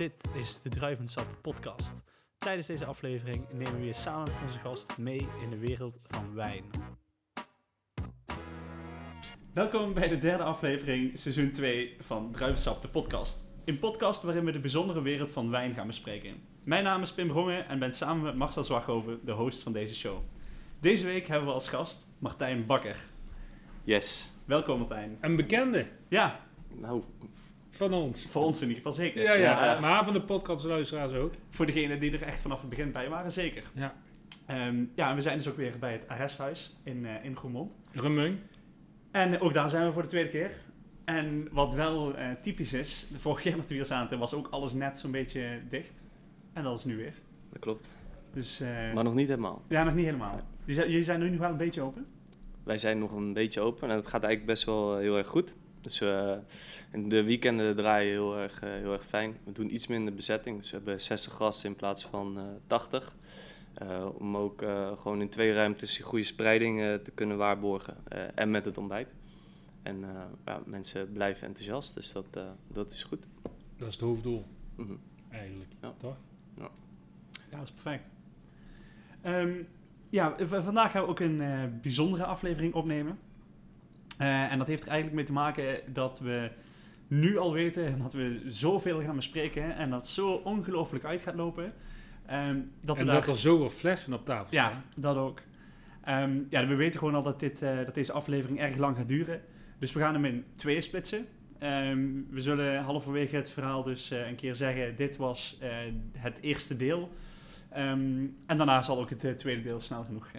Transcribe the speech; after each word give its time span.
Dit 0.00 0.24
is 0.34 0.60
de 0.60 0.68
Druivensap 0.68 1.38
podcast. 1.42 2.02
Tijdens 2.38 2.66
deze 2.66 2.84
aflevering 2.84 3.44
nemen 3.52 3.80
we 3.80 3.86
je 3.86 3.92
samen 3.92 4.32
met 4.32 4.42
onze 4.42 4.58
gast 4.58 4.98
mee 4.98 5.28
in 5.42 5.50
de 5.50 5.58
wereld 5.58 5.98
van 6.06 6.34
wijn. 6.34 6.64
Welkom 9.54 9.94
bij 9.94 10.08
de 10.08 10.18
derde 10.18 10.42
aflevering, 10.42 11.18
seizoen 11.18 11.52
2 11.52 11.96
van 11.98 12.32
Druivensap, 12.32 12.82
de 12.82 12.88
podcast. 12.88 13.46
Een 13.64 13.78
podcast 13.78 14.22
waarin 14.22 14.44
we 14.44 14.52
de 14.52 14.60
bijzondere 14.60 15.02
wereld 15.02 15.30
van 15.30 15.50
wijn 15.50 15.74
gaan 15.74 15.86
bespreken. 15.86 16.42
Mijn 16.64 16.84
naam 16.84 17.02
is 17.02 17.12
Pim 17.12 17.28
Brongen 17.28 17.68
en 17.68 17.78
ben 17.78 17.94
samen 17.94 18.22
met 18.22 18.34
Marcel 18.34 18.64
Zwaghoven 18.64 19.20
de 19.24 19.32
host 19.32 19.62
van 19.62 19.72
deze 19.72 19.94
show. 19.94 20.18
Deze 20.80 21.06
week 21.06 21.26
hebben 21.26 21.48
we 21.48 21.54
als 21.54 21.68
gast 21.68 22.06
Martijn 22.18 22.66
Bakker. 22.66 22.96
Yes. 23.84 24.30
Welkom 24.44 24.78
Martijn. 24.78 25.18
Een 25.20 25.36
bekende 25.36 25.86
Ja, 26.08 26.40
Nou, 26.74 27.02
van 27.70 27.92
ons. 27.94 28.26
voor 28.30 28.42
ons 28.44 28.56
in 28.62 28.68
ieder 28.68 28.76
geval 28.82 28.92
zeker. 28.98 29.22
Ja, 29.22 29.32
ja, 29.32 29.64
Ja. 29.64 29.80
maar 29.80 30.04
van 30.04 30.12
de 30.12 30.20
podcastluisteraars 30.22 31.12
ook. 31.14 31.32
Voor 31.50 31.66
degenen 31.66 32.00
die 32.00 32.12
er 32.12 32.22
echt 32.22 32.40
vanaf 32.40 32.60
het 32.60 32.68
begin 32.70 32.92
bij 32.92 33.08
waren, 33.08 33.32
zeker. 33.32 33.62
Ja. 33.74 33.94
Ehm, 34.46 34.84
ja, 34.94 35.08
en 35.10 35.14
we 35.14 35.20
zijn 35.20 35.36
dus 35.38 35.48
ook 35.48 35.56
weer 35.56 35.74
bij 35.80 35.92
het 35.92 36.08
arresthuis 36.08 36.76
in, 36.82 37.06
eh 37.06 37.24
in 37.24 37.36
Groenmond. 37.36 37.76
Remung. 37.92 38.36
En 39.10 39.40
ook 39.40 39.52
daar 39.54 39.68
zijn 39.70 39.86
we 39.86 39.92
voor 39.92 40.02
de 40.02 40.08
tweede 40.08 40.28
keer. 40.30 40.50
En 41.04 41.48
wat 41.52 41.74
wel 41.74 42.14
eh, 42.14 42.26
typisch 42.42 42.72
is, 42.72 43.06
de 43.12 43.18
vorige 43.18 43.42
keer 43.42 43.56
dat 43.56 43.68
we 43.68 43.74
hier 43.74 43.84
zaten 43.86 44.18
was 44.18 44.34
ook 44.34 44.48
alles 44.50 44.72
net 44.72 44.96
zo'n 44.98 45.10
beetje 45.10 45.60
dicht. 45.68 46.06
En 46.52 46.62
dat 46.62 46.78
is 46.78 46.84
nu 46.84 46.96
weer. 46.96 47.14
dat 47.50 47.58
klopt. 47.58 47.88
Dus 48.32 48.60
eh, 48.60 48.92
Maar 48.94 49.04
nog 49.04 49.14
niet 49.14 49.28
helemaal. 49.28 49.62
ja, 49.68 49.84
nog 49.84 49.94
niet 49.94 50.04
helemaal. 50.04 50.40
Jullie 50.60 50.74
zijn- 50.74 50.88
Jullie 50.90 51.04
zijn 51.04 51.20
nu 51.20 51.30
nog 51.30 51.38
wel 51.40 51.50
een 51.50 51.56
beetje 51.56 51.80
open? 51.82 52.06
Wij 52.64 52.78
zijn 52.78 52.98
nog 52.98 53.12
een 53.16 53.32
beetje 53.32 53.60
open 53.60 53.90
en 53.90 53.96
het 53.96 54.06
gaat 54.08 54.22
eigenlijk 54.22 54.46
best 54.52 54.64
wel 54.64 54.96
heel 54.96 55.16
erg 55.16 55.26
goed. 55.26 55.56
Dus 55.80 56.00
eh, 56.00 56.36
in 56.92 57.08
de 57.08 57.22
weekenden 57.24 57.76
draaien 57.76 58.10
heel 58.10 58.38
erg, 58.38 58.60
eh, 58.62 58.70
heel 58.70 58.92
erg 58.92 59.06
fijn. 59.06 59.36
We 59.44 59.52
doen 59.52 59.74
iets 59.74 59.86
minder 59.86 60.14
bezetting, 60.14 60.56
dus 60.56 60.70
we 60.70 60.76
hebben 60.76 61.00
60 61.00 61.32
gasten 61.32 61.68
in 61.70 61.76
plaats 61.76 62.04
van 62.04 62.38
eh 62.38 62.44
80. 62.66 63.14
Eh, 63.74 64.06
om 64.18 64.36
ook 64.36 64.62
eh, 64.62 64.98
gewoon 64.98 65.20
in 65.20 65.28
twee 65.28 65.52
ruimtes 65.52 65.94
die 65.96 66.04
goede 66.04 66.24
spreiding 66.24 66.80
eh, 66.80 66.94
te 66.94 67.10
kunnen 67.10 67.36
waarborgen. 67.36 67.96
eh, 68.08 68.22
en 68.34 68.50
met 68.50 68.64
het 68.64 68.78
ontbijt. 68.78 69.08
En 69.82 70.04
eh, 70.04 70.10
ja, 70.46 70.60
mensen 70.64 71.12
blijven 71.12 71.46
enthousiast, 71.46 71.94
dus 71.94 72.12
dat, 72.12 72.26
eh, 72.30 72.42
dat 72.72 72.92
is 72.92 73.02
goed. 73.02 73.22
Dat 73.76 73.88
is 73.88 73.94
het 73.94 74.02
hoofddoel, 74.02 74.44
Mhm. 74.76 74.92
eigenlijk. 75.30 75.70
Ja. 75.80 75.94
Toch? 75.98 76.16
Ja, 76.56 76.68
dat 77.50 77.62
is 77.62 77.70
perfect. 77.70 78.08
Ehm, 79.22 79.52
ja, 80.10 80.36
vandaag 80.46 80.90
gaan 80.90 81.02
we 81.02 81.08
ook 81.08 81.20
een 81.20 81.40
eh, 81.40 81.64
bijzondere 81.82 82.24
aflevering 82.24 82.74
opnemen. 82.74 83.18
Eh, 84.20 84.52
en 84.52 84.58
dat 84.58 84.66
heeft 84.66 84.82
er 84.82 84.88
eigenlijk 84.88 85.16
mee 85.16 85.26
te 85.26 85.32
maken 85.32 85.80
dat 85.92 86.18
we 86.18 86.50
nu 87.06 87.38
al 87.38 87.52
weten 87.52 87.98
dat 87.98 88.12
we 88.12 88.42
zoveel 88.48 89.00
gaan 89.00 89.16
bespreken 89.16 89.76
en 89.76 89.90
dat 89.90 90.08
zo 90.08 90.32
ongelooflijk 90.32 91.04
uit 91.04 91.20
gaat 91.20 91.34
lopen. 91.34 91.72
ehm, 92.26 92.58
dat 92.80 92.96
we 92.96 93.00
en 93.00 93.06
daar... 93.06 93.14
dat 93.14 93.28
er 93.28 93.36
zoveel 93.36 93.70
flessen 93.70 94.12
op 94.12 94.24
tafel 94.24 94.46
staan. 94.46 94.70
Ja, 94.70 94.82
dat 94.96 95.16
ook. 95.16 95.40
Ehm, 96.04 96.38
ja, 96.50 96.66
we 96.66 96.74
weten 96.74 96.98
gewoon 96.98 97.14
al 97.14 97.22
dat, 97.22 97.40
dit, 97.40 97.62
eh, 97.62 97.76
dat 97.76 97.94
deze 97.94 98.12
aflevering 98.12 98.60
erg 98.60 98.76
lang 98.76 98.96
gaat 98.96 99.08
duren. 99.08 99.40
Dus 99.78 99.92
we 99.92 100.00
gaan 100.00 100.14
hem 100.14 100.24
in 100.24 100.44
tweeën 100.56 100.82
splitsen. 100.82 101.26
Ehm, 101.58 102.08
we 102.30 102.40
zullen 102.40 102.82
halverwege 102.82 103.36
het 103.36 103.50
verhaal 103.50 103.82
dus 103.82 104.10
eh, 104.10 104.28
een 104.28 104.36
keer 104.36 104.54
zeggen: 104.54 104.96
dit 104.96 105.16
was 105.16 105.58
het 106.16 106.40
eerste 106.40 106.76
deel. 106.76 107.10
En 107.70 108.36
daarna 108.46 108.82
zal 108.82 108.98
ook 108.98 109.10
het 109.10 109.38
tweede 109.38 109.62
deel 109.62 109.80
snel 109.80 110.04
genoeg 110.04 110.30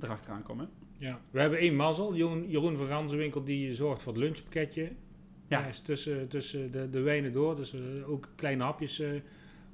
erachteraan 0.00 0.42
komen. 0.42 0.68
Ja. 1.00 1.20
We 1.30 1.40
hebben 1.40 1.58
één 1.58 1.76
mazzel. 1.76 2.14
Jeroen, 2.14 2.50
Jeroen 2.50 2.76
van 2.76 2.86
Ganzenwinkel 2.86 3.44
die 3.44 3.74
zorgt 3.74 4.02
voor 4.02 4.12
het 4.12 4.22
lunchpakketje. 4.22 4.92
Ja. 5.48 5.66
Is 5.66 5.80
tussen, 5.80 6.28
tussen 6.28 6.70
de, 6.70 6.90
de 6.90 7.00
wijnen 7.00 7.32
door. 7.32 7.56
Dus 7.56 7.74
eh, 7.74 8.10
ook 8.10 8.28
kleine 8.36 8.62
hapjes 8.62 9.00
eh, 9.00 9.08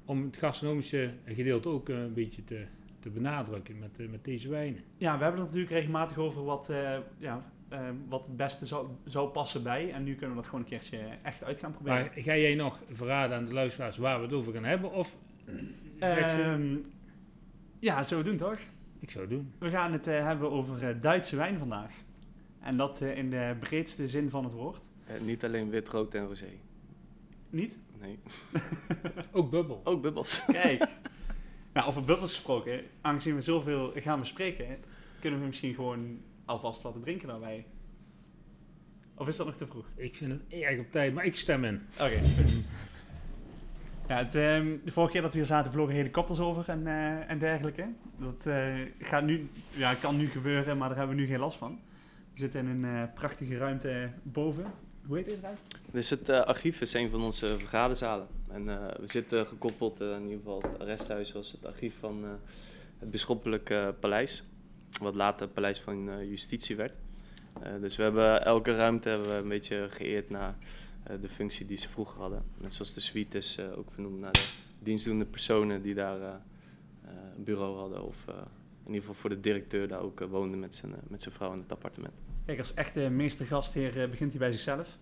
om 0.05 0.23
het 0.23 0.37
gastronomische 0.37 1.13
gedeelte 1.25 1.69
ook 1.69 1.89
eh, 1.89 1.97
een 2.01 2.13
beetje 2.13 2.43
te, 2.43 2.65
te 2.99 3.09
benadrukken 3.09 3.79
met, 3.79 4.09
met 4.11 4.23
deze 4.23 4.49
wijnen. 4.49 4.81
Ja, 4.97 5.17
we 5.17 5.23
hebben 5.23 5.41
het 5.41 5.49
natuurlijk 5.49 5.75
regelmatig 5.75 6.17
over 6.17 6.43
wat, 6.43 6.69
eh, 6.69 6.97
ja, 7.17 7.51
wat 8.07 8.25
het 8.25 8.37
beste 8.37 8.65
zou, 8.65 8.87
zou 9.05 9.29
passen 9.29 9.63
bij. 9.63 9.91
En 9.91 10.03
nu 10.03 10.11
kunnen 10.11 10.29
we 10.29 10.35
dat 10.35 10.45
gewoon 10.45 10.61
een 10.61 10.69
keertje 10.69 10.99
echt 11.23 11.43
uit 11.43 11.59
gaan 11.59 11.71
proberen. 11.71 11.99
Maar 11.99 12.23
ga 12.23 12.37
jij 12.37 12.55
nog 12.55 12.81
verraden 12.89 13.37
aan 13.37 13.45
de 13.45 13.53
luisteraars 13.53 13.97
waar 13.97 14.17
we 14.17 14.25
het 14.25 14.33
over 14.33 14.53
gaan 14.53 14.65
hebben? 14.65 14.91
Of 14.91 15.19
Ehm, 15.99 16.77
ja, 17.79 18.03
we 18.03 18.23
doen 18.23 18.37
toch? 18.37 18.59
Ik 18.99 19.09
zou 19.09 19.25
het 19.25 19.33
doen. 19.33 19.53
We 19.59 19.69
gaan 19.69 19.91
het 19.91 20.07
eh, 20.07 20.23
hebben 20.23 20.51
over 20.51 20.87
eh, 20.89 21.01
Duitse 21.01 21.35
wijn 21.35 21.57
vandaag. 21.57 21.91
En 22.59 22.77
dat 22.77 23.01
eh, 23.01 23.17
in 23.17 23.29
de 23.29 23.55
breedste 23.59 24.07
zin 24.07 24.29
van 24.29 24.43
het 24.43 24.53
woord. 24.53 24.83
Eh, 25.05 25.19
niet 25.21 25.43
alleen 25.43 25.69
wit, 25.69 25.89
rood 25.89 26.13
en 26.13 26.25
rosé. 26.27 26.49
Niet? 27.49 27.79
Nee, 28.01 28.19
Ook 29.31 29.49
bubbel. 29.51 29.81
ook 29.83 30.01
bubbels. 30.01 30.45
Kijk. 30.45 30.87
nou, 31.73 31.87
over 31.87 32.03
bubbels 32.03 32.31
gesproken, 32.33 32.83
aangezien 33.01 33.35
we 33.35 33.41
zoveel 33.41 33.91
gaan 33.95 34.19
bespreken, 34.19 34.77
kunnen 35.19 35.39
we 35.39 35.45
misschien 35.45 35.73
gewoon 35.73 36.19
alvast 36.45 36.81
wat 36.81 36.93
te 36.93 36.99
drinken 36.99 37.27
daarbij. 37.27 37.65
Of 39.15 39.27
is 39.27 39.37
dat 39.37 39.45
nog 39.45 39.55
te 39.55 39.67
vroeg? 39.67 39.85
Ik 39.95 40.15
vind 40.15 40.31
het 40.31 40.41
erg 40.61 40.79
op 40.79 40.91
tijd, 40.91 41.13
maar 41.13 41.25
ik 41.25 41.35
stem 41.35 41.63
in. 41.63 41.81
Oké. 41.93 42.19
Ja, 44.07 44.17
het, 44.17 44.35
ehm, 44.35 44.75
de 44.83 44.91
vorige 44.91 45.11
keer 45.11 45.21
dat 45.21 45.31
we 45.31 45.37
hier 45.37 45.47
zaten 45.47 45.71
vlogen 45.71 45.95
helikopters 45.95 46.39
over 46.39 46.69
en, 46.69 46.87
eh, 46.87 47.29
en 47.29 47.39
dergelijke. 47.39 47.87
Dat 48.19 48.45
eh, 48.45 48.73
gaat 48.99 49.23
nu, 49.23 49.49
ja, 49.69 49.93
kan 49.93 50.17
nu 50.17 50.29
gebeuren, 50.29 50.77
maar 50.77 50.87
daar 50.87 50.97
hebben 50.97 51.15
we 51.15 51.21
nu 51.21 51.27
geen 51.27 51.39
last 51.39 51.57
van. 51.57 51.79
We 52.33 52.39
zitten 52.39 52.59
in 52.59 52.83
een 52.83 52.85
eh, 52.85 53.13
prachtige 53.13 53.57
ruimte 53.57 54.09
boven. 54.23 54.65
Hoe 55.05 55.15
heet 55.15 55.25
deze 55.25 55.41
ruimte? 55.41 55.61
Dus 55.91 56.09
het 56.09 56.29
eh, 56.29 56.41
archief 56.41 56.81
is 56.81 56.93
een 56.93 57.09
van 57.09 57.21
onze 57.21 57.57
vergaderzalen. 57.57 58.27
En 58.47 58.65
we 58.99 59.07
zitten 59.07 59.47
gekoppeld, 59.47 60.01
in 60.01 60.21
ieder 60.21 60.37
geval 60.37 60.61
het 60.61 60.79
arresthuis 60.79 61.31
was 61.31 61.51
het 61.51 61.65
archief 61.65 61.93
van 61.99 62.25
het 62.99 63.11
bisschoppelijk 63.11 63.73
paleis. 63.99 64.43
Wat 65.01 65.15
later 65.15 65.41
het 65.41 65.53
paleis 65.53 65.79
van 65.79 66.27
justitie 66.29 66.75
werd. 66.75 66.93
Dus 67.81 67.95
we 67.95 68.03
hebben 68.03 68.45
elke 68.45 68.75
ruimte 68.75 69.09
hebben 69.09 69.27
we 69.27 69.33
een 69.33 69.47
beetje 69.47 69.87
geëerd 69.89 70.29
naar 70.29 70.55
de 71.21 71.29
functie 71.29 71.65
die 71.65 71.77
ze 71.77 71.89
vroeger 71.89 72.19
hadden. 72.21 72.43
Net 72.57 72.73
zoals 72.73 72.93
de 72.93 72.99
suite 72.99 73.37
is 73.37 73.57
eh, 73.57 73.77
ook 73.77 73.91
vernoemd 73.91 74.19
naar 74.19 74.31
de 74.31 74.45
dienstdoende 74.79 75.25
personen 75.25 75.81
die 75.81 75.93
daar 75.93 76.21
eh, 76.21 76.27
eh, 76.27 77.11
een 77.37 77.43
bureau 77.43 77.77
hadden. 77.77 78.03
Of 78.03 78.15
eh, 78.27 78.35
in 78.83 78.93
ieder 78.93 78.99
geval 78.99 79.13
voor 79.15 79.29
de 79.29 79.39
directeur 79.39 79.87
daar 79.87 79.99
ook 80.01 80.21
eh, 80.21 80.27
woonde 80.27 80.57
met 80.57 80.75
zijn, 80.75 80.91
eh, 80.93 80.99
met 81.07 81.21
zijn 81.21 81.33
vrouw 81.35 81.51
in 81.53 81.59
het 81.59 81.71
appartement. 81.71 82.13
Kijk, 82.45 82.59
als 82.59 82.73
echte 82.73 83.09
meestergastheer 83.09 84.01
eh, 84.01 84.09
begint 84.09 84.29
hij 84.31 84.39
bij 84.39 84.51
zichzelf. 84.51 84.97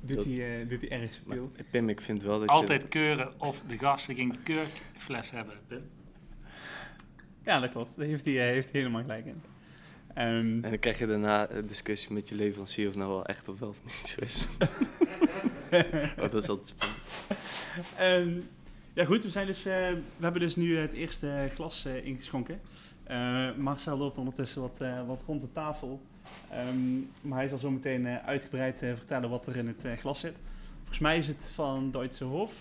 Doet 0.00 0.16
Dat- 0.16 0.24
hij, 0.24 0.60
eh, 0.62 0.68
doet 0.68 0.80
hij 0.80 0.90
erg 0.90 1.00
Maar, 1.02 1.12
subtiel. 1.36 1.52
Pim, 1.70 1.88
ik 1.88 2.00
vind 2.00 2.22
wel 2.22 2.38
dat 2.38 2.48
je... 2.48 2.54
Altijd 2.54 2.88
keuren 2.88 3.40
of 3.40 3.62
de 3.62 3.78
gasten 3.78 4.14
geen 4.14 4.42
keurfles 4.42 5.30
hebben. 5.30 5.54
Pim. 5.66 5.82
Ja, 7.42 7.60
dat 7.60 7.70
klopt. 7.70 7.96
Daar 7.96 8.06
heeft 8.06 8.24
hij, 8.24 8.34
eh, 8.34 8.40
heeft 8.52 8.70
hij 8.72 8.80
helemaal 8.80 9.02
gelijk 9.02 9.26
in. 9.26 9.40
Ehm, 10.18 10.64
En 10.64 10.70
dan 10.70 10.78
krijg 10.78 10.98
je 10.98 11.06
daarna 11.06 11.50
een 11.50 11.66
discussie 11.66 12.12
met 12.12 12.28
je 12.28 12.34
leverancier 12.34 12.88
of 12.88 12.94
nou 12.94 13.08
wel 13.10 13.26
echt 13.26 13.48
of 13.48 13.58
wel 13.58 13.68
of 13.68 13.78
niet 13.84 14.08
zo 14.08 14.20
is. 14.20 14.46
Want 16.16 16.32
dat 16.32 16.42
is 16.42 16.48
altijd 16.48 16.68
spannend. 16.68 17.00
Ehm, 17.96 18.40
ja, 18.92 19.04
goed. 19.04 19.22
We, 19.22 19.30
zijn 19.30 19.46
dus, 19.46 19.66
eh, 19.66 19.72
we 19.90 20.00
hebben 20.22 20.40
dus 20.40 20.56
nu 20.56 20.78
het 20.78 20.92
eerste 20.92 21.50
glas 21.54 21.84
eh, 21.84 22.04
ingeschonken. 22.06 22.60
Eh, 23.04 23.54
Marcel 23.56 23.96
loopt 23.98 24.18
ondertussen 24.18 24.60
wat, 24.60 24.76
eh, 24.80 25.06
wat 25.06 25.22
rond 25.26 25.40
de 25.40 25.52
tafel. 25.52 26.00
Ehm, 26.50 26.98
maar 27.20 27.38
hij 27.38 27.48
zal 27.48 27.58
zo 27.58 27.70
meteen 27.70 28.06
eh, 28.06 28.16
uitgebreid 28.26 28.82
eh, 28.82 28.94
vertellen 28.96 29.30
wat 29.30 29.46
er 29.46 29.56
in 29.56 29.66
het 29.66 29.84
glas 29.98 30.20
zit. 30.20 30.36
Volgens 30.78 30.98
mij 30.98 31.16
is 31.16 31.26
het 31.28 31.52
van 31.54 31.90
Duitse 31.90 32.24
Hof. 32.24 32.52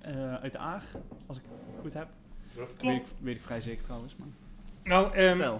eh, 0.00 0.34
uit 0.34 0.52
de 0.52 0.58
Aar, 0.58 0.82
als 1.26 1.36
ik 1.36 1.42
het 1.42 1.80
goed 1.80 1.92
heb. 1.94 2.08
Weet 2.80 3.02
ik, 3.02 3.08
weet 3.20 3.36
ik 3.36 3.42
vrij 3.42 3.60
zeker 3.60 3.84
trouwens. 3.84 4.16
Maar. 4.16 4.28
Nou, 4.86 5.14
ehm, 5.14 5.52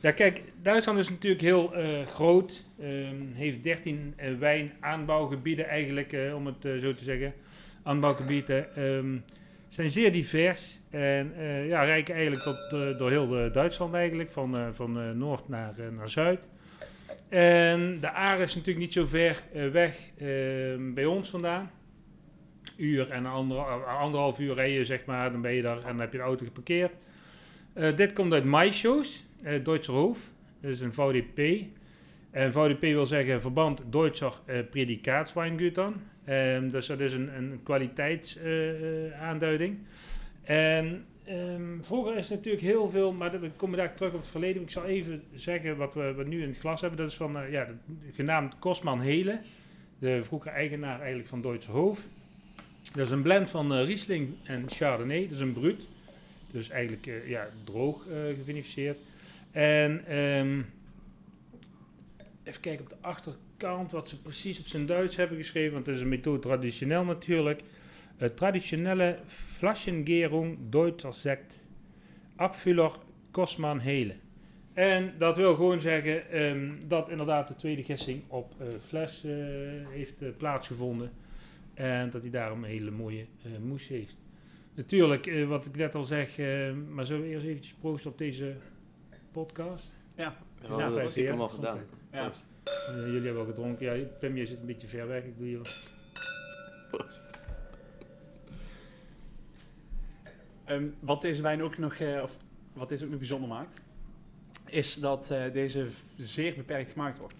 ja, 0.00 0.10
kijk, 0.10 0.42
Duitsland 0.62 0.98
is 0.98 1.08
natuurlijk 1.08 1.42
heel 1.42 1.74
eh, 1.74 2.06
groot. 2.06 2.64
ehm, 2.80 3.16
heeft 3.32 3.62
13 3.62 4.14
eh, 4.16 4.34
wijnaanbouwgebieden 4.38 5.68
eigenlijk, 5.68 6.12
eh, 6.12 6.34
om 6.34 6.46
het 6.46 6.80
zo 6.80 6.94
te 6.94 7.04
zeggen. 7.04 7.34
Aanbouwgebieden. 7.82 8.76
ehm 8.76 9.16
zijn 9.68 9.88
zeer 9.88 10.12
divers. 10.12 10.78
En 10.90 11.34
ja, 11.66 11.84
reiken 11.84 12.14
eigenlijk 12.14 12.44
tot, 12.44 12.70
door 12.98 13.10
heel 13.10 13.52
Duitsland 13.52 13.94
eigenlijk. 13.94 14.30
Van, 14.30 14.74
van 14.74 15.18
noord 15.18 15.48
naar, 15.48 15.74
naar 15.92 16.08
zuid. 16.08 16.40
En 17.28 18.00
de 18.00 18.10
Aar 18.10 18.40
is 18.40 18.54
natuurlijk 18.54 18.84
niet 18.84 18.92
zo 18.92 19.06
ver 19.06 19.42
weg 19.72 19.96
bij 20.94 21.04
ons 21.04 21.30
vandaan. 21.30 21.70
Uur 22.76 23.10
en 23.10 23.26
ander, 23.26 23.58
anderhalf 23.86 24.38
uur 24.38 24.54
rijden, 24.54 24.86
zeg 24.86 25.04
maar. 25.04 25.32
Dan 25.32 25.40
ben 25.40 25.52
je 25.52 25.62
daar 25.62 25.76
en 25.76 25.82
dan 25.82 26.00
heb 26.00 26.12
je 26.12 26.18
de 26.18 26.24
auto 26.24 26.44
geparkeerd. 26.44 26.92
Eh, 27.72 27.96
dit 27.96 28.12
komt 28.12 28.32
uit 28.32 28.44
Maischoos, 28.44 29.24
uh, 29.42 29.64
Duitser 29.64 29.94
Hof. 29.94 30.30
Dat 30.60 30.70
is 30.70 30.80
een 30.80 30.92
VDP. 30.92 31.64
En 32.30 32.52
VDP 32.52 32.80
wil 32.80 33.06
zeggen 33.06 33.40
Verband 33.40 33.82
Deutscher 33.90 34.32
uh, 34.46 34.58
Predikaatsweingütern. 34.70 35.94
Um, 36.28 36.70
dus 36.70 36.86
dat 36.86 37.00
is 37.00 37.12
een, 37.12 37.36
een 37.36 37.60
kwaliteitsaanduiding. 37.62 39.78
en 40.42 41.04
um, 41.28 41.84
vroeger 41.84 42.16
is 42.16 42.28
natuurlijk 42.28 42.64
heel 42.64 42.88
veel, 42.88 43.12
maar 43.12 43.40
we 43.40 43.50
komen 43.56 43.78
daar 43.78 43.94
terug 43.94 44.12
op 44.12 44.20
het 44.20 44.28
verleden. 44.28 44.62
Ik 44.62 44.70
zal 44.70 44.84
even 44.84 45.22
zeggen 45.34 45.76
wat 45.76 45.94
we, 45.94 46.24
nu 46.26 46.42
in 46.42 46.48
het 46.48 46.58
glas 46.58 46.80
hebben. 46.80 46.98
Dat 46.98 47.10
is 47.10 47.16
van, 47.16 47.50
ja, 47.50 47.66
genaamd 48.12 48.58
Kosman 48.58 49.00
Hele. 49.00 49.40
De 49.98 50.24
vroegere 50.24 50.54
eigenaar 50.54 50.98
eigenlijk 50.98 51.28
van 51.28 51.42
Duitser 51.42 51.72
Hof. 51.72 52.00
Dat 52.94 53.06
is 53.06 53.10
een 53.10 53.22
blend 53.22 53.50
van 53.50 53.74
eh, 53.74 53.84
Riesling 53.84 54.28
en 54.42 54.64
Chardonnay. 54.66 55.22
Dat 55.22 55.30
is 55.30 55.40
een 55.40 55.52
bruut. 55.52 55.80
Dus 56.50 56.68
eigenlijk 56.68 57.06
eh, 57.06 57.28
ja, 57.28 57.48
droog 57.64 58.06
eh 58.06 58.36
gevinificeerd. 58.36 58.98
En 59.50 60.06
ehm, 60.06 60.62
even 62.42 62.60
kijken 62.60 62.84
op 62.84 62.90
de 62.90 62.96
achterkant 63.00 63.92
wat 63.92 64.08
ze 64.08 64.20
precies 64.20 64.58
op 64.58 64.66
zijn 64.66 64.86
Duits 64.86 65.16
hebben 65.16 65.36
geschreven. 65.36 65.72
Want 65.72 65.86
het 65.86 65.94
is 65.94 66.00
een 66.00 66.08
methode 66.08 66.38
traditioneel 66.38 67.04
natuurlijk. 67.04 67.60
Eh, 68.16 68.28
traditionele 68.28 69.18
Flaschengärung 69.26 70.58
Deutscher 70.70 71.14
Sekt. 71.14 71.54
Abfüller 72.36 72.92
Kosman 73.30 73.78
Hele. 73.78 74.14
En 74.72 75.14
dat 75.18 75.36
wil 75.36 75.54
gewoon 75.54 75.80
zeggen 75.80 76.30
ehm, 76.30 76.72
dat 76.86 77.08
inderdaad 77.08 77.48
de 77.48 77.54
tweede 77.54 77.84
gissing 77.84 78.22
op 78.26 78.54
fles 78.86 79.24
heeft 79.90 80.36
plaatsgevonden. 80.36 81.10
En 81.74 82.10
dat 82.10 82.22
hij 82.22 82.30
daarom 82.30 82.64
een 82.64 82.70
hele 82.70 82.90
mooie 82.90 83.26
moes 83.60 83.88
heeft. 83.88 84.16
Natuurlijk, 84.74 85.26
eh, 85.26 85.48
wat 85.48 85.66
ik 85.66 85.76
net 85.76 85.94
al 85.94 86.04
zeg, 86.04 86.38
eh, 86.38 86.72
maar 86.72 87.06
zullen 87.06 87.22
we 87.22 87.28
eerst 87.28 87.46
eventjes 87.46 87.74
proosten 87.74 88.10
op 88.10 88.18
deze 88.18 88.56
podcast? 89.32 89.92
Ja, 90.16 90.36
Ja, 90.68 90.90
dat 90.90 91.06
stiekem 91.06 91.32
Veer. 91.32 91.42
al 91.42 91.48
gedaan. 91.48 91.78
Ja. 92.12 92.30
Eh, 92.64 92.94
jullie 92.96 93.22
hebben 93.24 93.38
al 93.42 93.48
gedronken. 93.48 93.96
Ja, 93.96 94.04
Pim, 94.20 94.36
je 94.36 94.46
zit 94.46 94.60
een 94.60 94.66
beetje 94.66 94.88
ver 94.88 95.06
weg. 95.08 95.24
Ik 95.24 95.38
doe 95.38 95.50
je 95.50 95.60
Proost. 96.90 97.24
Ehm, 100.64 100.86
wat 101.00 101.20
deze 101.22 101.42
wijn 101.42 101.62
ook 101.62 101.78
nog, 101.78 101.94
eh, 101.94 102.20
of 102.22 102.36
wat 102.72 102.88
deze 102.88 103.04
ook 103.04 103.10
nog 103.10 103.18
bijzonder 103.18 103.48
maakt, 103.48 103.80
is 104.66 104.94
dat 104.94 105.30
eh, 105.30 105.52
deze 105.52 105.86
zeer 106.16 106.54
beperkt 106.54 106.90
gemaakt 106.90 107.18
wordt. 107.18 107.38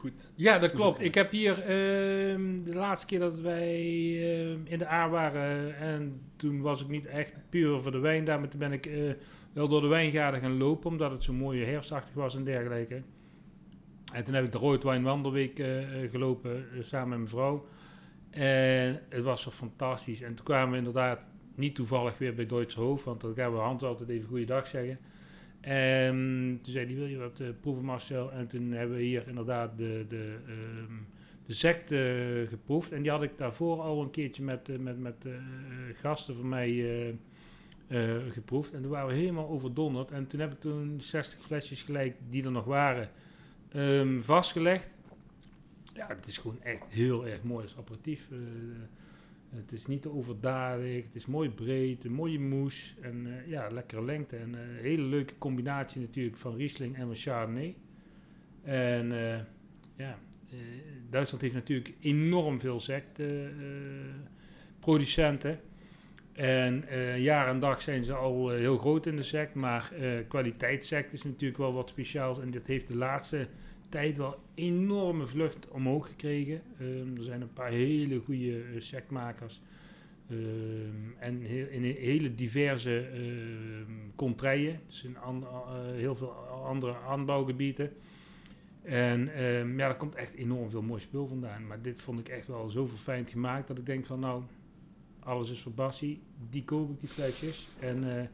Goed. 0.00 0.32
Ja, 0.36 0.58
dat 0.58 0.70
Goed 0.70 0.78
klopt. 0.78 1.00
Ik 1.00 1.14
heb 1.14 1.30
hier 1.30 1.62
ehm, 1.62 2.62
de 2.62 2.74
laatste 2.74 3.06
keer 3.06 3.18
dat 3.18 3.40
wij 3.40 3.74
ehm, 3.74 4.58
in 4.64 4.78
de 4.78 4.90
A 4.90 5.08
waren 5.08 5.76
en 5.76 6.20
toen 6.36 6.60
was 6.60 6.82
ik 6.82 6.88
niet 6.88 7.06
echt 7.06 7.34
puur 7.48 7.80
voor 7.80 7.92
de 7.92 7.98
wijn 7.98 8.24
daar, 8.24 8.40
maar 8.40 8.48
toen 8.48 8.58
ben 8.58 8.72
ik 8.72 8.86
eh, 8.86 9.12
wel 9.52 9.68
door 9.68 9.80
de 9.80 9.86
wijngaarden 9.86 10.40
gaan 10.40 10.56
lopen 10.56 10.90
omdat 10.90 11.10
het 11.10 11.22
zo 11.22 11.32
mooi 11.32 11.64
herfstachtig 11.64 12.14
was 12.14 12.36
en 12.36 12.44
dergelijke. 12.44 13.02
En 14.12 14.24
toen 14.24 14.34
heb 14.34 14.44
ik 14.44 14.52
de 14.52 14.58
Roodwijnwandelweek 14.58 15.58
eh 15.58 16.02
eh, 16.02 16.10
gelopen 16.10 16.66
samen 16.80 17.08
met 17.08 17.18
mijn 17.18 17.30
vrouw. 17.30 17.66
En 18.30 19.02
het 19.08 19.22
was 19.22 19.42
zo 19.42 19.50
fantastisch. 19.50 20.22
En 20.22 20.34
toen 20.34 20.44
kwamen 20.44 20.70
we 20.70 20.76
inderdaad 20.76 21.30
niet 21.54 21.74
toevallig 21.74 22.18
weer 22.18 22.34
bij 22.34 22.46
Duitse 22.46 22.80
Hoofd, 22.80 23.04
want 23.04 23.20
dan 23.20 23.34
gaan 23.34 23.52
we 23.52 23.58
Hans 23.58 23.82
altijd 23.82 24.08
even 24.08 24.28
goeiedag 24.28 24.66
zeggen. 24.66 24.98
En 25.60 26.58
toen 26.62 26.72
zei 26.72 26.86
hij, 26.86 26.94
wil 26.94 27.06
je 27.06 27.16
wat 27.16 27.40
eh, 27.40 27.48
proeven 27.60 27.84
Marcel? 27.84 28.32
En 28.32 28.46
toen 28.46 28.72
hebben 28.72 28.96
we 28.96 29.02
hier 29.02 29.28
inderdaad 29.28 29.78
de, 29.78 30.04
de, 30.08 30.36
ehm, 30.46 30.94
de 31.46 31.52
sect 31.52 31.90
eh, 31.90 32.48
geproefd. 32.48 32.92
En 32.92 33.02
die 33.02 33.10
had 33.10 33.22
ik 33.22 33.38
daarvoor 33.38 33.80
al 33.80 34.02
een 34.02 34.10
keertje 34.10 34.42
met, 34.42 34.68
eh, 34.68 34.78
met, 34.78 34.98
met 34.98 35.26
gasten 35.94 36.36
van 36.36 36.48
mij 36.48 37.14
geproefd. 38.30 38.72
En 38.72 38.82
toen 38.82 38.90
waren 38.90 39.08
we 39.08 39.14
helemaal 39.14 39.48
overdonderd. 39.48 40.10
En 40.10 40.26
toen 40.26 40.40
heb 40.40 40.52
ik 40.52 40.60
toen 40.60 41.00
60 41.00 41.42
flesjes 41.42 41.82
gelijk 41.82 42.16
die 42.28 42.44
er 42.44 42.50
nog 42.50 42.64
waren 42.64 43.10
ehm, 43.72 44.20
vastgelegd. 44.20 44.94
Ja, 45.94 46.06
het 46.06 46.26
is 46.26 46.38
gewoon 46.38 46.62
echt 46.62 46.86
heel 46.88 47.26
erg 47.26 47.42
mooi 47.42 47.62
als 47.62 47.76
aperitief. 47.76 48.28
Eh, 49.50 49.56
het 49.56 49.72
is 49.72 49.86
niet 49.86 50.06
overdadig, 50.06 51.04
het 51.04 51.14
is 51.14 51.26
mooi 51.26 51.50
breed, 51.50 52.04
een 52.04 52.12
mooie 52.12 52.40
moes 52.40 52.94
en 53.00 53.26
eh, 53.26 53.48
ja, 53.48 53.68
lekkere 53.70 54.04
lengte. 54.04 54.36
En 54.36 54.54
eh, 54.54 54.60
een 54.60 54.76
hele 54.82 55.02
leuke 55.02 55.38
combinatie 55.38 56.00
natuurlijk 56.00 56.36
van 56.36 56.56
Riesling 56.56 56.96
en 56.96 57.06
van 57.06 57.14
Chardonnay. 57.14 57.76
En 58.62 59.12
eh, 59.12 59.38
ja, 59.96 60.18
eh, 60.50 60.56
Duitsland 61.10 61.42
heeft 61.42 61.54
natuurlijk 61.54 61.94
enorm 62.00 62.60
veel 62.60 62.80
sectproducenten. 62.80 65.60
en 66.32 66.88
eh, 66.88 67.18
jaar 67.18 67.48
en 67.48 67.58
dag 67.58 67.82
zijn 67.82 68.04
ze 68.04 68.14
al 68.14 68.52
eh, 68.52 68.58
heel 68.58 68.78
groot 68.78 69.06
in 69.06 69.16
de 69.16 69.22
sect, 69.22 69.54
maar 69.54 69.92
eh 69.92 70.28
kwaliteitssect 70.28 71.12
is 71.12 71.24
natuurlijk 71.24 71.58
wel 71.58 71.72
wat 71.72 71.88
speciaals. 71.88 72.40
En 72.40 72.50
dit 72.50 72.66
heeft 72.66 72.88
de 72.88 72.96
laatste 72.96 73.46
tijd 73.90 74.16
wel 74.16 74.38
enorme 74.54 75.26
vlucht 75.26 75.68
omhoog 75.68 76.06
gekregen. 76.06 76.62
Ehm, 76.78 77.16
er 77.16 77.22
zijn 77.22 77.40
een 77.40 77.52
paar 77.52 77.70
hele 77.70 78.18
goede 78.18 78.62
eh, 78.62 78.80
sectmakers. 78.80 79.60
Ehm, 80.28 81.18
en 81.18 81.42
in 81.70 81.82
hele 81.82 82.34
diverse 82.34 82.98
ehm 83.00 84.10
contraien. 84.20 84.80
Dus 84.86 85.02
in 85.02 85.16
eh, 85.16 85.42
heel 85.94 86.16
veel 86.16 86.32
andere 86.64 86.96
aanbouwgebieden. 87.08 87.92
En 88.82 89.34
ehm, 89.34 89.78
ja, 89.78 89.86
daar 89.86 89.96
komt 89.96 90.14
echt 90.14 90.34
enorm 90.34 90.70
veel 90.70 90.82
mooi 90.82 91.00
spul 91.00 91.26
vandaan. 91.26 91.66
Maar 91.66 91.82
dit 91.82 92.00
vond 92.00 92.18
ik 92.18 92.28
echt 92.28 92.46
wel 92.46 92.68
zo 92.68 92.86
verfijnd 92.86 93.30
gemaakt 93.30 93.68
dat 93.68 93.78
ik 93.78 93.86
denk 93.86 94.06
van 94.06 94.20
nou, 94.20 94.42
alles 95.18 95.50
is 95.50 95.60
voor 95.60 95.72
Bassie. 95.72 96.22
Die 96.50 96.64
koop 96.64 96.90
ik, 96.90 97.00
die 97.00 97.08
flesjes. 97.08 97.68
En 97.78 98.18
eh, 98.18 98.24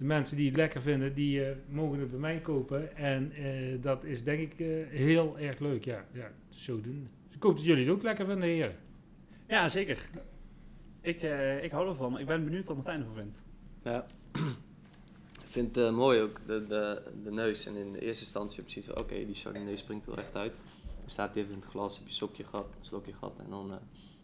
de 0.00 0.06
mensen 0.06 0.36
die 0.36 0.46
het 0.46 0.56
lekker 0.56 0.82
vinden, 0.82 1.14
die 1.14 1.44
eh, 1.44 1.56
mogen 1.68 1.98
het 2.00 2.10
bij 2.10 2.18
mij 2.18 2.40
kopen. 2.40 2.96
En 2.96 3.32
eh, 3.32 3.82
dat 3.82 4.04
is 4.04 4.24
denk 4.24 4.40
ik 4.40 4.60
eh, 4.60 4.66
heel 4.88 5.38
erg 5.38 5.58
leuk. 5.58 5.84
Ja, 5.84 6.04
ja 6.12 6.30
zo 6.48 6.80
doen. 6.80 7.08
Dus 7.26 7.36
ik 7.36 7.42
hoop 7.42 7.56
dat 7.56 7.64
jullie 7.64 7.84
het 7.84 7.94
ook 7.94 8.02
lekker 8.02 8.26
vinden, 8.26 8.48
heren. 8.48 8.76
Ja, 9.48 9.68
zeker. 9.68 10.08
Ik, 11.00 11.22
eh, 11.22 11.64
ik 11.64 11.70
hou 11.70 11.88
ervan. 11.88 12.18
Ik 12.18 12.26
ben 12.26 12.44
benieuwd 12.44 12.64
wat 12.64 12.76
Martijn 12.76 13.00
ervan 13.00 13.14
vindt. 13.14 13.36
Ja. 13.82 14.06
Ik 15.42 15.56
vind 15.56 15.76
het 15.76 15.92
mooi 15.94 16.20
ook, 16.20 16.40
de, 16.46 16.66
de, 16.66 17.02
de 17.24 17.30
neus. 17.30 17.66
En 17.66 17.76
in 17.76 17.92
de 17.92 18.00
eerste 18.00 18.24
instantie 18.24 18.56
heb 18.56 18.68
je 18.68 18.72
zoiets 18.72 18.92
van, 18.92 19.02
oké, 19.02 19.26
die 19.26 19.34
Chardonnay 19.34 19.76
springt 19.76 20.06
wel 20.06 20.18
echt 20.18 20.36
uit. 20.36 20.52
Dan 21.00 21.10
staat 21.10 21.34
hij 21.34 21.42
even 21.42 21.54
in 21.54 21.60
het 21.60 21.70
glas, 21.70 21.94
heb 21.94 22.02
je 22.02 22.10
een 22.10 22.16
sokje 22.16 22.44
gehad, 22.44 22.66
een 22.78 22.84
slokje 22.84 23.12
gehad. 23.12 23.38
En 23.38 23.50
dan 23.50 23.70
eh 23.70 23.76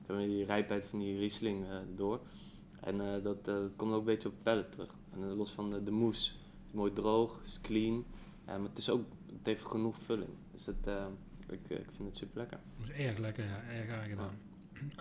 hebben 0.06 0.26
we 0.26 0.32
die 0.32 0.44
rijpheid 0.44 0.84
van 0.84 0.98
die 0.98 1.18
Riesling 1.18 1.64
eh 1.64 1.76
door. 1.96 2.20
En 2.80 3.00
eh, 3.00 3.22
dat 3.22 3.48
eh, 3.48 3.54
komt 3.76 3.92
ook 3.92 3.98
een 3.98 4.04
beetje 4.04 4.28
op 4.28 4.34
het 4.34 4.42
pallet 4.42 4.72
terug. 4.72 4.94
En 5.16 5.30
eh, 5.30 5.36
los 5.36 5.50
van 5.50 5.70
de, 5.70 5.82
de 5.82 5.90
mousse. 5.90 6.30
Het 6.32 6.66
is 6.66 6.72
mooi 6.72 6.92
droog, 6.92 7.38
het 7.38 7.46
is 7.46 7.60
clean. 7.62 8.04
Ja, 8.46 8.58
maar 8.58 8.68
het, 8.68 8.78
is 8.78 8.90
ook, 8.90 9.04
het 9.26 9.46
heeft 9.46 9.64
genoeg 9.64 9.96
vulling. 10.04 10.30
Dus 10.52 10.66
het, 10.66 10.86
eh, 10.86 11.06
ik, 11.48 11.70
eh, 11.70 11.78
ik 11.78 11.86
vind 11.96 12.08
het 12.08 12.16
super 12.16 12.38
lekker. 12.38 12.58
Dat 12.78 12.88
is 12.88 13.04
erg 13.06 13.18
lekker, 13.18 13.44
ja, 13.44 13.62
erg 13.70 13.90
aangedaan. 13.90 14.38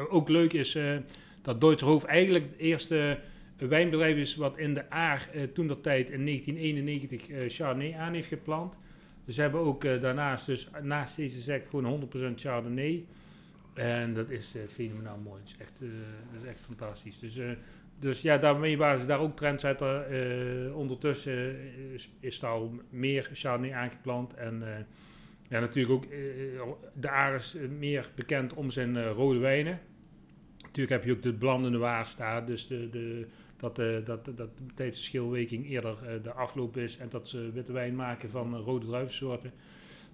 Ook 0.10 0.30
leuk 0.30 0.54
is 0.54 0.76
eh, 0.76 0.98
dat 1.42 1.62
Deutsche 1.62 1.86
Hoofd 1.86 2.06
eigenlijk 2.06 2.46
het 2.46 2.58
eerste 2.58 3.20
eh, 3.58 3.68
wijnbedrijf 3.68 4.18
is 4.18 4.36
wat 4.36 4.58
in 4.58 4.74
de 4.74 4.90
Aar 4.90 5.30
eh, 5.34 5.44
toen 5.44 5.68
dat 5.68 5.84
tijd 5.84 6.10
in 6.10 6.26
1991 6.26 7.30
eh 7.30 7.50
Chardonnay 7.50 7.94
aan 7.94 8.14
heeft 8.14 8.28
geplant. 8.28 8.76
Dus 9.26 9.36
ze 9.36 9.42
hebben 9.42 9.62
ook 9.62 9.84
eh, 9.84 10.02
daarnaast, 10.02 10.46
dus 10.46 10.70
naast 10.82 11.16
deze 11.16 11.42
sect, 11.42 11.68
gewoon 11.68 12.10
100% 12.34 12.34
Chardonnay. 12.36 13.06
En 13.76 14.14
dat 14.14 14.30
is 14.30 14.56
eh, 14.56 14.62
fenomenaal 14.68 15.18
mooi. 15.18 15.40
Het 15.40 15.50
is 15.50 15.58
echt, 15.58 15.82
eh, 15.82 15.88
dat 16.34 16.42
is 16.42 16.48
echt 16.48 16.62
fantastisch. 16.62 17.20
Dus, 17.20 17.38
eh, 17.38 17.52
dus 18.00 18.22
ja, 18.22 18.38
daarmee 18.38 18.78
waren 18.78 19.00
ze 19.00 19.06
daar 19.06 19.20
ook 19.20 19.36
trendsetter. 19.36 20.02
Eh, 20.02 20.76
ondertussen 20.78 21.58
is, 21.94 22.10
is 22.20 22.42
er 22.42 22.48
al 22.48 22.80
meer 22.90 23.30
Chardonnay 23.34 23.74
aangeplant. 23.74 24.34
En 24.34 24.76
eh, 24.76 24.84
ja, 25.50 25.60
natuurlijk 25.60 25.94
ook 25.94 26.04
eh, 26.04 26.20
de 26.94 27.08
eh, 27.08 27.70
meer 27.78 28.10
bekend 28.16 28.54
om 28.54 28.72
zijn 28.72 29.12
rode 29.12 29.40
wijnen. 29.40 29.80
Natuurlijk 30.62 30.90
heb 30.90 31.04
je 31.04 31.12
ook 31.12 31.24
de 31.24 31.34
blandende 31.34 31.78
waar 31.78 32.08
staat. 32.08 32.48
Dus 32.48 32.68
de, 32.68 32.90
de, 32.90 33.28
dat, 33.58 33.76
dat, 34.06 34.26
dat 34.38 34.50
tijdens 34.76 34.98
de 34.98 35.04
schilweking 35.04 35.70
eerder 35.70 36.22
de 36.22 36.32
afloop 36.32 36.78
is. 36.78 36.98
En 36.98 37.10
dat 37.10 37.30
ze 37.30 37.52
witte 37.52 37.72
wijn 37.72 37.96
maken 37.96 38.30
van 38.30 38.56
rode 38.56 38.86
druivensoorten. 38.86 39.52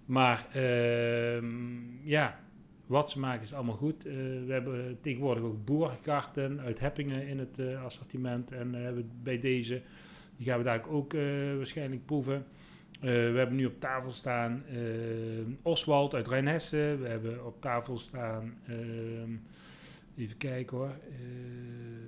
Maar 0.05 0.47
ehm, 0.53 1.45
ja, 2.03 2.39
wat 2.91 3.11
ze 3.11 3.19
maken 3.19 3.41
is 3.41 3.53
allemaal 3.53 3.75
goed. 3.75 4.05
Eh, 4.05 4.13
we 4.45 4.47
hebben 4.47 4.97
tegenwoordig 5.01 5.43
ook 5.43 5.65
boerkarten 5.65 6.59
uit 6.59 6.79
Heppingen 6.79 7.27
in 7.27 7.39
het 7.39 7.59
eh, 7.59 7.83
assortiment. 7.83 8.51
En 8.51 8.75
eh, 8.75 8.81
hebben 8.81 9.11
bij 9.23 9.39
deze, 9.39 9.81
die 10.37 10.45
gaan 10.45 10.57
we 10.57 10.63
daar 10.63 10.89
ook 10.89 11.13
waarschijnlijk 11.55 12.05
proeven. 12.05 12.45
We 12.99 13.07
hebben 13.09 13.55
nu 13.55 13.65
op 13.65 13.79
tafel 13.79 14.11
staan 14.11 14.63
Oswald 15.61 16.13
uit 16.13 16.27
Rijnhessen. 16.27 17.01
We 17.01 17.07
hebben 17.07 17.45
op 17.45 17.61
tafel 17.61 17.97
staan, 17.97 18.53
ehm, 18.67 19.31
even 20.17 20.37
kijken 20.37 20.77
hoor, 20.77 20.87
uh, 21.09 22.01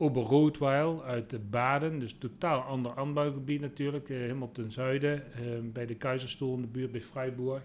Oberroodweil 0.00 1.04
uit 1.04 1.30
de 1.30 1.38
Baden. 1.38 1.98
Dus 1.98 2.12
totaal 2.12 2.60
ander 2.60 2.96
aanbouwgebied 2.96 3.60
natuurlijk, 3.60 4.08
helemaal 4.08 4.52
ten 4.52 4.72
zuiden. 4.72 5.32
eh, 5.32 5.42
bij 5.62 5.86
de 5.86 5.94
Keizerstoel 5.94 6.54
in 6.54 6.60
de 6.60 6.66
buurt 6.66 6.92
bij 6.92 7.00
Freiburg. 7.00 7.62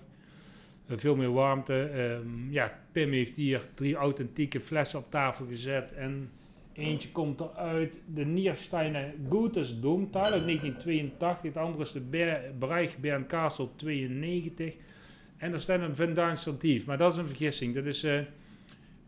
Eh, 0.94 1.00
veel 1.00 1.16
meer 1.16 1.32
warmte. 1.32 1.84
Ehm, 1.84 2.52
ja, 2.52 2.80
Pim 2.92 3.12
heeft 3.12 3.36
hier 3.36 3.62
drie 3.74 3.96
authentieke 3.96 4.62
flessen 4.62 5.00
op 5.00 5.12
tafel 5.12 5.46
gezet. 5.46 5.94
En 5.94 6.30
eentje 6.74 7.12
komt 7.12 7.40
eruit. 7.40 7.98
De 8.14 8.26
Niersteiner 8.26 9.14
Gutes 9.30 9.80
Domtal 9.80 10.24
uit 10.24 10.46
1982. 10.46 11.42
Het 11.54 11.58
andere 11.58 11.84
is 11.84 11.92
de 11.92 12.00
Ber 12.00 12.42
Bereich 12.60 12.98
Bernkastel 12.98 13.72
92. 13.76 14.76
En 15.38 15.54
er 15.54 15.60
staat 15.60 15.98
een 16.00 16.58
Dief. 16.60 16.86
Maar 16.86 16.98
dat 16.98 17.12
is 17.12 17.18
een 17.18 17.28
vergissing. 17.28 17.76
Dat 17.76 17.86
is... 17.86 18.04
eh, 18.04 18.20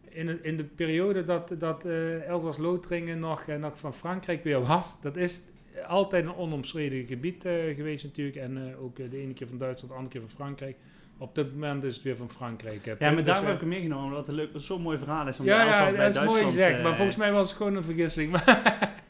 in, 0.09 0.43
in 0.43 0.57
de 0.57 0.63
periode 0.63 1.23
dat, 1.23 1.55
dat 1.57 1.85
eh 1.85 2.27
Elsass-Lotharingen 2.27 3.19
nog, 3.19 3.47
nog 3.47 3.79
van 3.79 3.93
Frankrijk 3.93 4.43
weer 4.43 4.61
was, 4.61 5.01
dat 5.01 5.17
is 5.17 5.43
altijd 5.87 6.25
een 6.25 6.35
onomstreden 6.35 7.05
gebied 7.07 7.41
geweest 7.75 8.03
natuurlijk. 8.03 8.37
En 8.37 8.75
ook 8.75 8.95
de 8.95 9.17
ene 9.17 9.33
keer 9.33 9.47
van 9.47 9.57
Duitsland, 9.57 9.91
de 9.93 9.97
andere 9.99 10.19
keer 10.19 10.27
van 10.27 10.37
Frankrijk. 10.37 10.75
Op 11.17 11.35
dit 11.35 11.51
moment 11.53 11.83
is 11.83 11.95
het 11.95 12.03
weer 12.03 12.15
van 12.17 12.29
Frankrijk. 12.29 12.85
hè. 12.85 12.91
Ja, 12.91 12.97
maar 12.99 13.15
Dus, 13.15 13.25
daarom 13.25 13.43
eh, 13.43 13.51
heb 13.51 13.55
ik 13.55 13.59
hem 13.61 13.69
meegenomen, 13.69 14.05
omdat 14.05 14.27
het 14.27 14.35
leuk, 14.35 14.49
zo'n 14.55 14.81
mooi 14.81 14.97
verhaal 14.97 15.27
is. 15.27 15.39
Om 15.39 15.45
Ja, 15.45 15.63
de 15.63 15.69
ja, 15.95 16.03
dat 16.11 16.15
is 16.15 16.23
mooi 16.29 16.43
gezegd. 16.43 16.77
eh, 16.77 16.83
Maar 16.83 16.95
volgens 16.95 17.17
mij 17.17 17.31
was 17.31 17.47
het 17.47 17.57
gewoon 17.57 17.75
een 17.75 17.83
vergissing. 17.83 18.31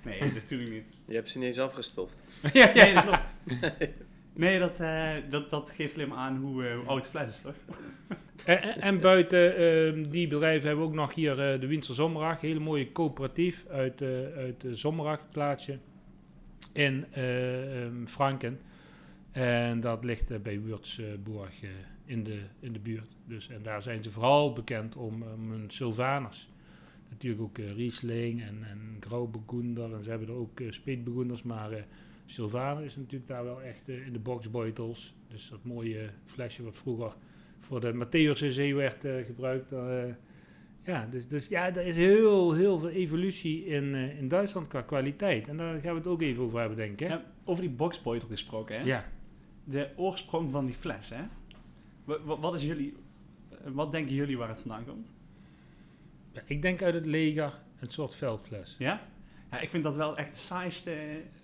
Nee, 0.03 0.31
natuurlijk 0.33 0.71
niet. 0.71 0.85
Je 1.05 1.15
hebt 1.15 1.29
ze 1.29 1.37
niet 1.37 1.47
eens 1.47 1.59
afgestoft. 1.59 2.23
ja, 2.53 2.71
Nee, 2.73 2.87
ja. 2.87 2.93
dat 2.93 3.03
klopt. 3.03 3.29
Nee, 4.33 4.59
dat, 4.59 4.79
eh, 4.79 5.09
dat, 5.29 5.49
dat 5.49 5.71
geeft 5.71 5.95
alleen 5.95 6.07
maar 6.07 6.17
aan 6.17 6.37
hoe, 6.37 6.65
eh, 6.67 6.75
hoe 6.77 6.85
oud 6.85 7.03
de 7.03 7.09
fles 7.09 7.29
is, 7.29 7.41
toch? 7.41 7.53
En, 8.45 8.61
en- 8.61 8.81
en 8.81 8.99
buiten 8.99 9.55
ehm, 9.57 10.09
die 10.09 10.27
bedrijven 10.27 10.67
hebben 10.67 10.85
we 10.85 10.91
ook 10.91 10.97
nog 10.97 11.13
hier 11.15 11.51
eh, 11.53 11.59
de 11.59 11.67
Winter 11.67 11.93
Zomerag. 11.93 12.41
Hele 12.41 12.59
mooie 12.59 12.91
coöperatief 12.91 13.65
uit, 13.67 14.01
eh 14.01 14.09
uit 14.37 14.61
de 14.61 14.75
Zomerag, 14.75 15.19
het 15.19 15.29
plaatsje. 15.31 15.77
In 16.73 17.05
eh, 17.11 17.83
ehm, 17.83 18.05
Franken. 18.05 18.59
En 19.31 19.79
dat 19.81 20.03
ligt 20.03 20.31
eh, 20.31 20.39
bij 20.39 20.59
Würzburg 20.61 21.63
eh, 21.63 21.69
in, 22.05 22.23
de, 22.23 22.39
in 22.59 22.73
de 22.73 22.79
buurt. 22.79 23.09
Dus, 23.25 23.49
en 23.49 23.63
daar 23.63 23.81
zijn 23.81 24.03
ze 24.03 24.11
vooral 24.11 24.53
bekend 24.53 24.95
om, 24.95 25.23
om 25.23 25.51
hun 25.51 25.69
Sylvaners. 25.69 26.49
Natuurlijk 27.09 27.41
ook 27.41 27.57
eh, 27.57 27.71
Riesling 27.71 28.41
en, 28.41 28.63
en. 28.63 28.99
En 29.93 30.03
ze 30.03 30.09
hebben 30.09 30.27
er 30.27 30.33
ook 30.33 30.59
uh, 30.59 30.71
Speetburgunders. 30.71 31.43
Maar 31.43 31.71
eh 31.71 31.83
Sylvaner 32.25 32.83
is 32.83 32.95
natuurlijk 32.95 33.27
daar 33.27 33.43
wel 33.43 33.61
echt 33.61 33.89
eh, 33.89 34.05
in 34.05 34.13
de 34.13 34.19
boxbeutels. 34.19 35.15
Dus 35.27 35.49
dat 35.49 35.63
mooie 35.63 36.09
flesje 36.25 36.63
wat 36.63 36.77
vroeger 36.77 37.15
voor 37.59 37.81
de 37.81 37.93
Matthäus 37.93 38.47
Zee 38.47 38.75
werd 38.75 39.05
eh, 39.05 39.25
gebruikt. 39.25 39.71
eh, 39.71 40.13
ja, 40.83 41.07
dus, 41.11 41.27
dus 41.27 41.47
ja, 41.47 41.75
er 41.75 41.85
is 41.85 41.95
heel, 41.95 42.53
heel 42.53 42.77
veel 42.77 42.89
evolutie 42.89 43.65
in, 43.65 43.95
eh, 43.95 44.19
in 44.19 44.27
Duitsland 44.27 44.67
qua 44.67 44.81
kwaliteit. 44.81 45.47
En 45.47 45.57
daar 45.57 45.79
gaan 45.79 45.91
we 45.91 45.97
het 45.97 46.07
ook 46.07 46.21
even 46.21 46.43
over 46.43 46.59
hebben, 46.59 46.77
denk 46.77 46.91
ik. 46.91 47.07
Hè? 47.07 47.13
Ja, 47.13 47.23
over 47.43 47.61
die 47.61 47.71
boxbeutel 47.71 48.27
gesproken, 48.27 48.79
hè? 48.79 48.85
ja. 48.85 49.05
De 49.63 49.89
oorsprong 49.95 50.51
van 50.51 50.65
die 50.65 50.75
fles, 50.75 51.09
hè? 51.09 51.23
Wa- 52.05 52.21
wa- 52.23 52.39
Wat, 52.39 52.53
is 52.53 52.63
jullie, 52.63 52.93
eh, 53.49 53.57
wat 53.73 53.91
denken 53.91 54.15
jullie 54.15 54.37
waar 54.37 54.47
het 54.47 54.59
vandaan 54.59 54.85
komt? 54.85 55.11
Ja, 56.31 56.41
ik 56.45 56.61
denk 56.61 56.81
uit 56.81 56.93
het 56.93 57.05
leger 57.05 57.61
een 57.79 57.91
soort 57.91 58.15
veldfles. 58.15 58.75
Ja? 58.79 59.01
Ja, 59.51 59.59
ik 59.59 59.69
vind 59.69 59.83
dat 59.83 59.95
wel 59.95 60.17
echt 60.17 60.31
de 60.33 60.39
saaiste, 60.39 60.95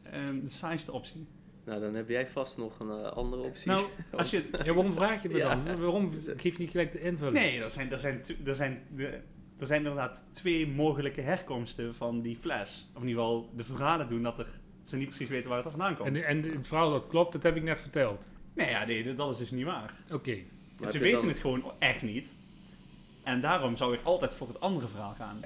ehm, 0.03 0.39
de 0.39 0.49
saaiste 0.49 0.91
optie. 0.91 1.27
Nou, 1.65 1.81
dan 1.81 1.93
heb 1.95 2.09
jij 2.09 2.27
vast 2.27 2.57
nog 2.57 2.79
een 2.79 2.89
eh, 2.89 3.11
andere 3.11 3.41
optie. 3.41 3.71
Nou, 3.71 3.85
als 4.17 4.29
je 4.29 4.37
het... 4.37 4.49
Ja, 4.63 4.73
waarom 4.73 4.93
vraag 4.93 5.21
je 5.23 5.29
me 5.29 5.37
Ja. 5.37 5.55
dan? 5.55 5.77
Waarom 5.79 6.09
geef 6.43 6.53
je 6.53 6.59
niet 6.61 6.69
gelijk 6.69 6.91
de 6.91 7.01
invulling? 7.01 7.35
Nee, 7.37 7.61
er 7.63 7.71
zijn, 7.71 7.91
er, 7.91 7.99
zijn, 7.99 8.21
er, 8.45 8.55
zijn, 8.55 8.81
de- 8.95 9.19
er 9.59 9.67
zijn 9.67 9.79
inderdaad 9.79 10.27
twee 10.31 10.67
mogelijke 10.67 11.21
herkomsten 11.21 11.95
van 11.95 12.21
die 12.21 12.35
fles. 12.37 12.89
Of 12.95 13.01
in 13.01 13.07
ieder 13.07 13.23
geval, 13.23 13.49
de 13.55 13.63
verhalen 13.63 14.07
doen 14.07 14.23
dat 14.23 14.39
er, 14.39 14.47
ze 14.83 14.97
niet 14.97 15.07
precies 15.07 15.27
weten 15.27 15.49
waar 15.49 15.59
het 15.59 15.69
vandaan 15.69 15.95
komt. 15.95 16.15
En, 16.15 16.23
en 16.25 16.43
het 16.43 16.67
verhaal 16.67 16.91
dat 16.91 17.07
klopt, 17.07 17.31
dat 17.31 17.43
heb 17.43 17.55
ik 17.55 17.63
net 17.63 17.79
verteld. 17.79 18.25
Nee, 18.53 18.69
ja, 18.69 18.85
nee, 18.85 19.13
dat 19.13 19.31
is 19.31 19.37
dus 19.37 19.51
niet 19.51 19.65
waar. 19.65 19.93
Oké. 20.11 20.37
Maar 20.79 20.91
ze 20.91 20.99
weten 20.99 21.19
dan- 21.19 21.27
het 21.29 21.39
gewoon 21.39 21.63
echt 21.79 22.01
niet. 22.01 22.35
En 23.23 23.41
daarom 23.41 23.77
zou 23.77 23.93
ik 23.93 23.99
altijd 24.03 24.33
voor 24.33 24.47
het 24.47 24.59
andere 24.59 24.87
verhaal 24.87 25.13
gaan. 25.17 25.39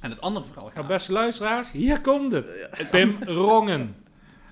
En 0.00 0.10
het 0.10 0.20
andere 0.20 0.44
verhaal 0.46 0.64
Nou, 0.64 0.76
gaat. 0.76 0.86
beste 0.86 1.12
luisteraars, 1.12 1.72
hier 1.72 2.00
komt 2.00 2.32
het. 2.32 2.46
Ja. 2.78 2.84
Pim 2.90 3.16
Rongen. 3.22 3.96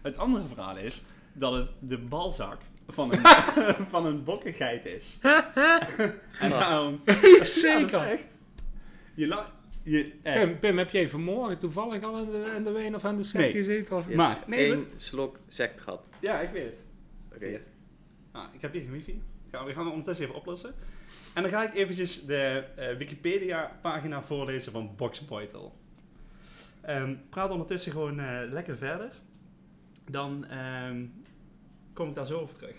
Het 0.03 0.17
andere 0.17 0.47
verhaal 0.47 0.77
is 0.77 1.03
dat 1.33 1.53
het 1.53 1.73
de 1.79 1.99
balzak 1.99 2.59
van 2.89 3.13
een, 3.13 3.21
van 3.91 4.07
een 4.07 4.25
bokkengeit 4.25 4.85
is. 4.87 5.19
en 6.39 6.51
daarom... 6.51 7.01
Ja, 7.05 7.15
dat 7.15 7.23
is 7.41 7.61
Zeker. 7.61 8.01
echt. 8.03 8.25
Je, 9.15 9.27
la, 9.27 9.51
je. 9.83 10.13
Pim, 10.23 10.59
Pim, 10.59 10.79
heb 10.79 10.91
jij 10.91 11.09
vanmorgen 11.09 11.59
toevallig 11.59 12.03
al 12.03 12.19
in 12.19 12.31
de, 12.31 12.53
in 12.57 12.65
de 12.65 12.71
wijn 12.71 12.95
of 12.95 13.05
aan 13.05 13.17
de 13.17 13.23
set 13.23 13.41
Nee. 13.41 13.51
gezeten? 13.51 13.97
Of? 13.97 14.09
Je 14.09 14.17
Maar- 14.17 14.39
nee, 14.47 14.59
één 14.73 14.85
slok 14.97 15.39
sect 15.49 15.81
gehad. 15.81 16.01
Ja, 16.21 16.41
ik 16.41 16.51
weet 16.53 16.65
het. 16.65 16.85
Oké. 17.35 17.61
Ah, 18.33 18.45
ik 18.55 18.61
heb 18.61 18.73
hier 18.73 18.83
geen 18.83 18.91
wifi. 18.93 19.23
Gaan 19.51 19.67
we 19.67 19.73
gaan 19.73 19.81
het 19.85 19.91
ondertussen 19.91 20.25
even 20.27 20.39
oplossen. 20.39 20.75
En 21.35 21.43
dan 21.43 21.51
ga 21.51 21.63
ik 21.69 21.75
eventjes 21.75 22.27
de 22.27 22.65
eh, 22.77 22.97
Wikipedia-pagina 22.97 24.23
voorlezen 24.23 24.73
van 24.73 24.91
Boxbeutel. 24.97 25.75
Ehm 26.81 27.15
praat 27.31 27.51
ondertussen 27.51 27.93
gewoon 27.93 28.21
eh, 28.21 28.41
lekker 28.51 28.77
verder. 28.77 29.13
Dan 30.11 30.45
ehm, 30.47 31.05
kom 31.93 32.09
ik 32.09 32.15
daar 32.15 32.27
zo 32.27 32.41
over 32.41 32.57
terug. 32.57 32.77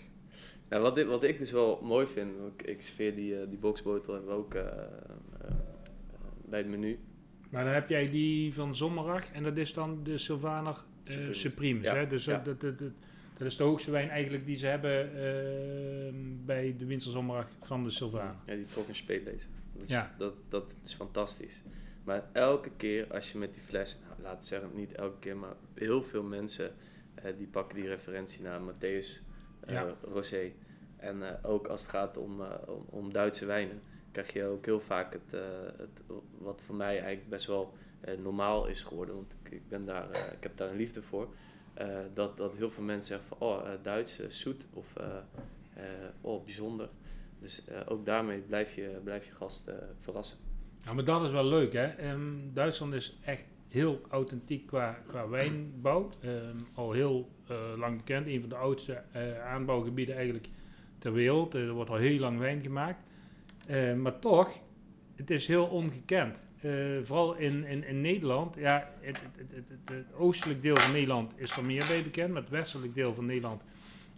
Nou, 0.69 0.81
wat, 0.81 0.97
ik- 0.97 1.07
wat 1.07 1.23
ik 1.23 1.37
dus 1.37 1.51
wel 1.51 1.79
mooi 1.81 2.07
vind, 2.07 2.31
ik, 2.57 2.67
ik 2.67 2.81
serveer 2.81 3.15
die, 3.15 3.39
eh, 3.39 3.47
die 3.49 3.57
hebben 4.13 4.25
we 4.25 4.31
ook 4.31 4.53
eh, 4.53 4.61
eh, 4.67 4.67
eh, 5.41 5.51
bij 6.45 6.59
het 6.59 6.67
menu. 6.67 6.99
Maar 7.49 7.63
dan 7.63 7.73
heb 7.73 7.89
jij 7.89 8.09
die 8.09 8.53
van 8.53 8.75
Zommerach 8.75 9.31
en 9.31 9.43
dat 9.43 9.57
is 9.57 9.73
dan 9.73 10.03
de 10.03 10.17
Sylvaner. 10.17 10.83
Ja, 11.83 11.95
Hè? 11.95 12.07
Dus 12.07 12.25
ja. 12.25 12.37
dat, 12.39 12.61
dat, 12.61 12.79
dat, 12.79 12.91
dat- 13.37 13.47
is 13.47 13.57
de 13.57 13.63
hoogste 13.63 13.91
wijn 13.91 14.09
eigenlijk 14.09 14.45
die 14.45 14.57
ze 14.57 14.65
hebben 14.65 15.01
eh, 15.15 16.13
bij 16.45 16.75
de 16.77 16.85
Winter 16.85 17.11
Zommerach 17.11 17.47
van 17.61 17.83
de 17.83 17.89
Sylvaner. 17.89 18.35
Ja, 18.45 18.55
die 18.55 18.65
trok 18.65 18.87
een 18.87 18.95
speetlezer. 18.95 19.49
Dat 19.73 19.83
is, 19.83 19.89
Ja. 19.89 20.15
dat, 20.17 20.33
dat 20.49 20.77
is 20.83 20.93
fantastisch. 20.93 21.61
Maar 22.03 22.23
elke 22.31 22.69
keer 22.77 23.13
als 23.13 23.31
je 23.31 23.37
met 23.37 23.53
die 23.53 23.61
fles, 23.63 23.99
nou, 24.07 24.21
laten 24.21 24.39
we 24.39 24.45
zeggen 24.45 24.69
niet 24.75 24.93
elke 24.93 25.19
keer, 25.19 25.37
maar 25.37 25.55
heel 25.73 26.03
veel 26.03 26.23
mensen 26.23 26.71
eh, 27.15 27.31
die 27.37 27.47
pakken 27.47 27.75
die 27.75 27.87
referentie 27.87 28.41
naar 28.41 28.59
Matthäus 28.61 29.21
eh, 29.59 29.73
Ja. 29.73 29.95
Rosé. 30.01 30.51
En 30.97 31.23
eh, 31.27 31.49
ook 31.51 31.67
als 31.67 31.81
het 31.81 31.89
gaat 31.89 32.17
om, 32.17 32.41
om, 32.67 32.85
om 32.89 33.13
Duitse 33.13 33.45
wijnen, 33.45 33.81
krijg 34.11 34.33
je 34.33 34.45
ook 34.45 34.65
heel 34.65 34.79
vaak 34.79 35.13
het, 35.13 35.31
het 35.77 36.01
wat 36.37 36.61
voor 36.65 36.75
mij 36.75 36.95
eigenlijk 36.97 37.29
best 37.29 37.45
wel 37.45 37.73
normaal 38.17 38.67
is 38.67 38.83
geworden. 38.83 39.15
Want 39.15 39.33
ik, 39.43 39.51
ik, 39.51 39.67
ben 39.67 39.85
daar, 39.85 40.09
ik 40.33 40.43
heb 40.43 40.57
daar 40.57 40.69
een 40.69 40.75
liefde 40.77 41.01
voor. 41.01 41.33
Eh, 41.73 41.87
dat, 42.13 42.37
dat 42.37 42.55
heel 42.57 42.69
veel 42.69 42.83
mensen 42.83 43.07
zeggen 43.07 43.27
van, 43.27 43.47
oh, 43.47 43.67
eh, 43.67 43.73
Duits, 43.81 44.19
eh, 44.19 44.29
zoet 44.29 44.67
of 44.73 44.93
oh, 46.21 46.43
bijzonder. 46.43 46.89
Dus 47.39 47.63
ook 47.87 48.05
daarmee 48.05 48.39
blijf 48.39 48.75
je, 48.75 48.99
blijf 49.03 49.25
je 49.25 49.31
gast 49.31 49.71
verrassen. 49.99 50.37
Ja, 50.83 50.93
maar 50.93 51.03
dat 51.03 51.23
is 51.23 51.31
wel 51.31 51.45
leuk, 51.45 51.73
hè. 51.73 51.85
Ehm, 51.85 52.53
Duitsland 52.53 52.93
is 52.93 53.17
echt 53.23 53.45
heel 53.67 54.01
authentiek 54.09 54.67
qua, 54.67 54.97
qua 55.07 55.27
wijnbouw. 55.27 56.09
Ehm, 56.21 56.57
al 56.73 56.91
heel 56.91 57.29
lang 57.77 57.97
bekend. 57.97 58.27
Een 58.27 58.39
van 58.39 58.49
de 58.49 58.55
oudste 58.55 59.03
aanbouwgebieden 59.43 60.15
eigenlijk 60.15 60.47
ter 60.99 61.13
wereld. 61.13 61.53
Er 61.53 61.71
wordt 61.71 61.89
al 61.89 61.95
heel 61.95 62.19
lang 62.19 62.39
wijn 62.39 62.61
gemaakt. 62.61 63.05
Eh, 63.67 63.93
maar 63.93 64.19
toch, 64.19 64.59
het 65.15 65.29
is 65.29 65.47
heel 65.47 65.65
ongekend. 65.65 66.43
Eh, 66.63 66.71
vooral 67.03 67.35
in, 67.35 67.65
in, 67.65 67.87
in 67.87 68.01
Nederland. 68.01 68.55
Ja, 68.55 68.89
het, 68.99 69.21
het, 69.37 69.51
het, 69.51 69.63
het, 69.85 70.05
oostelijk 70.17 70.61
deel 70.61 70.75
van 70.75 70.91
Nederland 70.91 71.33
is 71.35 71.57
er 71.57 71.63
meer 71.63 71.85
bij 71.87 72.03
bekend. 72.03 72.33
Maar 72.33 72.41
het 72.41 72.51
westelijk 72.51 72.95
deel 72.95 73.13
van 73.13 73.25
Nederland 73.25 73.61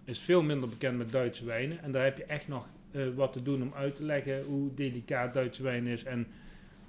is 0.03 0.19
veel 0.19 0.41
minder 0.41 0.69
bekend 0.69 0.97
met 0.97 1.11
Duitse 1.11 1.45
wijnen. 1.45 1.83
En 1.83 1.91
daar 1.91 2.03
heb 2.03 2.17
je 2.17 2.23
echt 2.23 2.47
nog 2.47 2.67
eh, 2.91 3.01
wat 3.15 3.33
te 3.33 3.43
doen 3.43 3.61
om 3.61 3.73
uit 3.73 3.95
te 3.95 4.03
leggen 4.03 4.43
hoe 4.43 4.73
delicaat 4.73 5.33
Duitse 5.33 5.63
wijn 5.63 5.87
is. 5.87 6.03
En 6.03 6.27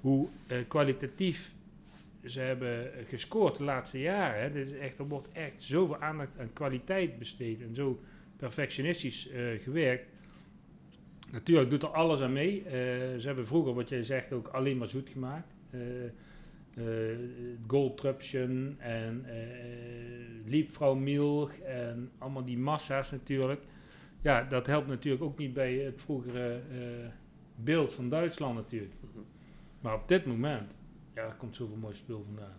hoe 0.01 0.27
eh, 0.47 0.57
kwalitatief 0.67 1.51
ze 2.25 2.39
hebben 2.39 2.91
gescoord 3.07 3.57
de 3.57 3.63
laatste 3.63 3.99
jaren. 3.99 4.41
Hè. 4.41 4.51
Dit 4.51 4.71
is 4.71 4.77
echt, 4.77 4.99
er 4.99 5.07
wordt 5.07 5.31
echt 5.31 5.61
zoveel 5.61 5.97
aandacht 5.97 6.39
aan 6.39 6.53
kwaliteit 6.53 7.19
besteed 7.19 7.61
en 7.61 7.75
zo 7.75 7.99
perfectionistisch 8.37 9.29
gewerkt. 9.63 10.05
Natuurlijk 11.31 11.69
doet 11.69 11.83
er 11.83 11.89
alles 11.89 12.21
aan 12.21 12.33
mee. 12.33 12.63
Eh, 12.63 12.71
ze 13.17 13.23
hebben 13.23 13.47
vroeger, 13.47 13.73
wat 13.73 13.89
jij 13.89 14.03
zegt, 14.03 14.33
ook 14.33 14.47
alleen 14.47 14.77
maar 14.77 14.87
zoet 14.87 15.09
gemaakt. 15.09 15.53
Eh 15.69 15.79
eh 16.77 17.17
Gold 17.67 17.97
Truption 17.97 18.75
en 18.79 19.25
eh 19.25 20.45
Liebfraumilch 20.45 21.59
en 21.59 22.11
allemaal 22.17 22.45
die 22.45 22.57
massa's 22.57 23.11
natuurlijk. 23.11 23.61
Ja, 24.21 24.43
dat 24.43 24.67
helpt 24.67 24.87
natuurlijk 24.87 25.23
ook 25.23 25.37
niet 25.37 25.53
bij 25.53 25.73
het 25.73 26.01
vroegere 26.01 26.53
eh, 26.71 27.09
beeld 27.55 27.93
van 27.93 28.09
Duitsland 28.09 28.55
natuurlijk. 28.55 28.93
Maar 29.81 29.95
op 29.95 30.07
dit 30.07 30.25
moment, 30.25 30.71
ja, 31.13 31.21
er 31.21 31.35
komt 31.35 31.55
zoveel 31.55 31.75
mooi 31.75 31.95
spul 31.95 32.23
vandaan. 32.23 32.57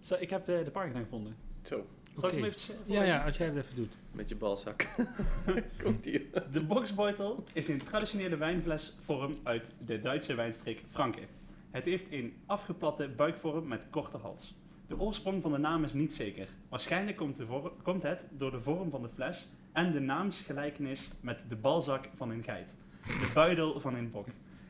Zo, 0.00 0.16
ik 0.20 0.30
heb 0.30 0.46
de 0.46 0.70
pagina 0.72 0.98
gevonden. 0.98 1.36
Zo, 1.62 1.86
Zal 2.16 2.28
ik 2.28 2.34
Oké. 2.34 2.44
hem 2.44 2.54
even 2.54 2.74
eh, 2.74 2.94
Ja, 2.94 3.02
ja, 3.02 3.24
als 3.24 3.36
jij 3.36 3.46
dat 3.46 3.56
even 3.56 3.76
doet. 3.76 3.92
met 4.12 4.28
je 4.28 4.36
balzak. 4.36 4.86
Komt 5.82 6.04
hier. 6.04 6.22
De 6.52 6.62
boxbeutel 6.64 7.44
is 7.52 7.68
een 7.68 7.78
traditionele 7.78 8.36
wijnflesvorm 8.36 9.34
uit 9.42 9.72
de 9.86 10.00
Duitse 10.00 10.34
wijnstreek 10.34 10.82
Franken. 10.90 11.26
Het 11.70 11.84
heeft 11.84 12.12
een 12.12 12.34
afgeplatte 12.46 13.08
buikvorm 13.08 13.66
met 13.68 13.86
korte 13.90 14.16
hals. 14.16 14.54
De 14.86 15.00
oorsprong 15.00 15.42
van 15.42 15.52
de 15.52 15.58
naam 15.58 15.84
is 15.84 15.92
niet 15.92 16.14
zeker. 16.14 16.48
Waarschijnlijk 16.68 17.16
komt, 17.16 17.36
de 17.36 17.70
komt 17.82 18.02
het 18.02 18.24
door 18.30 18.50
de 18.50 18.60
vorm 18.60 18.90
van 18.90 19.02
de 19.02 19.08
fles 19.08 19.48
en 19.72 19.92
de 19.92 20.00
naamsgelijkenis 20.00 21.10
met 21.20 21.44
de 21.48 21.56
balzak 21.56 22.08
van 22.16 22.30
een 22.30 22.42
geit, 22.44 22.76
de 23.06 23.30
buidel 23.34 23.80
van 23.80 23.94
een 23.94 24.10
bok. 24.10 24.26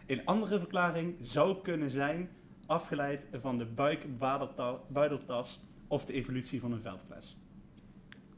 Een 0.07 0.25
andere 0.25 0.59
verklaring 0.59 1.15
zou 1.21 1.63
kunnen 1.63 1.91
zijn 1.91 2.29
afgeleid 2.67 3.25
van 3.41 3.59
de 3.59 3.65
buikbuidelta- 3.67 4.79
buideltas 4.89 5.61
of 5.89 6.05
de 6.05 6.13
evolutie 6.13 6.61
van 6.61 6.73
een 6.73 6.81
veldfles. 6.81 7.37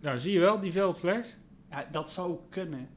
Nou, 0.01 0.19
zie 0.19 0.33
je 0.33 0.41
wel, 0.41 0.61
die 0.61 0.73
veldfles? 0.73 1.37
Ja, 1.71 1.89
dat 1.93 2.11
zou 2.11 2.37
kunnen, 2.49 2.89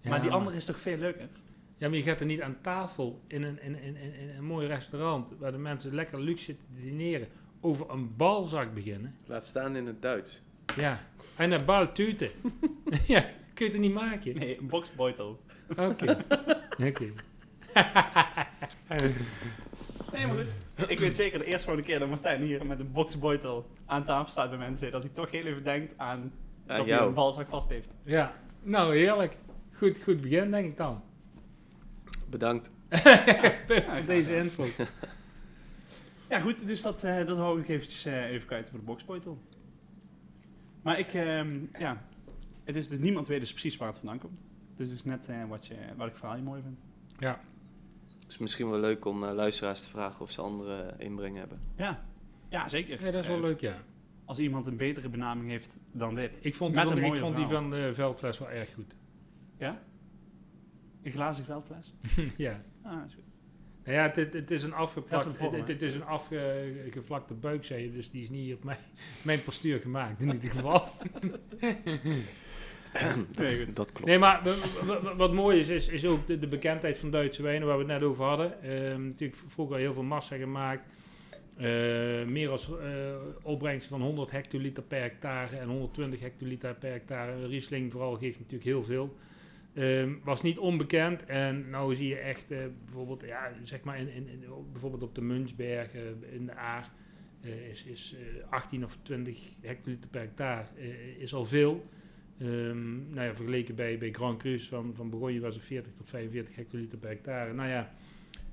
Ja, 0.00 0.10
maar 0.10 0.22
die 0.22 0.30
andere 0.30 0.56
is 0.56 0.64
toch 0.64 0.80
veel 0.80 0.96
leuker? 0.96 1.28
Ja, 1.76 1.88
maar 1.88 1.98
je 1.98 2.02
gaat 2.02 2.20
er 2.20 2.26
niet 2.26 2.42
aan 2.42 2.56
tafel 2.60 3.20
in 3.26 3.42
een, 3.42 3.62
in, 3.62 3.82
in, 3.82 3.96
in, 3.96 4.14
in 4.14 4.28
een 4.28 4.44
mooi 4.44 4.66
restaurant... 4.66 5.32
waar 5.38 5.52
de 5.52 5.58
mensen 5.58 5.94
lekker 5.94 6.20
luxe 6.20 6.44
zitten 6.44 6.66
te 6.74 6.80
dineren... 6.80 7.28
over 7.60 7.90
een 7.90 8.16
balzak 8.16 8.74
beginnen. 8.74 9.14
Laat 9.26 9.44
staan 9.44 9.76
in 9.76 9.86
het 9.86 10.02
Duits. 10.02 10.42
Ja, 10.76 11.00
en 11.36 11.52
een 11.52 11.64
baltute. 11.64 12.30
ja, 13.06 13.20
kun 13.54 13.66
je 13.66 13.72
het 13.72 13.80
niet 13.80 13.92
maken? 13.92 14.38
Nee, 14.38 14.58
een 14.58 14.66
boxbeutel. 14.66 15.40
Oké. 15.76 16.24
Oké. 16.88 17.12
Nee, 20.12 20.26
maar 20.26 20.36
goed. 20.36 20.54
Ik 20.88 21.00
weet 21.00 21.14
zeker 21.14 21.38
de 21.38 21.44
eerste 21.44 21.64
volgende 21.64 21.88
keer 21.88 21.98
dat 21.98 22.08
Martijn 22.08 22.42
hier 22.42 22.66
met 22.66 22.80
een 22.80 22.92
boxbeutel 22.92 23.70
aan 23.86 24.04
tafel 24.04 24.30
staat 24.30 24.48
bij 24.48 24.58
mensen, 24.58 24.92
dat 24.92 25.02
hij 25.02 25.10
toch 25.10 25.30
heel 25.30 25.44
even 25.44 25.64
denkt 25.64 25.94
aan 25.96 26.32
dat 26.66 26.86
hij 26.86 26.98
een 26.98 27.14
balzak 27.14 27.48
vast 27.48 27.68
heeft. 27.68 27.94
Ja, 28.02 28.34
nou 28.62 28.96
heerlijk. 28.96 29.36
Goed, 29.72 30.02
goed 30.02 30.20
begin 30.20 30.50
denk 30.50 30.66
ik 30.66 30.76
dan. 30.76 31.02
Bedankt. 32.28 32.70
Punt 33.66 33.84
voor 33.84 34.04
deze 34.06 34.36
info. 34.36 34.64
Ja, 36.28 36.40
goed, 36.40 36.66
dus 36.66 36.82
dat, 36.82 37.04
eh 37.04 37.26
dat 37.26 37.36
hou 37.36 37.60
ik 37.60 37.68
eventjes 37.68 38.04
eh, 38.04 38.30
even 38.30 38.46
kwijt 38.46 38.68
voor 38.68 38.78
de 38.78 38.84
boxbeutel. 38.84 39.38
Maar 40.82 40.98
ik, 40.98 41.14
ehm, 41.14 41.58
ja, 41.78 42.04
het 42.64 42.76
is 42.76 42.88
dus 42.88 42.98
niemand 42.98 43.28
weet 43.28 43.40
dus 43.40 43.50
precies 43.50 43.76
waar 43.76 43.88
het 43.88 43.98
vandaan 43.98 44.18
komt. 44.18 44.38
Dus 44.76 44.90
dus 44.90 45.04
net 45.04 45.28
eh, 45.28 45.48
wat, 45.48 45.66
je, 45.66 45.74
wat 45.96 46.08
ik 46.08 46.16
vooral 46.16 46.34
heel 46.34 46.44
mooi 46.44 46.62
vind. 46.62 46.78
Ja, 47.18 47.40
is 48.30 48.38
misschien 48.38 48.70
wel 48.70 48.80
leuk 48.80 49.04
om 49.04 49.24
eh, 49.24 49.34
luisteraars 49.34 49.80
te 49.80 49.88
vragen 49.88 50.20
of 50.20 50.30
ze 50.30 50.40
andere 50.40 50.94
inbreng 50.98 51.36
hebben. 51.36 51.60
Ja, 51.76 52.04
ja 52.48 52.68
zeker. 52.68 53.04
ja 53.04 53.10
dat 53.10 53.22
is 53.22 53.26
wel 53.28 53.36
Eh, 53.36 53.42
leuk, 53.42 53.60
ja. 53.60 53.76
Als 54.24 54.38
iemand 54.38 54.66
een 54.66 54.76
betere 54.76 55.08
benaming 55.08 55.50
heeft 55.50 55.78
dan 55.92 56.14
dit. 56.14 56.38
Ik 56.40 56.54
vond 56.54 56.74
met 56.74 56.88
die, 56.88 57.00
van, 57.00 57.04
ik 57.04 57.16
vond 57.16 57.36
die 57.36 57.46
van 57.46 57.70
de 57.70 57.94
veldfles 57.94 58.38
wel 58.38 58.50
erg 58.50 58.74
goed. 58.74 58.94
Ja? 59.58 59.82
Een 61.02 61.12
glazen 61.12 61.44
veldfles? 61.44 61.94
ja. 62.36 62.62
Ah, 62.82 63.04
is 63.06 63.14
goed. 63.14 63.24
Nou 63.84 63.96
ja, 63.96 64.02
het, 64.02 64.16
het, 64.16 64.32
het 64.32 64.50
is 64.50 64.62
een 64.62 64.72
afgeplakt, 64.72 65.36
vorm, 65.36 65.54
het, 65.54 65.82
is 65.82 65.94
een 65.94 66.04
afgevlakte 66.04 67.34
buikzee, 67.34 67.92
dus 67.92 68.10
die 68.10 68.22
is 68.22 68.30
niet 68.30 68.54
op 68.54 68.64
mijn, 68.64 68.78
mijn 69.24 69.42
postuur 69.42 69.80
gemaakt 69.80 70.22
in 70.22 70.32
ieder 70.32 70.50
geval. 70.50 70.88
Nee, 73.38 73.64
goed. 73.66 73.76
Dat 73.76 73.92
klopt. 73.92 74.06
Nee, 74.08 74.18
maar 74.18 74.42
wat 75.16 75.32
mooi 75.32 75.60
is, 75.60 75.68
is, 75.68 75.88
is 75.88 76.04
ook 76.06 76.26
de, 76.26 76.38
de 76.38 76.46
bekendheid 76.48 76.98
van 76.98 77.10
Duitse 77.10 77.42
wijnen, 77.42 77.66
waar 77.68 77.76
we 77.78 77.82
het 77.84 77.92
net 77.92 78.02
over 78.02 78.24
hadden. 78.24 78.62
Ehm, 78.62 79.06
natuurlijk 79.06 79.40
vroeger 79.46 79.76
heel 79.78 79.92
veel 79.92 80.02
massa 80.02 80.36
gemaakt. 80.36 80.82
Eh, 81.56 81.66
meer 82.26 82.50
als 82.50 82.70
eh 82.78 83.14
opbrengst 83.42 83.88
van 83.88 84.00
100 84.02 84.30
hectoliter 84.30 84.82
per 84.82 85.00
hectare 85.00 85.56
en 85.56 85.68
120 85.68 86.20
hectoliter 86.20 86.74
per 86.74 86.90
hectare. 86.90 87.46
Riesling 87.46 87.92
vooral 87.92 88.14
geeft 88.16 88.38
natuurlijk 88.38 88.64
heel 88.64 88.84
veel. 88.84 89.16
Ehm, 89.74 90.12
was 90.24 90.42
niet 90.42 90.58
onbekend 90.58 91.24
en 91.26 91.70
nou 91.70 91.94
zie 91.94 92.08
je 92.08 92.16
echt 92.16 92.50
eh, 92.50 92.58
bijvoorbeeld, 92.84 93.22
ja, 93.26 93.52
zeg 93.62 93.82
maar 93.82 93.98
in, 93.98 94.08
in, 94.14 94.28
in- 94.28 94.44
bijvoorbeeld 94.72 95.02
op 95.02 95.14
de 95.14 95.20
Munchberg 95.22 95.94
eh, 95.94 96.00
in 96.32 96.46
de 96.46 96.54
Aar 96.54 96.90
is, 97.70 97.84
is 97.84 98.14
eh, 98.18 98.52
18 98.52 98.84
of 98.84 98.98
20 99.02 99.38
hectoliter 99.60 100.08
per 100.10 100.20
hectare 100.20 100.64
is 101.18 101.34
al 101.34 101.44
veel. 101.44 101.84
Ehm, 102.40 103.12
nou 103.12 103.26
ja, 103.26 103.34
vergeleken 103.34 103.74
bij, 103.74 103.98
bij 103.98 104.12
Grand 104.12 104.38
Cru 104.38 104.58
van, 104.58 104.92
van 104.94 105.10
Bourgogne 105.10 105.40
was 105.40 105.54
het 105.54 105.64
40 105.64 105.92
tot 105.96 106.08
45 106.08 106.54
hectoliter 106.54 106.98
per 106.98 107.08
hectare. 107.08 107.52
Nou 107.52 107.68
ja, 107.68 107.92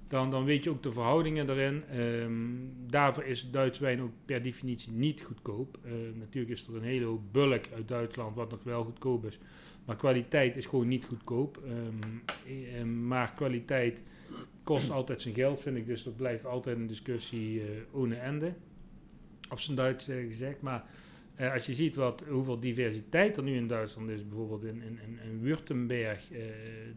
dan, 0.08 0.32
dan 0.32 0.46
weet 0.46 0.64
je 0.64 0.70
ook 0.70 0.84
de 0.84 0.94
verhoudingen 0.94 1.48
daarin. 1.48 1.84
Ehm, 1.90 2.32
daarvoor 2.88 3.24
is 3.24 3.52
Duits 3.52 3.80
wijn 3.80 4.02
ook 4.02 4.12
per 4.26 4.42
definitie 4.42 4.92
niet 4.92 5.22
goedkoop. 5.22 5.78
Eh, 5.84 5.92
natuurlijk 6.20 6.54
is 6.54 6.68
er 6.68 6.76
een 6.76 6.84
hele 6.84 7.06
hoop 7.06 7.22
bulk 7.32 7.66
uit 7.76 7.88
Duitsland 7.88 8.36
wat 8.36 8.52
nog 8.52 8.64
wel 8.64 8.84
goedkoop 8.84 9.26
is. 9.26 9.40
Maar 9.86 9.96
kwaliteit 9.96 10.56
is 10.56 10.66
gewoon 10.66 10.88
niet 10.88 11.06
goedkoop. 11.06 11.62
Ehm, 11.66 12.18
eh, 12.76 12.84
maar 12.84 13.34
kwaliteit 13.34 14.02
kost 14.64 14.92
altijd 14.92 15.22
zijn 15.22 15.34
geld, 15.34 15.62
vind 15.62 15.78
ik. 15.78 15.86
Dus 15.86 16.04
dat 16.04 16.16
blijft 16.16 16.46
altijd 16.46 16.78
een 16.78 16.88
discussie 16.88 17.62
eh 17.62 17.68
ohne 17.92 18.16
ende. 18.16 18.54
Op 19.50 19.60
zijn 19.60 19.76
Duits 19.76 20.06
gezegd. 20.06 20.62
Maar 20.62 20.86
eh, 21.38 21.54
als 21.54 21.66
je 21.66 21.74
ziet 21.74 21.96
wat, 21.96 22.24
hoeveel 22.30 22.60
diversiteit 22.60 23.38
er 23.38 23.44
nu 23.44 23.56
in 23.56 23.68
Duitsland 23.68 24.10
is, 24.10 24.28
bijvoorbeeld 24.28 24.64
in, 24.64 24.82
in, 24.82 25.00
in, 25.08 25.20
in 25.30 25.40
Württemberg, 25.42 26.32
eh, 26.32 26.40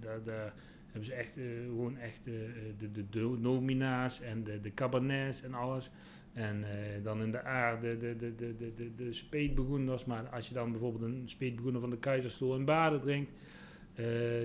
daar, 0.00 0.23
daar 0.25 0.54
hebben 0.87 1.04
ze 1.04 1.12
echt 1.14 1.37
eh, 1.37 1.44
gewoon 1.64 1.99
echt 1.99 2.20
de, 2.25 2.49
de, 2.92 3.09
de 3.11 3.37
nomina's 3.40 4.20
en 4.20 4.44
de, 4.44 4.61
de 4.61 4.75
cabernets 4.75 5.42
en 5.42 5.54
alles. 5.54 5.90
En 6.32 6.64
dan 7.02 7.23
in 7.23 7.30
de 7.30 7.42
aard 7.42 7.80
de, 7.80 7.99
de, 7.99 8.16
de, 8.16 8.35
de, 8.35 8.56
de, 8.56 8.75
de, 8.75 8.94
de 9.04 9.12
speetbegoenders. 9.12 10.04
Maar 10.04 10.28
als 10.28 10.49
je 10.49 10.54
dan 10.54 10.71
bijvoorbeeld 10.71 11.02
een 11.12 11.23
speetbegoender 11.26 11.80
van 11.80 11.91
de 11.91 11.99
Keizerstoel 11.99 12.56
in 12.56 12.64
Baden 12.64 13.00
drinkt, 13.00 13.30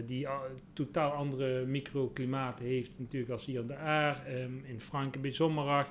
die 0.05 0.27
al- 0.27 0.47
totaal 0.73 1.11
andere 1.11 1.65
microklimaten 1.65 2.65
heeft 2.65 2.91
natuurlijk 2.97 3.31
als 3.31 3.45
hier 3.45 3.59
in 3.59 3.67
de 3.67 3.75
Aar. 3.75 4.25
Ehm, 4.25 4.51
in 4.63 4.79
Franken 4.79 5.21
bij 5.21 5.31
Sommerach. 5.31 5.87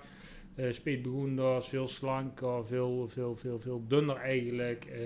Uh, 0.57 1.61
veel 1.61 1.89
slanker, 1.89 2.67
veel, 2.67 3.09
veel, 3.09 3.37
veel, 3.37 3.61
veel 3.61 3.85
dunner 3.89 4.17
eigenlijk. 4.17 4.85
Eh, 4.85 5.01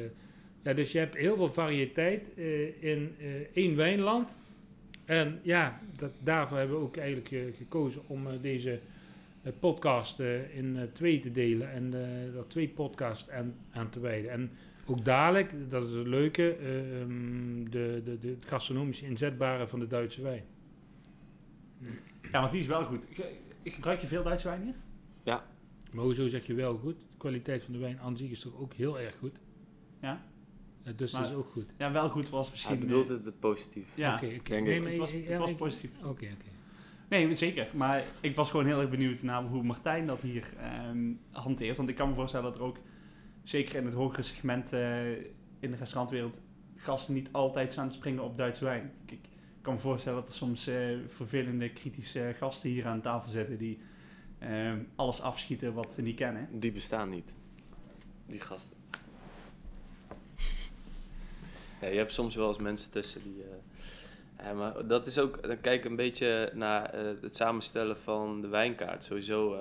ja, 0.62 0.72
dus 0.72 0.92
je 0.92 0.98
hebt 0.98 1.16
heel 1.16 1.36
veel 1.36 1.52
variëteit 1.52 2.22
eh, 2.36 2.82
in 2.82 3.14
één 3.52 3.76
wijnland. 3.76 4.28
En 5.04 5.40
ja, 5.42 5.80
dat, 5.96 6.10
daarvoor 6.22 6.58
hebben 6.58 6.76
we 6.76 6.82
ook 6.82 6.96
eigenlijk 6.96 7.56
gekozen 7.56 8.02
om 8.06 8.26
deze 8.40 8.80
podcast 9.60 10.20
in 10.54 10.88
twee 10.92 11.20
te 11.20 11.32
delen 11.32 11.72
en 11.72 11.94
er 12.36 12.46
twee 12.46 12.68
podcasts 12.68 13.30
aan, 13.30 13.54
aan 13.70 13.90
te 13.90 14.00
wijden. 14.00 14.30
En 14.30 14.50
ook 14.88 15.04
dadelijk, 15.04 15.70
dat 15.70 15.88
is 15.88 15.94
het 15.94 16.06
leuke, 16.06 16.56
eh, 16.56 17.00
ehm, 17.00 17.64
de, 17.70 18.02
de, 18.04 18.18
de, 18.18 19.06
inzetbare 19.06 19.66
van 19.66 19.78
de 19.78 19.86
Duitse 19.86 20.22
wijn. 20.22 20.42
Ja, 22.32 22.40
want 22.40 22.52
die 22.52 22.60
is 22.60 22.66
wel 22.66 22.84
goed. 22.84 23.06
Ge- 23.12 23.36
Gebruik 23.64 24.00
je 24.00 24.06
veel 24.06 24.22
Duitse 24.22 24.48
wijn 24.48 24.62
hier? 24.62 24.74
Maar 25.90 26.04
hoezo 26.04 26.28
zeg 26.28 26.46
je 26.46 26.54
wel 26.54 26.76
goed? 26.78 26.96
De 26.98 27.16
kwaliteit 27.16 27.62
van 27.62 27.72
de 27.72 27.78
wijn 27.78 28.00
aan 28.00 28.16
zich 28.16 28.30
is 28.30 28.40
toch 28.40 28.56
ook 28.60 28.72
heel 28.74 29.00
erg 29.00 29.14
goed? 29.18 29.38
Ja. 30.00 30.22
Eh, 30.82 30.92
dus 30.96 31.10
dat 31.10 31.24
is 31.24 31.32
ook 31.32 31.50
goed. 31.52 31.66
Ja, 31.78 31.92
wel 31.92 32.08
goed 32.08 32.28
was 32.28 32.50
misschien... 32.50 32.76
Hij 32.76 32.86
bedoelt 32.86 33.08
eh, 33.08 33.14
het, 33.16 33.24
het 33.24 33.40
positief. 33.40 33.88
Ja, 33.94 34.14
Oké, 34.14 34.24
oké. 34.26 34.48
denk 34.50 34.66
Nee, 34.66 34.74
ik. 34.74 34.80
maar 34.82 34.90
het 34.90 34.98
was, 34.98 35.10
ik- 35.12 35.24
het 35.24 35.32
ja, 35.34 35.38
was 35.38 35.50
ik- 35.50 35.56
positief. 35.56 35.90
Oké, 35.98 36.08
oké. 36.08 36.26
Nee, 37.08 37.34
zeker. 37.34 37.68
Maar 37.74 38.04
ik 38.20 38.36
was 38.36 38.50
gewoon 38.50 38.66
heel 38.66 38.80
erg 38.80 38.90
benieuwd 38.90 39.22
naar 39.22 39.42
hoe 39.44 39.62
Martijn 39.62 40.06
dat 40.06 40.20
hier 40.20 40.52
ehm, 40.60 41.12
hanteert. 41.30 41.76
Want 41.76 41.88
ik 41.88 41.94
kan 41.94 42.08
me 42.08 42.14
voorstellen 42.14 42.46
dat 42.46 42.60
er 42.60 42.66
ook, 42.66 42.76
zeker 43.42 43.76
in 43.76 43.84
het 43.84 43.94
hogere 43.94 44.22
segment 44.22 44.72
eh, 44.72 45.10
in 45.60 45.70
de 45.70 45.76
restaurantwereld, 45.76 46.40
gasten 46.76 47.14
niet 47.14 47.28
altijd 47.32 47.72
staan 47.72 47.88
te 47.88 47.94
springen 47.96 48.24
op 48.24 48.36
Duitse 48.36 48.64
wijn. 48.64 48.92
Ik, 49.06 49.12
ik 49.12 49.18
kan 49.62 49.74
me 49.74 49.80
voorstellen 49.80 50.18
dat 50.18 50.28
er 50.28 50.34
soms 50.34 50.66
eh, 50.66 50.76
vervelende, 51.06 51.72
kritische 51.72 52.34
gasten 52.38 52.70
hier 52.70 52.86
aan 52.86 53.00
tafel 53.00 53.30
zitten 53.30 53.58
die 53.58 53.78
ehm, 54.38 54.78
alles 54.94 55.20
afschieten 55.20 55.74
wat 55.74 55.92
ze 55.92 56.02
niet 56.02 56.16
kennen. 56.16 56.48
Die 56.60 56.72
bestaan 56.72 57.08
niet. 57.10 57.34
Die 58.26 58.40
gasten. 58.40 58.76
Ja, 61.80 61.88
je 61.88 61.96
hebt 61.96 62.12
soms 62.12 62.34
wel 62.34 62.48
eens 62.48 62.58
mensen 62.58 62.90
tussen 62.90 63.22
die... 63.22 63.42
eh, 63.42 64.46
ja, 64.46 64.52
maar 64.52 64.86
dat 64.86 65.06
is 65.06 65.18
ook... 65.18 65.42
Dan 65.42 65.60
kijk 65.60 65.84
een 65.84 65.96
beetje 65.96 66.50
naar 66.54 66.90
eh, 66.94 67.06
het 67.20 67.36
samenstellen 67.36 67.98
van 67.98 68.40
de 68.40 68.48
wijnkaart. 68.48 69.04
Sowieso 69.04 69.54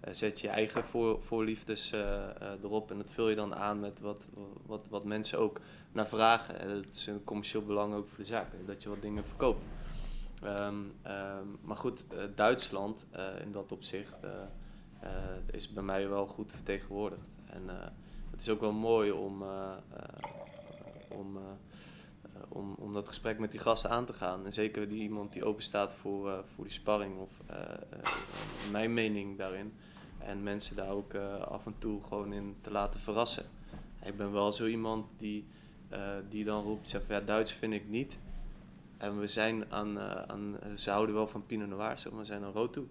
eh, 0.00 0.12
zet 0.12 0.40
je 0.40 0.48
eigen 0.48 0.84
voor, 0.84 1.22
voorliefdes 1.22 1.92
eh, 1.92 2.00
eh, 2.00 2.62
erop. 2.62 2.90
En 2.90 2.96
dat 2.96 3.10
vul 3.10 3.28
je 3.28 3.36
dan 3.36 3.54
aan 3.54 3.80
met 3.80 4.00
wat, 4.00 4.26
wat, 4.66 4.86
wat 4.88 5.04
mensen 5.04 5.38
ook 5.38 5.60
naar 5.92 6.08
vragen. 6.08 6.82
Dat 6.82 6.94
is 6.94 7.06
een 7.06 7.24
commercieel 7.24 7.64
belang 7.64 7.94
ook 7.94 8.06
voor 8.06 8.18
de 8.18 8.24
zaak. 8.24 8.46
Dat 8.66 8.82
je 8.82 8.88
wat 8.88 9.02
dingen 9.02 9.24
verkoopt. 9.24 9.64
Ehm, 10.42 10.74
ehm, 11.02 11.46
maar 11.62 11.76
goed, 11.76 12.04
eh, 12.08 12.18
Duitsland 12.34 13.06
eh, 13.10 13.40
in 13.40 13.52
dat 13.52 13.72
opzicht 13.72 14.16
eh, 14.22 15.10
is 15.50 15.72
bij 15.72 15.82
mij 15.82 16.08
wel 16.08 16.26
goed 16.26 16.52
vertegenwoordigd. 16.52 17.28
En 17.46 17.62
het 18.30 18.40
is 18.40 18.48
ook 18.48 18.60
wel 18.60 18.72
mooi 18.72 19.10
om, 19.10 19.44
om, 21.08 21.38
om, 22.48 22.74
om 22.78 22.92
dat 22.92 23.08
gesprek 23.08 23.38
met 23.38 23.50
die 23.50 23.60
gasten 23.60 23.90
aan 23.90 24.06
te 24.06 24.12
gaan. 24.12 24.44
En 24.44 24.52
zeker 24.52 24.88
die 24.88 25.02
iemand 25.02 25.32
die 25.32 25.44
open 25.44 25.62
staat 25.62 25.92
voor, 25.92 26.44
voor 26.54 26.64
die 26.64 26.72
sparring 26.72 27.18
of 27.18 27.40
mijn 28.70 28.94
mening 28.94 29.38
daarin. 29.38 29.72
En 30.18 30.42
mensen 30.42 30.76
daar 30.76 30.90
ook 30.90 31.14
af 31.44 31.66
en 31.66 31.74
toe 31.78 32.02
gewoon 32.02 32.32
in 32.32 32.56
te 32.60 32.70
laten 32.70 33.00
verrassen. 33.00 33.44
Ik 34.04 34.16
ben 34.16 34.32
wel 34.32 34.52
zo 34.52 34.66
iemand 34.66 35.06
die, 35.16 35.46
die 36.28 36.44
dan 36.44 36.62
roept, 36.62 36.88
zegt, 36.88 37.06
ja, 37.06 37.20
Duits 37.20 37.52
vind 37.52 37.72
ik 37.72 37.88
niet. 37.88 38.18
En 39.00 39.18
we 39.18 39.26
zijn 39.26 39.72
aan, 39.72 39.98
eh, 39.98 40.22
aan 40.26 40.56
ze 40.76 40.90
houden 40.90 41.14
wel 41.14 41.26
van 41.26 41.46
Pinot 41.46 41.68
Noir, 41.68 41.98
zeg 41.98 42.12
maar, 42.12 42.24
zijn 42.24 42.44
aan 42.44 42.52
rood 42.52 42.72
toe. 42.72 42.84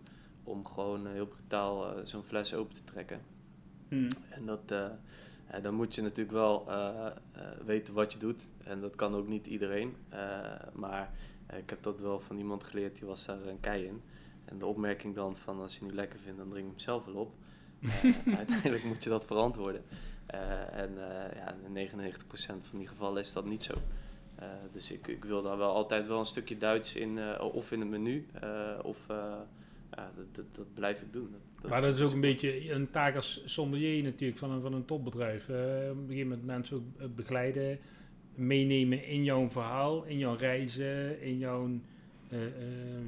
Om 0.44 0.66
gewoon 0.66 1.06
eh, 1.06 1.12
heel 1.12 1.28
brutaal 1.28 1.96
eh, 1.96 2.06
zo'n 2.06 2.24
fles 2.24 2.54
open 2.54 2.76
te 2.76 2.84
trekken. 2.84 3.22
Hmm. 3.88 4.08
En 4.30 4.46
dat, 4.46 4.62
ja, 5.52 5.60
dan 5.62 5.74
moet 5.74 5.96
je 5.96 6.02
natuurlijk 6.02 6.32
wel 6.32 6.68
weten 7.66 7.94
wat 7.94 8.14
je 8.14 8.20
doet. 8.20 8.44
En 8.64 8.82
dat 8.82 8.96
kan 8.96 9.16
ook 9.16 9.28
niet 9.28 9.48
iedereen. 9.48 9.96
Maar 10.74 11.12
ik 11.58 11.70
heb 11.70 11.84
dat 11.84 12.00
wel 12.00 12.20
van 12.20 12.38
iemand 12.38 12.64
geleerd, 12.64 12.96
die 12.96 13.08
was 13.08 13.26
daar 13.26 13.46
een 13.46 13.60
kei 13.60 13.86
in. 13.86 14.02
En 14.46 14.58
de 14.58 14.66
opmerking 14.66 15.16
dan 15.16 15.38
van 15.38 15.60
als 15.60 15.74
je 15.74 15.80
het 15.80 15.88
niet 15.88 15.98
lekker 15.98 16.20
vindt, 16.20 16.38
dan 16.38 16.50
drink 16.50 16.68
hem 16.68 16.80
zelf 16.80 17.06
wel 17.06 17.16
op. 17.16 17.34
Uiteindelijk 18.38 18.84
moet 18.84 19.04
je 19.04 19.10
dat 19.10 19.26
verantwoorden. 19.26 19.84
En 20.72 20.94
ja, 21.36 21.56
in 21.74 21.90
99% 21.90 22.20
van 22.62 22.78
die 22.78 22.88
gevallen 22.88 23.22
is 23.22 23.34
dat 23.34 23.46
niet 23.46 23.64
zo. 23.64 23.74
Eh, 24.40 24.48
dus 24.72 24.92
ik, 24.92 25.08
ik 25.08 25.24
wil 25.24 25.42
daar 25.42 25.58
wel 25.58 25.74
altijd 25.74 26.08
wel 26.08 26.20
een 26.20 26.26
stukje 26.26 26.58
Duits 26.58 26.96
in, 26.96 27.18
eh, 27.18 27.54
of 27.54 27.72
in 27.72 27.80
het 27.80 27.90
menu, 27.90 28.26
eh, 28.42 28.80
of 28.84 29.06
ja, 29.92 30.12
dat, 30.16 30.36
dat, 30.36 30.46
dat 30.56 30.74
blijf 30.74 31.02
ik 31.02 31.14
doen. 31.14 31.36
Dat, 31.62 31.70
Maar 31.70 31.82
dat 31.82 32.00
is 32.00 32.02
ook 32.02 32.12
een 32.12 32.22
beetje 32.22 32.72
een 32.72 32.92
taak 32.92 33.16
als 33.16 33.42
sommelier 33.46 34.04
natuurlijk 34.04 34.40
van 34.40 34.52
een, 34.52 34.62
van 34.62 34.74
een 34.74 34.86
topbedrijf. 34.86 35.44
Op 35.44 35.50
een 35.50 36.06
gegeven 36.08 36.28
moment 36.28 36.46
mensen 36.46 36.76
ook 36.76 37.16
begeleiden 37.16 37.80
meenemen 38.36 39.06
in 39.06 39.24
jouw 39.24 39.50
verhaal, 39.50 40.04
in 40.04 40.18
jouw 40.18 40.36
reizen, 40.36 41.22
in 41.22 41.38
jouw 41.38 41.70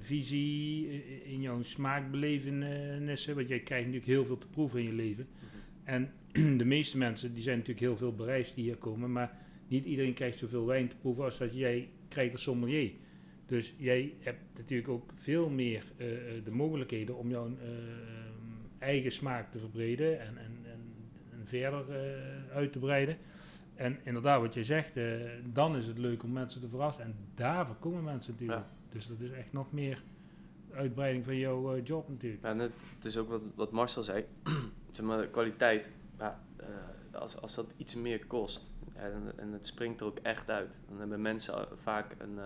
visie, 0.02 0.88
in 1.24 1.42
jouw 1.42 1.62
smaakbelevenissen. 1.62 3.36
Want 3.36 3.48
jij 3.48 3.60
krijgt 3.60 3.86
natuurlijk 3.86 4.12
heel 4.12 4.26
veel 4.26 4.38
te 4.38 4.48
proeven 4.48 4.80
in 4.80 4.86
je 4.86 4.94
leven. 4.94 5.28
En 5.84 6.12
de 6.58 6.66
meeste 6.66 6.98
mensen 6.98 7.34
die 7.34 7.44
zijn 7.44 7.58
natuurlijk 7.58 7.86
heel 7.86 7.98
veel 7.98 8.16
bereisd 8.16 8.56
die 8.56 8.64
hier 8.64 8.78
komen, 8.78 9.12
maar 9.12 9.41
niet 9.72 9.86
iedereen 9.86 10.14
krijgt 10.14 10.38
zoveel 10.38 10.66
wijn 10.66 10.88
te 10.88 10.96
proeven 10.96 11.24
als 11.24 11.38
dat 11.38 11.54
jij 11.54 11.90
krijgt 12.08 12.32
als 12.32 12.42
sommelier. 12.42 12.92
Dus 13.46 13.74
jij 13.78 14.14
hebt 14.20 14.40
natuurlijk 14.56 14.90
ook 14.90 15.12
veel 15.16 15.50
meer 15.50 15.84
eh, 15.98 16.38
eh, 16.38 16.44
de 16.44 16.52
mogelijkheden 16.52 17.18
om 17.18 17.30
jouw 17.30 17.48
eh, 17.48 17.68
eigen 18.80 19.12
smaak 19.12 19.52
te 19.52 19.60
verbreden 19.60 20.22
en, 20.22 20.38
en, 20.38 20.58
en, 20.64 20.94
en 21.32 21.48
verder 21.48 21.86
uit 22.54 22.72
te 22.72 22.80
breiden. 22.80 23.18
En 23.76 24.00
inderdaad, 24.04 24.42
wat 24.42 24.54
je 24.54 24.64
zegt, 24.64 24.94
dan 25.54 25.76
is 25.76 25.86
het 25.86 25.98
leuk 25.98 26.24
om 26.24 26.32
mensen 26.32 26.62
te 26.62 26.68
verrassen. 26.70 27.04
En 27.04 27.16
daarvoor 27.36 27.76
komen 27.76 28.04
mensen 28.04 28.32
natuurlijk. 28.32 28.68
Dus 28.90 29.08
dat 29.08 29.20
is 29.20 29.32
echt 29.32 29.54
nog 29.54 29.72
meer 29.72 30.04
uitbreiding 30.74 31.26
van 31.26 31.38
jouw 31.38 31.82
job 31.82 32.10
natuurlijk. 32.10 32.44
Ja, 32.44 32.50
en 32.50 32.60
het, 32.60 32.74
het 32.96 33.06
is 33.06 33.18
ook 33.18 33.30
wat, 33.30 33.42
wat 33.56 33.72
Marcel 33.72 34.04
zei, 34.04 34.26
zeg 34.92 35.06
maar, 35.06 35.22
de 35.22 35.30
kwaliteit. 35.30 35.90
Als, 37.12 37.42
als 37.42 37.56
dat 37.56 37.74
iets 37.78 37.96
meer 37.96 38.26
kost 38.26 38.71
en, 39.02 39.34
en 39.36 39.52
het 39.52 39.68
springt 39.68 40.00
er 40.00 40.06
ook 40.06 40.20
echt 40.22 40.50
uit, 40.50 40.82
dan 40.90 41.00
hebben 41.00 41.22
mensen 41.22 41.68
vaak 41.76 42.16
een, 42.18 42.40
eh, 42.40 42.46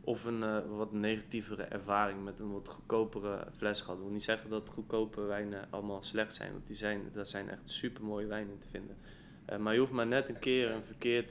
of 0.00 0.24
een 0.24 0.42
eh, 0.42 0.58
wat 0.76 0.92
negatievere 0.92 1.62
ervaring 1.62 2.24
met 2.24 2.40
een 2.40 2.52
wat 2.52 2.68
goedkopere 2.68 3.46
fles 3.56 3.80
gehad. 3.80 3.96
Ik 3.96 4.02
wil 4.02 4.12
niet 4.12 4.22
zeggen 4.22 4.50
dat 4.50 4.68
goedkope 4.68 5.20
wijnen 5.20 5.66
allemaal 5.70 6.02
slecht 6.02 6.34
zijn, 6.34 6.52
want 6.52 6.66
die 6.66 6.76
zijn, 6.76 7.10
daar 7.12 7.26
zijn 7.26 7.48
echt 7.48 7.70
super 7.70 8.04
mooie 8.04 8.26
wijnen 8.26 8.58
te 8.58 8.68
vinden. 8.70 8.96
Eh, 9.44 9.58
maar 9.58 9.72
je 9.72 9.78
hoeft 9.80 9.92
maar 9.92 10.06
net 10.06 10.28
een 10.28 10.38
keer 10.38 10.70
een 10.70 10.84
verkeerd, 10.84 11.30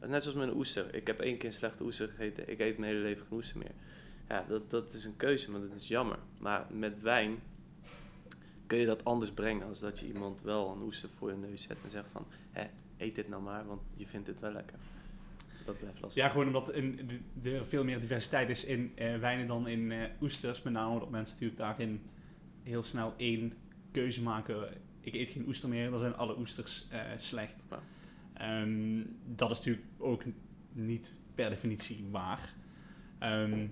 net 0.00 0.22
zoals 0.22 0.38
met 0.38 0.48
een 0.48 0.56
oester. 0.56 0.94
Ik 0.94 1.06
heb 1.06 1.20
één 1.20 1.36
keer 1.36 1.46
een 1.46 1.54
slechte 1.54 1.84
oester 1.84 2.08
gegeten, 2.08 2.50
ik 2.50 2.58
eet 2.58 2.78
mijn 2.78 2.92
hele 2.92 3.04
leven 3.04 3.26
geen 3.26 3.36
oester 3.36 3.58
meer. 3.58 3.74
Ja, 4.28 4.44
dat, 4.48 4.70
dat 4.70 4.92
is 4.92 5.04
een 5.04 5.16
keuze, 5.16 5.50
maar 5.50 5.60
dat 5.60 5.72
is 5.72 5.88
jammer. 5.88 6.18
Maar 6.38 6.66
met 6.70 7.00
wijn 7.00 7.38
kun 8.66 8.78
je 8.78 8.86
dat 8.86 9.04
anders 9.04 9.30
brengen 9.30 9.68
als 9.68 9.80
dat 9.80 9.98
je 9.98 10.06
iemand 10.06 10.42
wel 10.42 10.72
een 10.72 10.82
oester 10.82 11.08
voor 11.16 11.30
je 11.30 11.36
neus 11.36 11.62
zet 11.62 11.76
en 11.84 11.90
zegt 11.90 12.08
van, 12.12 12.26
hé, 12.50 12.66
eet 12.98 13.14
dit 13.14 13.28
nou 13.28 13.42
maar, 13.42 13.66
want 13.66 13.80
je 13.94 14.06
vindt 14.06 14.26
het 14.26 14.40
wel 14.40 14.52
lekker. 14.52 14.76
Dat 15.64 15.78
blijft 15.78 16.00
lastig. 16.00 16.22
Ja, 16.22 16.28
gewoon 16.28 16.46
omdat 16.46 16.66
de- 16.66 17.20
er 17.42 17.66
veel 17.66 17.84
meer 17.84 18.00
diversiteit 18.00 18.48
is 18.48 18.64
in 18.64 18.92
eh, 18.94 19.18
wijnen 19.18 19.46
dan 19.46 19.68
in 19.68 19.92
eh, 19.92 20.02
oesters. 20.20 20.62
Met 20.62 20.72
name 20.72 20.92
omdat 20.92 21.10
mensen 21.10 21.32
natuurlijk 21.32 21.60
daarin 21.60 22.02
heel 22.62 22.82
snel 22.82 23.14
één 23.16 23.52
keuze 23.92 24.22
maken. 24.22 24.68
Ik 25.00 25.14
eet 25.14 25.28
geen 25.28 25.46
oester 25.46 25.68
meer, 25.68 25.90
dan 25.90 25.98
zijn 25.98 26.16
alle 26.16 26.38
oesters 26.38 26.86
eh, 26.90 27.00
slecht. 27.18 27.64
Ja. 27.70 27.78
Ehm, 28.32 29.02
dat 29.24 29.50
is 29.50 29.56
natuurlijk 29.58 29.86
ook 29.98 30.22
niet 30.72 31.18
per 31.34 31.50
definitie 31.50 32.06
waar. 32.10 32.54
Ehm, 33.18 33.66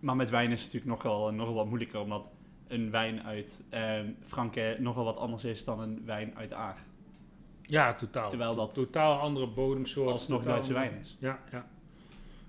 maar 0.00 0.16
met 0.16 0.30
wijn 0.30 0.50
is 0.50 0.62
het 0.64 0.72
natuurlijk 0.72 1.02
nogal, 1.02 1.32
nogal 1.32 1.54
wat 1.54 1.66
moeilijker, 1.66 2.00
omdat 2.00 2.32
een 2.66 2.90
wijn 2.90 3.22
uit 3.22 3.66
ehm 3.70 4.10
Franken 4.24 4.82
nogal 4.82 5.04
wat 5.04 5.16
anders 5.16 5.44
is 5.44 5.64
dan 5.64 5.80
een 5.80 6.04
wijn 6.04 6.36
uit 6.36 6.52
Aar. 6.52 6.84
Ja, 7.70 7.94
totaal. 7.94 8.28
Terwijl 8.28 8.54
dat 8.54 8.74
totaal 8.74 9.18
andere 9.18 9.46
bodemsoort. 9.46 10.10
alsnog 10.10 10.44
Duitse 10.44 10.72
wijn 10.72 10.92
is. 11.00 11.16
Ja, 11.20 11.40
ja. 11.50 11.68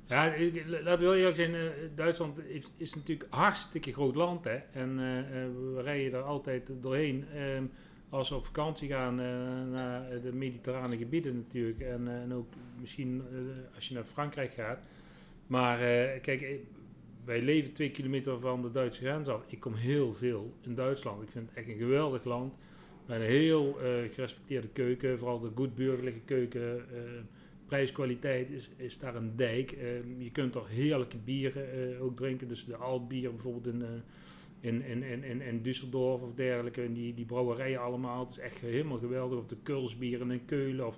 Ja, 0.05 0.25
ik- 0.34 0.65
laten 0.67 0.99
we 0.99 1.05
wel 1.05 1.15
eerlijk 1.15 1.36
zijn, 1.36 1.55
eh, 1.55 1.62
Duitsland 1.95 2.39
is, 2.47 2.65
is 2.77 2.95
natuurlijk 2.95 3.32
een 3.32 3.38
hartstikke 3.39 3.93
groot 3.93 4.15
land. 4.15 4.43
Hè? 4.43 4.55
En 4.55 4.99
eh, 4.99 5.19
eh, 5.19 5.49
we 5.75 5.82
rijden 5.82 6.13
er 6.19 6.25
altijd 6.25 6.71
doorheen. 6.82 7.25
Ehm, 7.34 7.63
als 8.10 8.29
we 8.29 8.36
op 8.36 8.45
vakantie 8.45 8.89
gaan 8.89 9.15
naar 9.71 10.21
de 10.21 10.34
mediterrane 10.34 10.97
gebieden 10.97 11.36
natuurlijk. 11.36 11.79
En, 11.79 12.08
en 12.08 12.34
ook 12.34 12.47
misschien 12.79 13.23
als 13.75 13.88
je 13.88 13.93
naar 13.93 14.03
Frankrijk 14.03 14.53
gaat. 14.53 14.79
Maar 15.47 15.77
kijk, 16.19 16.60
wij 17.25 17.41
leven 17.41 17.73
twee 17.73 17.91
kilometer 17.91 18.39
van 18.39 18.62
de 18.62 18.71
Duitse 18.71 18.99
grens 19.01 19.27
af. 19.27 19.43
Ik 19.47 19.60
kom 19.60 19.73
heel 19.73 20.13
veel 20.13 20.53
in 20.62 20.75
Duitsland. 20.75 21.21
Ik 21.23 21.29
vind 21.32 21.49
het 21.49 21.58
echt 21.58 21.67
een 21.67 21.77
geweldig 21.77 22.23
land. 22.23 22.53
Met 23.10 23.19
een 23.19 23.28
heel 23.28 23.80
eh, 23.80 24.13
gerespecteerde 24.13 24.67
keuken. 24.67 25.17
Vooral 25.17 25.39
de 25.39 25.52
goedburgerlijke 25.56 26.22
keuken. 26.26 26.78
eh, 26.78 27.22
prijs-kwaliteit 27.69 28.50
is, 28.50 28.69
is 28.76 29.00
daar 29.00 29.15
een 29.15 29.36
dijk. 29.36 29.72
Ehm, 29.72 30.22
je 30.22 30.32
kunt 30.32 30.56
er 30.56 30.67
heerlijke 30.67 31.17
bieren 31.17 31.72
eh, 31.72 32.04
ook 32.04 32.17
drinken. 32.17 32.48
Dus 32.48 32.65
de 32.65 32.76
Altbier 32.76 33.32
bijvoorbeeld 33.32 33.67
in, 33.67 33.82
eh, 33.82 34.69
in, 34.69 34.82
in, 34.84 35.24
in, 35.24 35.41
in, 35.41 35.62
Düsseldorf 35.62 36.22
of 36.22 36.34
dergelijke. 36.36 36.82
En 36.82 36.93
die, 36.93 37.13
die 37.13 37.26
brouwerijen 37.26 37.82
allemaal. 37.82 38.26
Het 38.26 38.32
is 38.32 38.38
echt 38.38 38.60
helemaal 38.60 38.98
geweldig. 38.98 39.39
Of 39.39 39.45
de 39.45 39.58
Kulsbieren 39.63 40.32
in 40.32 40.45
Keulen. 40.45 40.88
Of, 40.88 40.98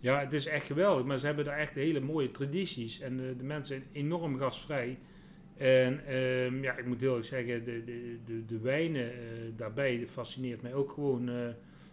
ja, 0.00 0.20
het 0.20 0.32
is 0.32 0.46
echt 0.46 0.66
geweldig. 0.66 1.04
Maar 1.04 1.18
ze 1.18 1.26
hebben 1.26 1.44
daar 1.44 1.58
echt 1.58 1.74
hele 1.74 2.00
mooie 2.00 2.30
tradities. 2.30 3.00
En 3.00 3.20
eh, 3.20 3.38
de 3.38 3.44
mensen 3.44 3.76
zijn 3.76 4.04
enorm 4.04 4.38
gastvrij. 4.38 4.98
En 5.62 6.06
ehm, 6.06 6.62
ja, 6.62 6.76
ik 6.76 6.86
moet 6.86 7.00
heel 7.00 7.16
erg 7.16 7.24
zeggen, 7.24 7.64
de, 7.64 7.84
de, 8.24 8.44
de, 8.46 8.58
wijnen 8.58 9.12
eh, 9.12 9.18
daarbij 9.56 10.06
fascineert 10.08 10.62
mij 10.62 10.74
ook 10.74 10.92
gewoon. 10.92 11.28
eh, 11.28 11.46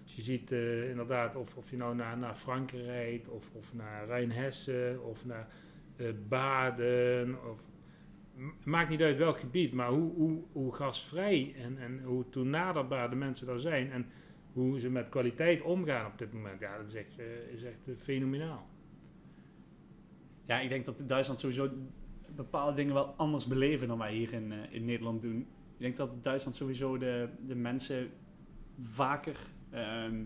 als 0.03 0.15
je 0.15 0.21
ziet 0.21 0.51
eh, 0.51 0.89
inderdaad, 0.89 1.35
of, 1.35 1.55
of 1.55 1.69
je 1.69 1.77
nou 1.77 1.95
naar, 1.95 2.17
naar 2.17 2.35
Frankrijk 2.35 3.31
of, 3.31 3.49
of 3.53 3.73
naar 3.73 4.05
Rijnhessen, 4.05 5.03
of 5.03 5.25
naar 5.25 5.47
Baden, 6.27 7.37
of, 7.51 7.59
maakt 8.63 8.89
niet 8.89 9.01
uit 9.01 9.17
welk 9.17 9.39
gebied, 9.39 9.73
maar 9.73 9.89
hoe, 9.89 10.13
hoe, 10.13 10.43
hoe 10.51 10.75
gastvrij 10.75 11.55
en, 11.57 11.77
en 11.77 12.03
hoe 12.03 12.29
toenaderbaar 12.29 13.09
de 13.09 13.15
mensen 13.15 13.47
daar 13.47 13.59
zijn 13.59 13.91
en 13.91 14.05
hoe 14.53 14.79
ze 14.79 14.89
met 14.89 15.09
kwaliteit 15.09 15.61
omgaan 15.61 16.05
op 16.05 16.17
dit 16.17 16.33
moment, 16.33 16.59
ja, 16.59 16.77
dat 16.77 16.87
is 16.87 16.95
echt, 16.95 17.19
is 17.53 17.63
echt 17.63 18.01
fenomenaal. 18.01 18.69
Ja, 20.45 20.59
ik 20.59 20.69
denk 20.69 20.85
dat 20.85 21.03
Duitsland 21.07 21.39
sowieso 21.39 21.69
bepaalde 22.43 22.75
dingen 22.75 22.93
wel 22.93 23.13
anders 23.17 23.45
beleven 23.45 23.87
dan 23.87 23.97
wij 23.97 24.13
hier 24.13 24.33
in, 24.33 24.51
eh, 24.51 24.57
in 24.69 24.85
Nederland 24.85 25.21
doen. 25.21 25.39
Ik 25.39 25.85
denk 25.85 25.97
dat 25.97 26.23
Duitsland 26.23 26.55
sowieso 26.55 26.97
de, 26.97 27.29
de 27.47 27.55
mensen 27.55 28.09
vaker 28.81 29.37
ehm, 29.69 30.23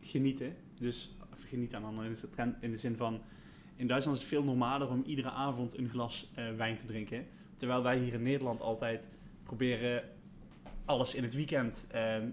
genieten. 0.00 0.56
Dus 0.78 1.16
genieten 1.48 1.84
aan 1.84 2.04
in 2.04 2.12
de, 2.12 2.28
trend, 2.28 2.56
in 2.60 2.70
de 2.70 2.76
zin 2.76 2.96
van... 2.96 3.20
In 3.76 3.86
Duitsland 3.86 4.16
is 4.16 4.22
het 4.22 4.32
veel 4.32 4.44
normaler 4.44 4.88
om 4.88 5.02
iedere 5.06 5.30
avond 5.30 5.78
een 5.78 5.88
glas 5.88 6.30
eh, 6.34 6.44
wijn 6.56 6.76
te 6.76 6.86
drinken. 6.86 7.26
Terwijl 7.56 7.82
wij 7.82 7.98
hier 7.98 8.12
in 8.12 8.22
Nederland 8.22 8.60
altijd 8.60 9.08
proberen 9.42 10.02
alles 10.84 11.14
in 11.14 11.22
het 11.22 11.34
weekend 11.34 11.86
ehm, 11.90 12.28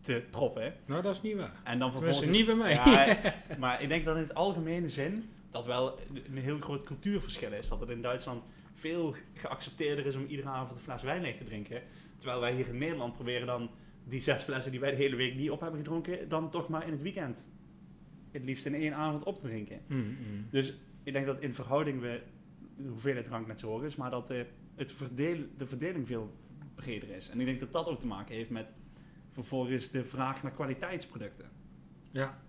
te 0.00 0.22
proppen. 0.30 0.74
Nou, 0.86 1.02
dat 1.02 1.14
is 1.14 1.22
niet 1.22 1.36
waar. 1.36 1.60
En 1.64 1.78
dan 1.78 1.92
vervolgens... 1.92 2.30
niet 2.30 2.46
bij 2.46 2.54
mij. 2.54 2.72
Ja, 2.72 3.34
maar 3.58 3.82
ik 3.82 3.88
denk 3.88 4.04
dat 4.04 4.16
in 4.16 4.22
het 4.22 4.34
algemene 4.34 4.88
zin 4.88 5.24
dat 5.52 5.66
wel 5.66 5.98
een 6.26 6.38
heel 6.38 6.58
groot 6.58 6.82
cultuurverschil 6.82 7.52
is. 7.52 7.68
Dat 7.68 7.80
het 7.80 7.88
in 7.88 8.02
Duitsland 8.02 8.42
veel 8.74 9.14
geaccepteerder 9.34 10.06
is 10.06 10.16
om 10.16 10.26
iedere 10.26 10.48
avond 10.48 10.76
een 10.76 10.82
fles 10.82 11.02
wijn 11.02 11.22
leeg 11.22 11.36
te 11.36 11.44
drinken. 11.44 11.82
Terwijl 12.16 12.40
wij 12.40 12.54
hier 12.54 12.68
in 12.68 12.78
Nederland 12.78 13.12
proberen 13.12 13.46
dan 13.46 13.70
die 14.04 14.20
zes 14.20 14.42
flessen 14.42 14.70
die 14.70 14.80
wij 14.80 14.90
de 14.90 14.96
hele 14.96 15.16
week 15.16 15.34
niet 15.34 15.50
op 15.50 15.60
hebben 15.60 15.78
gedronken, 15.78 16.28
dan 16.28 16.50
toch 16.50 16.68
maar 16.68 16.86
in 16.86 16.92
het 16.92 17.02
weekend 17.02 17.52
het 18.30 18.44
liefst 18.44 18.66
in 18.66 18.74
één 18.74 18.94
avond 18.94 19.24
op 19.24 19.36
te 19.36 19.42
drinken. 19.42 19.80
Mm, 19.86 19.98
mm. 19.98 20.46
Dus 20.50 20.74
ik 21.02 21.12
denk 21.12 21.26
dat 21.26 21.40
in 21.40 21.54
verhouding 21.54 22.00
we 22.00 22.22
de 22.76 22.88
hoeveelheid 22.88 23.26
drank 23.26 23.46
net 23.46 23.60
zo 23.60 23.68
hoog 23.68 23.82
is, 23.82 23.96
maar 23.96 24.10
dat 24.10 24.30
eh, 24.30 24.42
het 24.74 24.92
verdeel, 24.92 25.38
de 25.58 25.66
verdeling 25.66 26.06
veel 26.06 26.34
breder 26.74 27.08
is. 27.08 27.28
En 27.28 27.40
ik 27.40 27.46
denk 27.46 27.60
dat 27.60 27.72
dat 27.72 27.86
ook 27.86 28.00
te 28.00 28.06
maken 28.06 28.34
heeft 28.34 28.50
met 28.50 28.72
vervolgens 29.30 29.90
de 29.90 30.04
vraag 30.04 30.42
naar 30.42 30.52
kwaliteitsproducten. 30.52 31.50
Ja. 32.10 32.42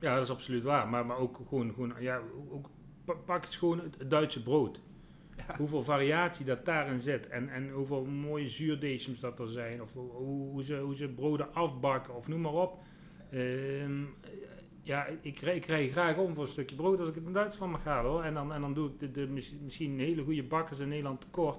Ja, 0.00 0.14
dat 0.14 0.24
is 0.24 0.30
absoluut 0.30 0.62
waar. 0.62 0.88
Maar, 0.88 1.06
maar 1.06 1.16
ook 1.18 1.40
gewoon, 1.48 1.72
gewoon 1.74 1.92
ja, 2.00 2.20
ook, 2.50 2.70
pa- 3.04 3.14
pak 3.14 3.44
eens 3.44 3.56
gewoon 3.56 3.80
het, 3.80 3.98
het 3.98 4.10
Duitse 4.10 4.42
brood. 4.42 4.80
Ja. 5.36 5.56
Hoeveel 5.56 5.82
variatie 5.82 6.44
dat 6.44 6.64
daarin 6.64 7.00
zit. 7.00 7.28
En, 7.28 7.48
en 7.48 7.70
hoeveel 7.70 8.04
mooie 8.04 8.48
zuurdezems 8.48 9.20
dat 9.20 9.38
er 9.38 9.48
zijn. 9.48 9.82
Of 9.82 9.92
hoe, 9.92 10.10
hoe, 10.12 10.64
ze, 10.64 10.76
hoe 10.78 10.96
ze 10.96 11.08
broden 11.08 11.54
afbakken. 11.54 12.14
Of 12.14 12.28
noem 12.28 12.40
maar 12.40 12.52
op. 12.52 12.78
Ehm, 13.30 14.02
ja, 14.82 15.06
ik, 15.06 15.18
ik 15.44 15.60
krijg 15.60 15.90
graag 15.92 16.16
om 16.16 16.34
voor 16.34 16.42
een 16.42 16.48
stukje 16.48 16.76
brood 16.76 16.98
als 16.98 17.08
ik 17.08 17.14
het 17.14 17.24
in 17.24 17.32
Duitsland 17.32 17.72
mag 17.72 17.84
halen 17.84 18.10
hoor. 18.10 18.22
En 18.22 18.34
dan, 18.34 18.52
en 18.52 18.60
dan 18.60 18.74
doe 18.74 18.88
ik 18.88 18.98
de, 18.98 19.10
de, 19.10 19.26
mis- 19.26 19.54
misschien 19.62 19.98
hele 19.98 20.22
goede 20.24 20.42
bakkers 20.42 20.78
in 20.78 20.88
Nederland 20.88 21.20
tekort. 21.20 21.58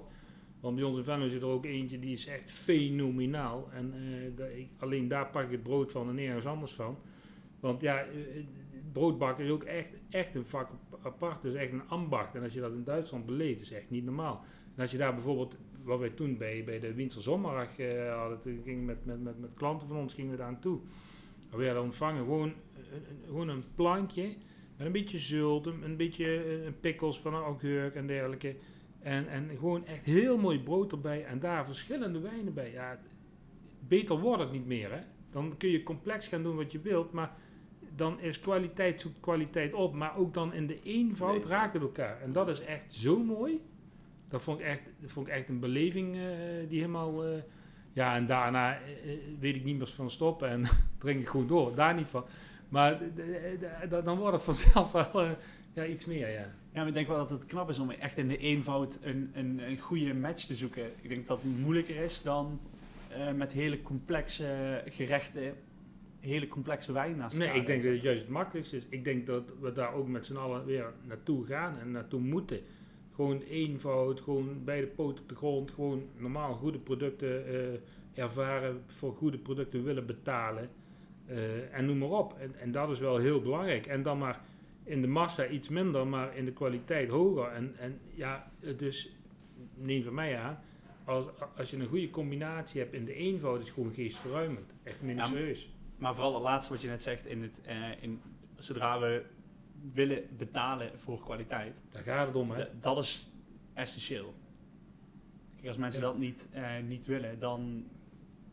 Want 0.60 0.74
bij 0.76 0.84
ons 0.84 0.98
in 0.98 1.04
Venlo 1.04 1.26
zit 1.28 1.42
er 1.42 1.48
ook 1.48 1.64
eentje 1.64 1.98
die 1.98 2.12
is 2.12 2.26
echt 2.26 2.50
fenomenaal. 2.50 3.68
En 3.72 3.94
eh, 4.38 4.58
ik, 4.58 4.68
alleen 4.78 5.08
daar 5.08 5.26
pak 5.26 5.44
ik 5.44 5.50
het 5.50 5.62
brood 5.62 5.92
van 5.92 6.08
en 6.08 6.14
nergens 6.14 6.46
anders 6.46 6.72
van. 6.72 6.98
Want 7.60 7.80
ja, 7.80 8.00
eh, 8.00 8.06
broodbakken 8.92 9.44
is 9.44 9.50
ook 9.50 9.62
echt, 9.62 9.88
echt 10.10 10.34
een 10.34 10.44
vak 10.44 10.70
ap- 10.70 11.00
apart. 11.06 11.44
Is 11.44 11.54
echt 11.54 11.72
een 11.72 11.88
ambacht. 11.88 12.34
En 12.34 12.42
als 12.42 12.54
je 12.54 12.60
dat 12.60 12.72
in 12.72 12.84
Duitsland 12.84 13.26
beleeft, 13.26 13.60
is 13.60 13.72
echt 13.72 13.90
niet 13.90 14.04
normaal. 14.04 14.44
En 14.74 14.82
als 14.82 14.90
je 14.90 14.98
daar 14.98 15.14
bijvoorbeeld, 15.14 15.56
wat 15.84 15.98
wij 15.98 16.10
toen 16.10 16.36
bij, 16.36 16.64
bij 16.64 16.80
de 16.80 16.94
Winterzommerdag 16.94 17.78
eh 17.78 18.14
hadden, 18.16 18.38
met, 18.84 19.04
met, 19.04 19.22
met, 19.22 19.38
met 19.40 19.50
klanten 19.54 19.88
van 19.88 19.96
ons 19.96 20.14
gingen 20.14 20.30
we 20.30 20.36
daar 20.36 20.46
aan 20.46 20.60
toe. 20.60 20.78
We 21.50 21.56
werden 21.56 21.82
ontvangen 21.82 22.24
gewoon, 22.24 22.48
een- 22.48 23.26
gewoon 23.26 23.48
een 23.48 23.64
plankje 23.74 24.28
met 24.76 24.86
een 24.86 24.92
beetje 24.92 25.18
zult, 25.18 25.66
een, 25.66 25.82
een 25.82 25.96
beetje 25.96 26.24
eh, 26.42 26.64
een 26.64 26.80
pikkels 26.80 27.20
van 27.20 27.34
een 27.34 27.42
augurk 27.42 27.94
en 27.94 28.06
dergelijke. 28.06 28.56
En, 29.00 29.28
en 29.28 29.48
gewoon 29.58 29.86
echt 29.86 30.04
heel 30.04 30.38
mooi 30.38 30.60
brood 30.60 30.92
erbij 30.92 31.24
en 31.24 31.38
daar 31.40 31.66
verschillende 31.66 32.20
wijnen 32.20 32.54
bij. 32.54 32.72
Ja, 32.72 33.00
beter 33.88 34.18
wordt 34.20 34.42
het 34.42 34.52
niet 34.52 34.66
meer 34.66 34.92
hè. 34.92 35.00
Dan 35.30 35.56
kun 35.56 35.68
je 35.70 35.82
complex 35.82 36.28
gaan 36.28 36.42
doen 36.42 36.56
wat 36.56 36.72
je 36.72 36.80
wilt, 36.80 37.12
maar 37.12 37.36
dan 37.98 38.20
is 38.20 38.40
kwaliteit 38.40 39.00
zoekt 39.00 39.20
kwaliteit 39.20 39.72
op, 39.72 39.94
maar 39.94 40.16
ook 40.16 40.34
dan 40.34 40.52
in 40.54 40.66
de 40.66 40.82
eenvoud 40.82 41.38
Nee. 41.38 41.46
raakt 41.48 41.72
het 41.72 41.82
elkaar. 41.82 42.20
En 42.22 42.32
dat 42.32 42.48
is 42.48 42.60
echt 42.60 42.94
zo 42.94 43.18
mooi. 43.18 43.60
Dat 44.28 44.42
vond 44.42 44.60
ik 44.60 44.66
echt, 44.66 44.80
dat 45.00 45.10
vond 45.10 45.26
ik 45.26 45.32
echt 45.32 45.48
een 45.48 45.60
beleving 45.60 46.16
eh, 46.16 46.22
die 46.68 46.80
helemaal... 46.80 47.24
eh, 47.24 47.30
ja, 47.92 48.14
en 48.16 48.26
daarna 48.26 48.74
eh, 48.74 48.80
weet 49.38 49.54
ik 49.54 49.64
niet 49.64 49.78
meer 49.78 49.86
van 49.86 50.10
stoppen 50.10 50.48
en 50.48 50.62
drink 50.98 51.20
ik 51.20 51.28
gewoon 51.28 51.46
door. 51.46 51.74
Daar 51.74 51.94
niet 51.94 52.06
van. 52.08 52.24
Maar 52.68 53.00
dan 53.88 54.18
wordt 54.18 54.34
het 54.34 54.42
vanzelf 54.42 54.92
wel 55.12 55.26
ja, 55.72 55.84
iets 55.86 56.04
meer, 56.04 56.30
ja. 56.30 56.46
Ja, 56.72 56.78
maar 56.84 56.86
ik 56.86 56.94
denk 56.94 57.06
wel 57.08 57.16
dat 57.16 57.30
het 57.30 57.46
knap 57.46 57.70
is 57.70 57.78
om 57.78 57.90
echt 57.90 58.16
in 58.16 58.28
de 58.28 58.38
eenvoud 58.38 58.98
een, 59.02 59.30
een, 59.34 59.60
een 59.68 59.78
goede 59.78 60.14
match 60.14 60.44
te 60.44 60.54
zoeken. 60.54 60.92
Ik 61.00 61.08
denk 61.08 61.26
dat 61.26 61.42
het 61.42 61.58
moeilijker 61.58 61.96
is 61.96 62.22
dan 62.22 62.60
met 63.34 63.52
hele 63.52 63.82
complexe 63.82 64.82
gerechten, 64.88 65.54
hele 66.28 66.48
complexe 66.48 66.92
wijn 66.92 67.16
naast 67.16 67.36
Nee, 67.36 67.48
ik 67.48 67.66
denk 67.66 67.82
dat 67.82 67.92
het 67.92 68.02
juist 68.02 68.20
het 68.20 68.28
makkelijkste 68.28 68.76
is. 68.76 68.86
Ik 68.88 69.04
denk 69.04 69.26
dat 69.26 69.52
we 69.60 69.72
daar 69.72 69.94
ook 69.94 70.08
met 70.08 70.26
z'n 70.26 70.36
allen 70.36 70.64
weer 70.64 70.92
naartoe 71.06 71.46
gaan 71.46 71.78
en 71.78 71.90
naartoe 71.90 72.20
moeten. 72.20 72.60
Gewoon 73.14 73.40
eenvoud, 73.40 74.20
gewoon 74.20 74.64
beide 74.64 74.86
poten 74.86 75.22
op 75.22 75.28
de 75.28 75.34
grond, 75.34 75.70
gewoon 75.70 76.02
normaal 76.16 76.54
goede 76.54 76.78
producten 76.78 77.46
eh, 77.46 78.22
ervaren, 78.22 78.82
voor 78.86 79.12
goede 79.14 79.38
producten 79.38 79.84
willen 79.84 80.06
betalen. 80.06 80.68
eh, 81.26 81.74
en 81.74 81.84
noem 81.86 81.98
maar 81.98 82.08
op. 82.08 82.38
En, 82.38 82.54
en 82.60 82.72
dat 82.72 82.90
is 82.90 82.98
wel 82.98 83.16
heel 83.16 83.42
belangrijk. 83.42 83.86
En 83.86 84.02
dan 84.02 84.18
maar 84.18 84.40
in 84.84 85.00
de 85.00 85.06
massa 85.06 85.46
iets 85.46 85.68
minder, 85.68 86.06
maar 86.06 86.36
in 86.36 86.44
de 86.44 86.52
kwaliteit 86.52 87.08
hoger. 87.08 87.48
En, 87.48 87.74
en 87.78 87.98
ja, 88.14 88.50
dus 88.76 89.16
neem 89.74 90.02
van 90.02 90.14
mij 90.14 90.38
aan, 90.38 90.60
als, 91.04 91.26
als 91.56 91.70
je 91.70 91.76
een 91.76 91.86
goede 91.86 92.10
combinatie 92.10 92.80
hebt 92.80 92.94
in 92.94 93.04
de 93.04 93.14
eenvoud, 93.14 93.60
is 93.60 93.64
het 93.64 93.74
gewoon 93.74 93.92
geestverruimend. 93.92 94.72
Echt 94.82 95.02
minutieus. 95.02 95.70
Maar 95.98 96.14
vooral 96.14 96.34
het 96.34 96.42
laatste 96.42 96.72
wat 96.72 96.82
je 96.82 96.88
net 96.88 97.02
zegt, 97.02 97.26
in 97.26 97.42
het, 97.42 97.60
eh, 97.64 98.02
in, 98.02 98.20
zodra 98.56 98.98
we 99.00 99.24
willen 99.92 100.22
betalen 100.36 100.98
voor 100.98 101.20
kwaliteit, 101.22 101.80
Daar 101.90 102.02
gaat 102.02 102.26
het 102.26 102.36
om, 102.36 102.50
hè. 102.50 102.64
d- 102.64 102.82
dat 102.82 102.98
is 102.98 103.30
essentieel. 103.74 104.34
Kijk, 105.56 105.68
als 105.68 105.76
mensen 105.76 106.00
Ja. 106.00 106.06
dat 106.06 106.18
niet, 106.18 106.48
eh, 106.52 106.78
niet 106.86 107.06
willen, 107.06 107.38
dan 107.38 107.84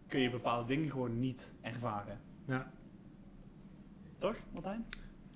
kun 0.08 0.20
je 0.20 0.30
bepaalde 0.30 0.68
dingen 0.68 0.92
gewoon 0.92 1.20
niet 1.20 1.54
ervaren. 1.62 2.20
Ja. 2.46 2.72
Toch, 4.18 4.36
Martijn? 4.54 4.86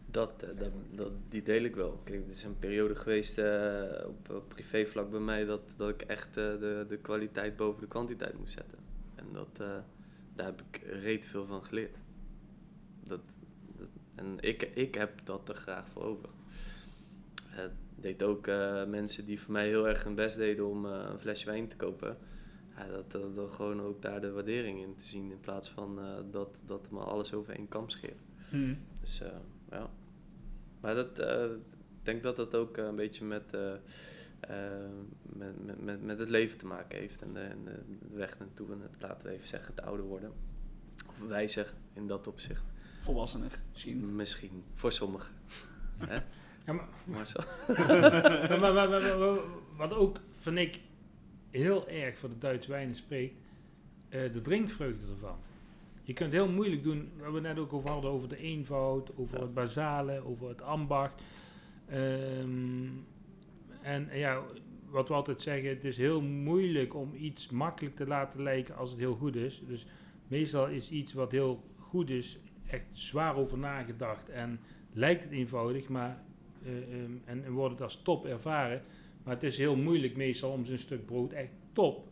Dat, 0.06 0.44
eh, 0.44 0.50
dat, 0.60 0.72
dat, 0.92 1.12
die 1.30 1.44
deel 1.44 1.64
ik 1.64 1.76
wel. 1.76 2.02
Kijk, 2.04 2.24
er 2.24 2.30
is 2.30 2.44
een 2.44 2.60
periode 2.60 2.96
geweest 2.96 3.38
eh, 3.38 3.84
op, 4.08 4.30
op 4.30 4.50
privévlak 4.50 5.10
bij 5.12 5.20
mij 5.20 5.46
dat, 5.46 5.62
dat 5.78 5.90
ik 5.90 6.02
echt 6.02 6.28
eh, 6.28 6.34
de, 6.34 6.86
de 6.90 6.98
kwaliteit 6.98 7.56
boven 7.56 7.82
de 7.82 7.88
kwantiteit 7.88 8.38
moest 8.38 8.54
zetten. 8.54 8.78
En 9.16 9.26
dat, 9.34 9.60
eh, 9.60 9.78
daar 10.40 10.48
heb 10.48 10.62
ik 10.72 10.82
reet 11.02 11.26
veel 11.26 11.46
van 11.46 11.64
geleerd. 11.66 11.96
Dat, 13.04 13.20
dat- 13.78 13.88
en 14.16 14.36
ik, 14.40 14.62
ik 14.74 14.96
heb 14.96 15.22
dat 15.24 15.50
er 15.50 15.56
graag 15.56 15.88
voor 15.88 16.04
over. 16.04 16.30
Het 17.50 17.72
deed 17.96 18.24
ook 18.24 18.48
eh, 18.48 18.86
mensen 18.86 19.26
die 19.26 19.40
voor 19.42 19.52
mij 19.54 19.68
heel 19.68 19.88
erg 19.88 20.04
hun 20.04 20.16
best 20.16 20.38
deden 20.38 20.68
om 20.68 20.86
eh, 20.86 21.08
een 21.12 21.20
flesje 21.20 21.46
wijn 21.46 21.68
te 21.68 21.76
kopen. 21.76 22.18
Ja, 22.78 22.88
dat, 22.88 23.12
dat, 23.12 23.36
dat 23.36 23.54
gewoon 23.54 23.82
ook 23.82 24.02
daar 24.02 24.22
de 24.22 24.32
waardering 24.32 24.82
in 24.82 24.96
te 24.96 25.06
zien 25.06 25.32
in 25.32 25.40
plaats 25.40 25.70
van 25.70 26.00
eh, 26.00 26.06
dat, 26.32 26.50
dat 26.66 26.90
maar 26.90 27.04
alles 27.04 27.34
over 27.34 27.56
één 27.56 27.68
kam 27.68 27.90
scheren. 27.90 28.18
Dus 29.02 29.22
eh, 29.22 29.28
ja. 29.72 29.90
Maar 30.82 30.96
dat, 30.96 31.20
eh, 31.20 31.44
ik 31.44 32.06
denk 32.06 32.24
dat 32.24 32.36
dat 32.36 32.56
ook 32.56 32.78
eh, 32.78 32.86
een 32.86 32.96
beetje 32.96 33.26
met, 33.26 33.58
eh, 34.40 34.56
met, 35.22 35.66
met, 35.66 35.84
met, 35.84 36.04
met 36.04 36.20
het 36.20 36.30
leven 36.30 36.58
te 36.58 36.66
maken 36.66 37.00
heeft. 37.00 37.22
En 37.22 37.34
de, 37.34 37.40
en 37.40 37.64
de 37.66 38.16
weg 38.16 38.40
naartoe 38.40 38.72
en 38.72 38.82
het, 38.82 39.02
laten 39.02 39.26
we 39.28 39.34
even 39.34 39.48
zeggen, 39.48 39.76
het 39.76 39.86
ouder 39.86 40.06
worden. 40.06 40.32
Of 41.08 41.28
wijzer 41.28 41.74
in 41.94 42.08
dat 42.08 42.28
opzicht. 42.28 42.64
Volwassener 43.02 43.60
misschien. 43.72 44.16
Misschien, 44.16 44.64
voor 44.76 44.92
sommigen. 44.92 45.34
Hè? 46.08 46.20
Ja, 46.66 46.74
maar, 46.74 46.88
Marcel? 47.04 47.44
maar, 47.78 48.60
maar, 48.60 48.74
maar- 48.74 48.90
maar- 48.90 49.18
maar- 49.18 49.38
wat 49.78 49.94
ook, 49.94 50.20
vind 50.32 50.58
ik, 50.58 50.80
heel 51.50 51.88
erg 51.88 52.18
voor 52.18 52.30
de 52.30 52.38
Duitse 52.38 52.70
wijnen 52.72 52.96
spreekt, 52.96 53.36
eh, 54.10 54.34
de 54.34 54.42
drinkvreugde 54.42 55.08
ervan. 55.12 55.38
Je 56.04 56.14
kunt 56.14 56.32
heel 56.34 56.50
moeilijk 56.50 56.84
doen, 56.84 57.12
waar 57.18 57.34
we 57.34 57.40
net 57.40 57.58
ook 57.58 57.74
over 57.74 57.90
hadden, 57.90 58.12
over 58.12 58.30
de 58.30 58.38
eenvoud, 58.38 59.12
over 59.16 59.38
Ja. 59.38 59.44
het 59.44 59.54
basale, 59.54 60.26
over 60.26 60.50
het 60.50 60.62
ambacht. 60.62 61.22
Ehm, 61.88 62.88
en 63.82 64.10
ja, 64.14 64.44
wat 64.90 65.08
we 65.08 65.14
altijd 65.14 65.42
zeggen, 65.42 65.70
het 65.70 65.84
is 65.84 65.98
heel 65.98 66.22
moeilijk 66.22 66.96
om 66.96 67.16
iets 67.16 67.50
makkelijk 67.50 67.96
te 67.96 68.08
laten 68.08 68.44
lijken 68.44 68.76
als 68.76 68.90
het 68.90 69.00
heel 69.00 69.16
goed 69.16 69.36
is. 69.36 69.64
Dus 69.68 69.86
meestal 70.28 70.68
is 70.68 70.92
iets 70.92 71.14
wat 71.14 71.32
heel 71.32 71.64
goed 71.78 72.10
is, 72.10 72.40
echt 72.68 72.86
zwaar 72.92 73.36
over 73.36 73.58
nagedacht 73.58 74.30
en 74.30 74.60
lijkt 74.94 75.24
het 75.24 75.32
eenvoudig, 75.32 75.90
maar 75.90 76.24
eh, 76.64 76.78
ehm, 76.78 77.12
en, 77.26 77.44
en 77.44 77.52
wordt 77.52 77.74
het 77.74 77.82
als 77.82 78.02
top 78.02 78.26
ervaren. 78.26 78.82
Maar 79.24 79.34
het 79.34 79.44
is 79.44 79.58
heel 79.58 79.76
moeilijk 79.76 80.16
meestal 80.16 80.52
om 80.52 80.66
zo'n 80.66 80.78
stuk 80.78 81.06
brood 81.06 81.34
echt 81.34 81.52
top 81.74 82.08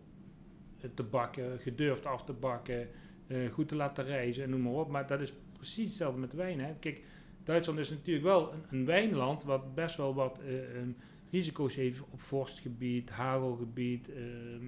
eh, 0.81 0.89
te 0.93 1.03
bakken, 1.03 1.59
gedurfd 1.59 2.05
af 2.05 2.23
te 2.23 2.33
bakken, 2.33 2.89
eh, 3.27 3.51
goed 3.51 3.67
te 3.67 3.75
laten 3.75 4.05
rijzen 4.05 4.43
en 4.43 4.49
noem 4.49 4.61
maar 4.61 4.73
op. 4.73 4.89
Maar 4.89 5.07
dat 5.07 5.21
is 5.21 5.33
precies 5.53 5.87
hetzelfde 5.87 6.19
met 6.19 6.33
wijn. 6.33 6.59
Hè. 6.59 6.73
Kijk, 6.79 7.03
Duitsland 7.43 7.79
is 7.79 7.89
natuurlijk 7.89 8.25
wel 8.25 8.53
een, 8.53 8.63
een 8.69 8.85
wijnland 8.85 9.43
wat 9.43 9.75
best 9.75 9.97
wel 9.97 10.13
wat 10.13 10.39
eh, 10.39 10.77
ehm, 10.77 10.89
risico's 11.31 11.75
heeft 11.75 12.01
op 12.11 12.21
vorstgebied, 12.21 13.09
hagelgebied, 13.09 14.09
ehm, 14.09 14.65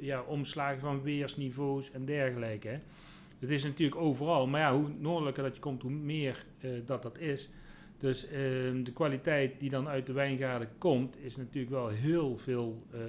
ja, 0.00 0.22
omslagen 0.22 0.80
van 0.80 1.02
weersniveaus 1.02 1.90
en 1.92 2.04
dergelijke. 2.04 2.80
Het 3.38 3.50
is 3.50 3.64
natuurlijk 3.64 4.00
overal, 4.00 4.46
maar 4.46 4.60
ja, 4.60 4.76
hoe 4.76 4.88
noordelijker 4.98 5.42
dat 5.42 5.54
je 5.54 5.60
komt, 5.60 5.82
hoe 5.82 5.90
meer 5.90 6.44
eh, 6.60 6.70
dat 6.84 7.02
dat 7.02 7.18
is. 7.18 7.48
Dus 7.98 8.28
ehm, 8.28 8.82
de 8.82 8.92
kwaliteit 8.92 9.60
die 9.60 9.70
dan 9.70 9.88
uit 9.88 10.06
de 10.06 10.12
wijngaarden 10.12 10.68
komt, 10.78 11.16
is 11.18 11.36
natuurlijk 11.36 11.70
wel 11.74 11.88
heel 11.88 12.36
veel 12.38 12.82
eh, 12.92 13.00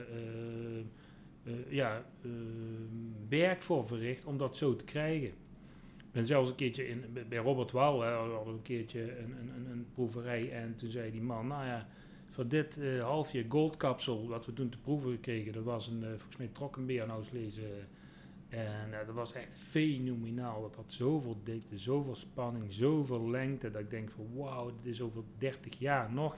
ja, 1.70 2.06
ehm, 2.24 3.30
werk 3.30 3.62
voor 3.62 3.88
verricht 3.88 4.26
om 4.26 4.38
dat 4.38 4.58
zo 4.58 4.76
te 4.76 4.84
krijgen. 4.84 5.28
Ik 5.98 6.12
ben 6.12 6.28
zelfs 6.28 6.50
een 6.50 6.56
keertje 6.56 6.88
in, 6.88 7.04
bij- 7.30 7.38
Robert 7.38 7.72
Wal, 7.72 8.02
hè, 8.02 8.10
we 8.28 8.34
hadden 8.34 8.54
een 8.54 8.62
keertje 8.62 9.18
een, 9.18 9.32
een, 9.32 9.72
een 9.72 9.86
proeverij 9.94 10.52
en 10.52 10.76
toen 10.78 10.90
zei 10.90 11.12
die 11.12 11.22
man, 11.22 11.48
nou 11.48 11.66
ja, 11.66 11.88
voor 12.38 12.48
dit 12.48 12.78
eh, 12.78 13.04
halfje 13.04 13.46
goldkapsel 13.50 14.28
wat 14.28 14.46
we 14.46 14.54
toen 14.54 14.70
te 14.70 14.78
proeven 14.78 15.20
kregen, 15.20 15.54
dat 15.54 15.64
was 15.64 15.88
een, 15.88 16.04
eh, 16.04 16.10
volgens 16.10 16.38
mij 16.38 16.50
trokkenbeernauslezen. 16.52 17.88
En 18.50 19.00
eh, 19.00 19.06
dat 19.06 19.16
was 19.16 19.34
echt 19.34 19.56
fenomenaal. 19.56 20.62
Dat 20.62 20.76
had 20.76 20.94
zoveel 20.94 21.38
dikte, 21.44 21.78
zoveel 21.78 22.16
spanning, 22.16 22.74
zoveel 22.74 23.30
lengte. 23.30 23.72
Dat 23.72 23.82
ik 23.82 23.90
denk 23.90 24.12
van 24.12 24.28
wauw, 24.36 24.72
dit 24.84 24.94
is 24.94 25.02
over 25.02 25.24
30 25.38 25.80
jaar 25.80 26.14
nog 26.14 26.38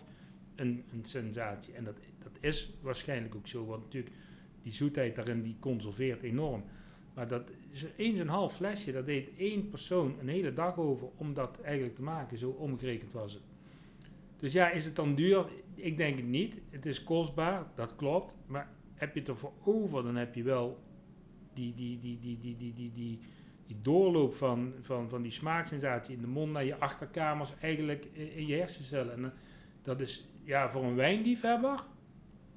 een, 0.56 0.84
een 0.92 1.06
sensatie. 1.06 1.74
En 1.74 1.84
dat, 1.84 1.96
dat 2.24 2.38
is 2.40 2.74
waarschijnlijk 2.82 3.36
ook 3.36 3.48
zo. 3.48 3.66
Want 3.66 3.84
natuurlijk, 3.84 4.16
die 4.62 4.74
zoetheid 4.74 5.16
daarin 5.16 5.42
die 5.42 5.56
conserveert 5.60 6.22
enorm. 6.22 6.64
Maar 7.14 7.28
dat 7.28 7.52
eens 7.96 8.20
een 8.20 8.28
half 8.28 8.56
flesje, 8.56 8.92
dat 8.92 9.06
deed 9.06 9.32
één 9.38 9.70
persoon 9.70 10.16
een 10.20 10.30
hele 10.30 10.54
dag 10.54 10.78
over 10.78 11.08
om 11.16 11.34
dat 11.34 11.62
eigenlijk 11.62 11.96
te 11.96 12.04
maken. 12.04 12.38
Zo 12.38 12.50
omgerekend 12.50 13.12
was 13.12 13.34
het. 13.34 13.49
Dus 14.40 14.54
ja, 14.54 14.70
is 14.70 14.86
het 14.86 14.96
dan 14.96 15.16
duur? 15.16 15.46
Ik 15.76 15.98
denk 15.98 16.16
het 16.16 16.28
niet. 16.28 16.62
Het 16.70 16.86
is 16.86 17.04
kostbaar, 17.04 17.66
dat 17.76 17.96
klopt. 17.96 18.34
Maar 18.46 18.70
heb 18.94 19.14
je 19.14 19.20
het 19.20 19.30
ervoor 19.30 19.54
over, 19.64 20.04
dan 20.04 20.16
heb 20.16 20.36
je 20.36 20.44
wel 20.44 20.80
die, 21.54 21.74
die, 21.76 22.00
die, 22.00 22.20
die, 22.20 22.40
die, 22.40 22.58
die, 22.58 22.74
die, 22.74 22.92
die, 22.94 23.20
die 23.68 23.78
doorloop 23.82 24.34
van, 24.36 24.74
van, 24.82 25.10
van 25.10 25.22
die 25.22 25.32
smaaksensatie 25.32 26.16
in 26.16 26.22
de 26.22 26.28
mond 26.28 26.52
naar 26.52 26.66
je 26.66 26.78
achterkamers 26.78 27.54
eigenlijk 27.62 28.06
in, 28.14 28.48
je 28.48 28.56
hersencellen. 28.56 29.14
En 29.14 29.24
eh, 29.26 29.32
dat 29.82 30.00
is 30.02 30.28
ja, 30.44 30.70
voor 30.70 30.84
een 30.84 30.96
wijnliefhebber 30.96 31.84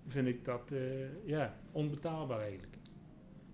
vind 0.08 0.26
ik 0.28 0.44
dat 0.44 0.70
eh, 0.72 1.26
ja, 1.26 1.56
onbetaalbaar 1.72 2.40
eigenlijk. 2.40 2.76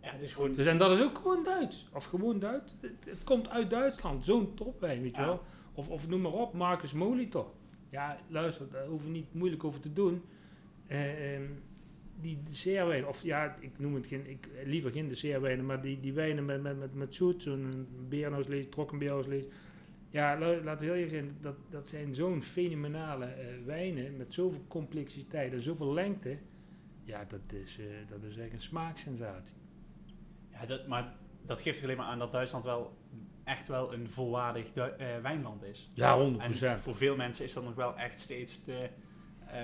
Ja, 0.00 0.10
het 0.10 0.20
is 0.20 0.32
gewoon... 0.34 0.54
Dus 0.54 0.66
en 0.66 0.78
dat 0.78 0.98
is 0.98 1.04
ook 1.04 1.18
gewoon 1.18 1.44
Duits. 1.44 1.88
Of 1.94 2.04
gewoon 2.04 2.38
Duits. 2.38 2.76
Het, 2.80 3.04
het 3.04 3.24
komt 3.24 3.48
uit 3.48 3.70
Duitsland. 3.70 4.24
Zo'n 4.24 4.54
topwijn, 4.54 5.02
weet 5.02 5.14
je 5.14 5.20
Ja. 5.20 5.26
wel. 5.26 5.42
Of, 5.72 5.88
of 5.88 6.08
noem 6.08 6.20
maar 6.20 6.32
op, 6.32 6.52
Marcus 6.54 6.92
Molitor. 6.92 7.50
Ja, 7.90 8.18
luister, 8.28 8.70
daar 8.70 8.86
hoeven 8.86 9.12
niet 9.12 9.34
moeilijk 9.34 9.64
over 9.64 9.80
te 9.80 9.92
doen. 9.92 10.22
Eh, 10.86 11.34
ehm, 11.34 11.50
die 12.20 12.42
dessertwijn, 12.42 13.06
of 13.06 13.22
ja, 13.22 13.56
ik 13.60 13.78
noem 13.78 13.94
het 13.94 14.06
geen, 14.06 14.30
ik, 14.30 14.48
liever 14.64 14.90
geen 14.90 15.08
dessertwijnen, 15.08 15.66
maar 15.66 15.82
die, 15.82 16.00
die 16.00 16.12
wijnen 16.12 16.44
met, 16.44 16.62
met, 16.62 16.78
met, 16.78 16.94
met 16.94 17.14
zoet, 17.14 17.42
zo'n. 17.42 17.86
Ja, 20.10 20.38
laten 20.38 20.78
we 20.78 20.84
heel 20.84 20.94
eerlijk 20.94 21.10
zijn, 21.10 21.36
dat, 21.40 21.56
dat 21.70 21.88
zijn 21.88 22.14
zo'n 22.14 22.42
fenomenale 22.42 23.24
eh, 23.24 23.46
wijnen 23.64 24.16
met 24.16 24.34
zoveel 24.34 24.64
complexiteit 24.68 25.52
en 25.52 25.62
zoveel 25.62 25.92
lengte. 25.92 26.38
Ja, 27.04 27.24
dat 27.24 27.52
is, 27.52 27.78
eh, 27.78 27.86
dat 28.08 28.22
is 28.22 28.36
echt 28.36 28.52
een 28.52 28.62
smaaksensatie. 28.62 29.56
Ja, 30.50 30.66
dat, 30.66 30.86
maar 30.86 31.14
dat 31.46 31.60
geeft 31.60 31.78
er 31.78 31.84
alleen 31.84 31.96
maar 31.96 32.06
aan 32.06 32.18
dat 32.18 32.32
Duitsland 32.32 32.64
wel 32.64 32.96
echt 33.48 33.68
wel 33.68 33.92
een 33.92 34.08
volwaardig 34.10 34.64
Du- 34.72 34.80
eh, 34.98 35.06
wijnland 35.22 35.62
is. 35.62 35.90
Ja, 35.94 36.18
100%. 36.18 36.72
En 36.74 36.80
voor 36.80 36.96
veel 36.96 37.16
mensen 37.16 37.44
is 37.44 37.52
dat 37.52 37.64
nog 37.64 37.74
wel 37.74 37.96
echt 37.96 38.20
steeds 38.20 38.64
de, 38.64 38.88
eh, 39.46 39.58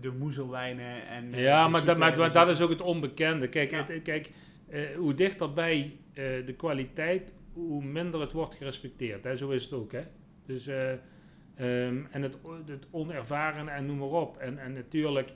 de 0.00 0.10
moezelwijnen 0.12 1.06
en... 1.06 1.32
eh, 1.34 1.42
Ja, 1.42 1.68
maar, 1.68 1.84
dat, 1.84 1.98
maar, 1.98 2.32
dat 2.32 2.48
is 2.48 2.60
ook 2.60 2.70
het 2.70 2.80
onbekende. 2.80 3.48
Kijk, 3.48 3.70
Ja. 3.70 3.84
het- 3.84 4.02
kijk 4.02 4.30
eh, 4.68 4.80
hoe 4.96 5.14
dichterbij 5.14 5.96
de 6.14 6.54
kwaliteit 6.56 7.32
hoe 7.52 7.84
minder 7.84 8.20
het 8.20 8.32
wordt 8.32 8.54
gerespecteerd. 8.54 9.24
Hè? 9.24 9.36
Zo 9.36 9.50
is 9.50 9.64
het 9.64 9.72
ook. 9.72 9.92
Hè? 9.92 10.02
Dus, 10.46 10.66
eh, 10.66 10.90
ehm, 10.92 12.04
en 12.10 12.22
het, 12.22 12.36
het 12.66 12.86
onervaren 12.90 13.68
en 13.68 13.86
noem 13.86 13.98
maar 13.98 14.08
op. 14.08 14.36
En, 14.36 14.58
en 14.58 14.72
natuurlijk, 14.72 15.32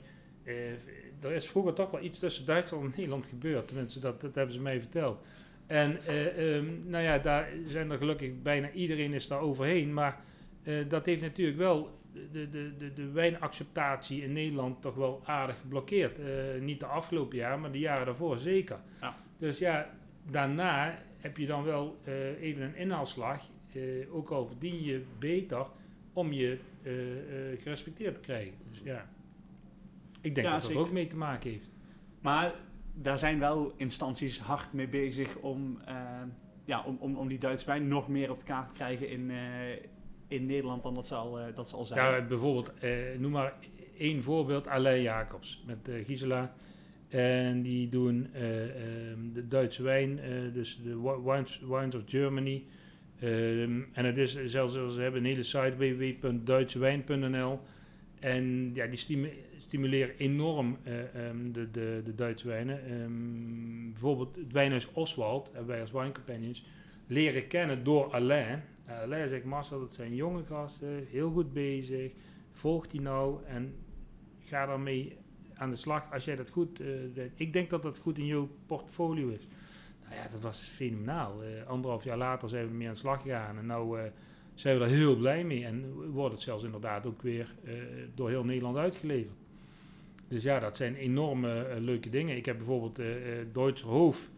er 1.21 1.31
is 1.31 1.47
vroeger 1.47 1.73
toch 1.73 1.91
wel 1.91 2.01
iets 2.03 2.19
tussen 2.19 2.45
Duitsland 2.45 2.83
en 2.83 2.89
Nederland 2.95 3.27
gebeurd. 3.27 3.67
Tenminste, 3.67 3.99
dat, 3.99 4.21
dat 4.21 4.35
hebben 4.35 4.55
ze 4.55 4.61
mij 4.61 4.79
verteld. 4.79 5.21
En 5.67 5.97
eh, 6.05 6.55
ehm, 6.55 6.89
nou 6.89 7.03
ja, 7.03 7.17
daar 7.17 7.49
zijn 7.65 7.91
er 7.91 7.97
gelukkig 7.97 8.41
bijna 8.41 8.71
iedereen 8.71 9.13
is 9.13 9.27
daar 9.27 9.39
overheen. 9.39 9.93
Maar 9.93 10.19
eh, 10.63 10.89
dat 10.89 11.05
heeft 11.05 11.21
natuurlijk 11.21 11.57
wel 11.57 11.99
de, 12.31 12.49
de, 12.49 12.71
de, 12.77 12.93
de 12.93 13.11
wijnacceptatie 13.11 14.23
in 14.23 14.31
Nederland 14.33 14.81
toch 14.81 14.95
wel 14.95 15.21
aardig 15.25 15.59
geblokkeerd. 15.59 16.19
Eh, 16.19 16.25
niet 16.61 16.79
de 16.79 16.85
afgelopen 16.85 17.37
jaar, 17.37 17.59
maar 17.59 17.71
de 17.71 17.79
jaren 17.79 18.05
daarvoor 18.05 18.37
zeker. 18.37 18.79
Ja. 19.01 19.15
Dus 19.37 19.59
ja, 19.59 19.89
daarna 20.31 20.99
heb 21.17 21.37
je 21.37 21.45
dan 21.45 21.63
wel 21.63 21.97
even 22.39 22.61
een 22.61 22.75
inhaalslag. 22.75 23.41
ook 24.11 24.29
al 24.29 24.47
verdien 24.47 24.83
je 24.83 25.03
beter 25.19 25.65
om 26.13 26.31
je 26.33 26.57
gerespecteerd 27.59 28.13
te 28.15 28.19
krijgen. 28.21 28.53
Dus 28.69 28.81
ja, 28.83 29.09
ik 30.21 30.35
denk 30.35 30.47
Ja, 30.47 30.53
dat 30.53 30.61
dat 30.61 30.69
zeker. 30.69 30.85
ook 30.85 30.91
mee 30.91 31.07
te 31.07 31.15
maken 31.15 31.49
heeft. 31.49 31.69
Maar 32.21 32.53
daar 33.01 33.17
zijn 33.17 33.39
wel 33.39 33.73
instanties 33.77 34.39
hard 34.39 34.73
mee 34.73 34.87
bezig 34.87 35.35
om, 35.35 35.79
eh, 35.85 35.95
ja, 36.65 36.83
om, 36.83 36.97
om, 36.99 37.15
om 37.15 37.27
die 37.27 37.37
Duitse 37.37 37.65
wijn 37.65 37.87
nog 37.87 38.07
meer 38.07 38.31
op 38.31 38.39
de 38.39 38.45
kaart 38.45 38.67
te 38.67 38.73
krijgen 38.73 39.09
in, 39.09 39.31
eh, 39.31 39.37
in 40.27 40.45
Nederland 40.45 40.83
dan 40.83 40.93
dat 40.93 41.07
ze 41.07 41.15
al, 41.15 41.39
eh, 41.39 41.55
dat 41.55 41.69
ze 41.69 41.75
al 41.75 41.85
zijn. 41.85 41.99
Ja, 42.13 42.21
bijvoorbeeld, 42.21 42.71
eh, 42.79 42.91
noem 43.19 43.31
maar 43.31 43.53
één 43.97 44.23
voorbeeld, 44.23 44.67
Alain 44.67 45.01
Jacobs 45.01 45.63
met 45.65 45.89
Gisela. 46.05 46.53
En 47.07 47.61
die 47.61 47.89
doen 47.89 48.27
eh, 48.33 48.63
ehm, 48.63 49.19
de 49.33 49.47
Duitse 49.47 49.83
wijn, 49.83 50.19
dus 50.53 50.81
de 50.83 51.01
Wi- 51.01 51.31
Wines, 51.69 51.95
of 51.95 52.01
Germany. 52.05 52.63
Ehm, 53.19 53.81
en 53.93 54.05
het 54.05 54.17
is 54.17 54.45
zelfs, 54.45 54.73
ze 54.73 55.01
hebben 55.01 55.19
een 55.21 55.27
hele 55.27 55.43
site 55.43 55.75
www.duitsewijn.nl. 55.77 57.59
En 58.19 58.71
ja, 58.73 58.87
die 58.87 58.97
stimuleren 59.67 60.17
enorm 60.17 60.77
eh, 60.83 61.27
ehm, 61.27 61.51
de, 61.51 61.71
de, 61.71 62.01
de 62.05 62.15
Duitse 62.15 62.47
wijnen. 62.47 62.85
Ehm, 62.85 63.91
bijvoorbeeld 63.91 64.35
het 64.35 64.51
wijnhuis 64.51 64.91
Oswald, 64.91 65.45
hebben 65.45 65.67
wij 65.67 65.81
als 65.81 65.91
Wine 65.91 66.11
Companions, 66.11 66.65
leren 67.07 67.47
kennen 67.47 67.83
door 67.83 68.11
Alain. 68.11 68.63
Uh, 68.87 68.99
Alain 68.99 69.29
zegt, 69.29 69.43
Marcel, 69.43 69.79
dat 69.79 69.93
zijn 69.93 70.15
jonge 70.15 70.43
gasten, 70.43 71.07
heel 71.09 71.31
goed 71.31 71.53
bezig. 71.53 72.11
Volg 72.51 72.87
die 72.87 73.01
nou 73.01 73.43
en 73.45 73.75
ga 74.39 74.65
daarmee 74.65 75.17
aan 75.53 75.69
de 75.69 75.75
slag 75.75 76.11
als 76.11 76.25
jij 76.25 76.35
dat 76.35 76.49
goed... 76.49 76.79
eh, 76.79 76.87
deed. 77.13 77.31
ik 77.35 77.53
denk 77.53 77.69
dat 77.69 77.83
dat 77.83 77.97
goed 77.97 78.17
in 78.17 78.25
jouw 78.25 78.49
portfolio 78.65 79.27
is. 79.27 79.47
Nou 80.09 80.19
ja, 80.19 80.27
dat 80.31 80.41
was 80.41 80.67
fenomenaal. 80.67 81.43
Eh, 81.43 81.67
anderhalf 81.67 82.03
jaar 82.03 82.17
later 82.17 82.49
zijn 82.49 82.67
we 82.67 82.73
mee 82.73 82.87
aan 82.87 82.93
de 82.93 82.99
slag 82.99 83.21
gegaan. 83.21 83.57
En 83.57 83.65
nou 83.65 83.99
eh, 83.99 84.05
zijn 84.53 84.77
we 84.77 84.83
er 84.83 84.89
heel 84.89 85.15
blij 85.15 85.43
mee. 85.43 85.65
En 85.65 85.93
wordt 86.11 86.33
het 86.33 86.43
zelfs 86.43 86.63
inderdaad 86.63 87.05
ook 87.05 87.21
weer 87.21 87.55
eh, 87.63 87.73
door 88.15 88.29
heel 88.29 88.43
Nederland 88.43 88.77
uitgeleverd. 88.77 89.35
Dus 90.27 90.43
ja, 90.43 90.59
dat 90.59 90.77
zijn 90.77 90.95
enorme 90.95 91.63
eh, 91.63 91.79
leuke 91.79 92.09
dingen. 92.09 92.35
Ik 92.35 92.45
heb 92.45 92.57
bijvoorbeeld 92.57 92.99
eh 92.99 93.39
eh 93.39 93.47
Duitse 93.53 93.85
Hoofd. 93.85 94.29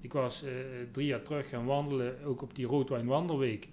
Ik 0.00 0.12
was 0.12 0.44
drie 0.92 1.06
jaar 1.06 1.22
terug 1.22 1.48
gaan 1.48 1.64
wandelen, 1.64 2.22
ook 2.24 2.42
op 2.42 2.54
die 2.54 2.66
Roodwijn 2.66 3.06
Wandelweek. 3.06 3.68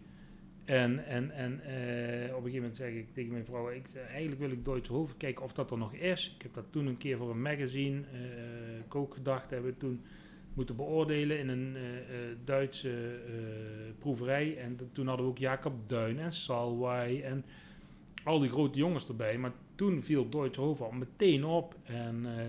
En, 0.65 1.05
en, 1.05 1.31
en 1.31 1.53
op 1.53 1.59
een 1.59 2.33
gegeven 2.35 2.55
moment 2.55 2.75
zeg 2.75 2.93
ik 2.93 3.13
tegen 3.13 3.31
mijn 3.31 3.45
vrouw, 3.45 3.69
ik, 3.69 3.85
eigenlijk 4.09 4.41
wil 4.41 4.51
ik 4.51 4.65
Duitse 4.65 4.93
Hoofd 4.93 5.17
kijken 5.17 5.43
of 5.43 5.53
dat 5.53 5.71
er 5.71 5.77
nog 5.77 5.93
is. 5.93 6.33
Ik 6.35 6.41
heb 6.41 6.53
dat 6.53 6.65
toen 6.69 6.85
een 6.85 6.97
keer 6.97 7.17
voor 7.17 7.29
een 7.29 7.41
magazine, 7.41 8.01
kookgedacht, 8.87 9.49
hebben 9.49 9.71
we 9.71 9.77
toen 9.77 10.01
moeten 10.53 10.75
beoordelen 10.75 11.39
in 11.39 11.49
een 11.49 11.75
Duitse 12.45 13.19
proeverij. 13.99 14.57
En 14.57 14.79
toen 14.91 15.07
hadden 15.07 15.25
we 15.25 15.31
ook 15.31 15.37
Jacob 15.37 15.73
Duin 15.87 16.19
en 16.19 16.33
Salwai 16.33 17.21
en 17.21 17.45
al 18.23 18.39
die 18.39 18.49
grote 18.49 18.77
jongens 18.77 19.07
erbij. 19.07 19.37
Maar 19.37 19.53
toen 19.75 20.03
viel 20.03 20.27
Hoofd 20.55 20.81
al 20.81 20.91
meteen 20.91 21.45
op. 21.45 21.75
En, 21.83 22.25
eh, 22.25 22.47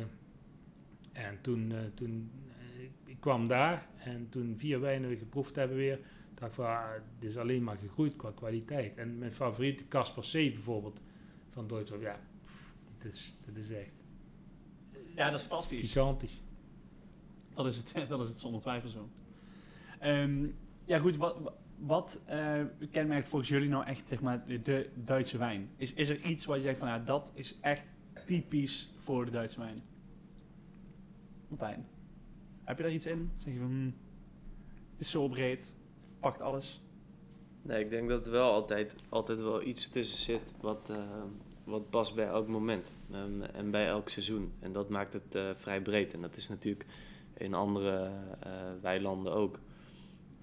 en 1.26 1.38
toen, 1.40 1.72
eh, 1.72 1.78
toen 1.94 2.30
eh, 2.58 2.82
ik- 3.04 3.20
kwam 3.20 3.48
daar 3.48 3.88
en 3.96 4.26
toen 4.30 4.54
vier 4.58 4.80
wijnen 4.80 5.08
we 5.10 5.16
geproefd 5.16 5.54
hebben 5.56 5.76
weer, 5.76 6.00
dacht 6.34 6.50
ik 6.50 6.56
van, 6.56 6.64
ah, 6.66 6.90
dit 7.18 7.30
is 7.30 7.36
alleen 7.36 7.62
maar 7.62 7.76
gegroeid 7.76 8.16
qua 8.16 8.30
kwaliteit. 8.34 8.96
En 8.96 9.18
mijn 9.18 9.32
favoriete 9.32 9.88
Casper 9.88 10.22
C 10.22 10.32
bijvoorbeeld 10.32 11.00
van 11.48 11.66
Duitsland, 11.66 12.02
ja, 12.02 12.20
dit 12.98 13.12
is, 13.12 13.36
dit 13.46 13.56
is 13.56 13.68
echt 13.70 13.90
Ja, 15.14 15.30
dat 15.30 15.40
is 15.40 15.46
fantastisch. 15.46 15.80
gigantisch. 15.80 16.40
Dat 17.54 17.66
is 17.66 17.76
het, 17.76 17.94
dat 18.08 18.20
is 18.20 18.28
het 18.28 18.38
zonder 18.38 18.60
twijfel 18.60 18.88
zo. 18.88 19.08
Ehm, 19.98 20.46
ja, 20.84 20.98
goed. 20.98 21.16
Wat, 21.16 21.38
wat 21.40 21.54
eh, 22.26 22.60
kenmerkt 22.90 23.26
volgens 23.26 23.50
jullie 23.50 23.68
nou 23.68 23.84
echt 23.84 24.06
zeg 24.06 24.20
maar, 24.20 24.44
de, 24.62 24.90
Duitse 24.94 25.38
wijn? 25.38 25.70
Is, 25.76 25.94
is 25.94 26.08
er 26.08 26.20
iets 26.20 26.44
wat 26.44 26.56
je 26.56 26.62
zegt 26.62 26.78
van 26.78 26.88
ja, 26.88 26.98
dat 26.98 27.32
is 27.34 27.58
echt 27.60 27.94
typisch 28.26 28.92
voor 28.98 29.24
de 29.24 29.30
Duitse 29.30 29.60
wijn? 29.60 29.82
Martijn, 31.48 31.86
heb 32.64 32.76
je 32.76 32.82
daar 32.82 32.92
iets 32.92 33.06
in? 33.06 33.30
Zeg 33.36 33.52
je 33.52 33.58
van, 33.58 33.68
hmm, 33.68 33.94
het 34.92 35.00
is 35.00 35.10
zo 35.10 35.28
breed, 35.28 35.76
het 35.94 36.06
pakt 36.20 36.40
alles. 36.40 36.82
Nee, 37.62 37.84
ik 37.84 37.90
denk 37.90 38.08
dat 38.08 38.26
er 38.26 38.32
wel 38.32 38.52
altijd, 38.52 38.94
altijd 39.08 39.38
wel 39.38 39.62
iets 39.62 39.88
tussen 39.88 40.18
zit 40.18 40.52
wat, 40.60 40.90
eh, 40.90 41.22
wat 41.64 41.90
past 41.90 42.14
bij 42.14 42.26
elk 42.26 42.48
moment 42.48 42.92
ehm, 43.12 43.42
en 43.42 43.70
bij 43.70 43.86
elk 43.86 44.08
seizoen. 44.08 44.52
En 44.60 44.72
dat 44.72 44.88
maakt 44.88 45.12
het 45.12 45.34
eh, 45.34 45.50
vrij 45.54 45.82
breed. 45.82 46.12
En 46.12 46.20
dat 46.20 46.36
is 46.36 46.48
natuurlijk 46.48 46.86
in 47.34 47.54
andere 47.54 48.10
weilanden 48.80 49.32
ook. 49.32 49.58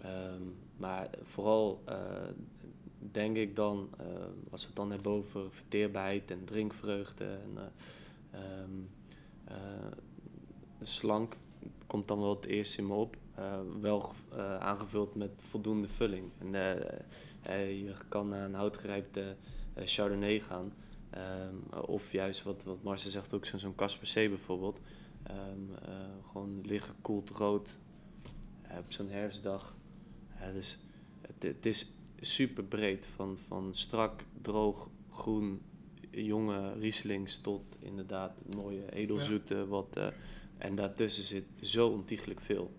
Ehm, 0.01 0.41
maar 0.81 1.09
vooral 1.23 1.81
eh, 1.85 1.95
denk 3.11 3.37
ik 3.37 3.55
dan, 3.55 3.89
eh, 3.97 4.05
als 4.51 4.61
we 4.61 4.67
het 4.67 4.75
dan 4.75 4.91
hebben 4.91 5.11
over 5.11 5.51
verteerbaarheid 5.51 6.31
en 6.31 6.45
drinkvreugde 6.45 7.25
en 7.25 7.57
eh, 7.57 8.39
ehm, 8.39 8.69
eh, 9.43 9.91
slank, 10.81 11.37
komt 11.87 12.07
dan 12.07 12.19
wel 12.19 12.35
het 12.35 12.45
eerst 12.45 12.77
in 12.77 12.87
me 12.87 12.93
op. 12.93 13.17
Wel 13.81 14.11
aangevuld 14.59 15.15
met 15.15 15.31
voldoende 15.49 15.87
vulling. 15.87 16.31
En 16.39 17.59
je 17.59 17.93
kan 18.09 18.29
naar 18.29 18.45
een 18.45 18.53
houtgerijpte 18.53 19.35
Chardonnay 19.75 20.39
gaan. 20.39 20.73
Ehm, 21.09 21.81
of 21.85 22.11
juist 22.11 22.43
wat, 22.43 22.63
wat 22.63 22.83
Marcel 22.83 23.09
zegt, 23.09 23.33
ook 23.33 23.45
zo'n 23.45 23.75
Casper 23.75 24.07
C 24.07 24.13
bijvoorbeeld. 24.13 24.79
Ehm, 25.23 25.85
eh, 25.85 25.95
gewoon 26.31 26.61
liggen 26.63 26.95
koeld 27.01 27.29
rood 27.29 27.79
op 28.77 28.91
zo'n 28.91 29.09
herfstdag. 29.09 29.75
Ja, 30.41 30.51
dus 30.51 30.77
het, 31.21 31.43
het 31.43 31.65
is 31.65 31.91
super 32.19 32.63
breed. 32.63 33.05
Van, 33.15 33.37
van 33.47 33.69
strak, 33.73 34.23
droog, 34.41 34.89
groen, 35.09 35.61
jonge 36.09 36.73
Rieslings 36.73 37.41
tot 37.41 37.63
inderdaad 37.79 38.31
mooie 38.55 38.93
edelzoete. 38.93 39.67
Wat, 39.67 39.97
eh, 39.97 40.07
en 40.57 40.75
daartussen 40.75 41.23
zit 41.23 41.45
zo 41.61 41.87
ontiegelijk 41.87 42.39
veel. 42.39 42.71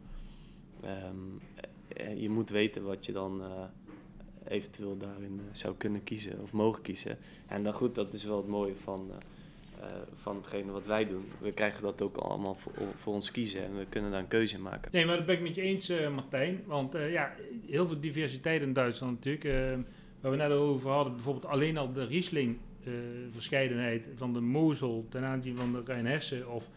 Eh, 0.81 2.21
je 2.21 2.31
moet 2.31 2.51
weten 2.51 2.83
wat 2.83 3.07
je 3.07 3.13
dan 3.13 3.43
eh, 3.43 3.65
eventueel 4.45 4.97
daarin 4.97 5.41
zou 5.53 5.75
kunnen 5.77 6.05
kiezen 6.05 6.41
of 6.41 6.53
mogen 6.53 6.83
kiezen. 6.83 7.19
En 7.47 7.63
dan 7.63 7.73
goed, 7.73 7.95
dat 7.95 8.13
is 8.13 8.25
wel 8.25 8.37
het 8.37 8.47
mooie 8.47 8.77
van, 8.77 9.11
van 10.13 10.37
hetgene 10.37 10.73
wat 10.73 10.87
wij 10.87 11.07
doen. 11.07 11.25
We 11.41 11.53
krijgen 11.53 11.83
dat 11.83 12.03
ook 12.03 12.17
allemaal 12.17 12.55
voor, 12.55 12.73
voor 12.97 13.15
ons 13.15 13.31
kiezen 13.31 13.65
en 13.65 13.79
we 13.79 13.87
kunnen 13.89 14.11
daar 14.11 14.21
een 14.21 14.29
keuze 14.29 14.55
in 14.55 14.63
maken. 14.63 14.91
Nee, 14.93 15.07
maar 15.07 15.17
dat 15.17 15.27
ben 15.27 15.35
ik 15.35 15.43
met 15.43 15.55
je 15.55 15.61
eens, 15.61 15.89
eh, 15.89 16.15
Martijn. 16.15 16.63
Want 16.67 16.95
eh, 16.95 17.13
ja, 17.13 17.35
heel 17.67 17.87
veel 17.87 18.01
diversiteit 18.01 18.63
in 18.63 18.73
Duitsland 18.73 19.13
natuurlijk. 19.13 19.45
Eh, 19.45 19.79
waar 20.21 20.31
we 20.31 20.37
net 20.37 20.51
over 20.51 20.91
hadden, 20.91 21.15
bijvoorbeeld 21.15 21.47
alleen 21.47 21.79
al 21.79 21.93
de 21.93 22.07
Riesling 22.07 22.59
eh, 22.85 22.93
verscheidenheid 23.33 24.09
van 24.17 24.33
de 24.33 24.41
Mosel 24.41 25.07
ten 25.09 25.25
aanzien 25.25 25.57
van 25.57 25.73
de 25.73 25.83
Rijnhessen 25.85 26.49
of 26.51 26.69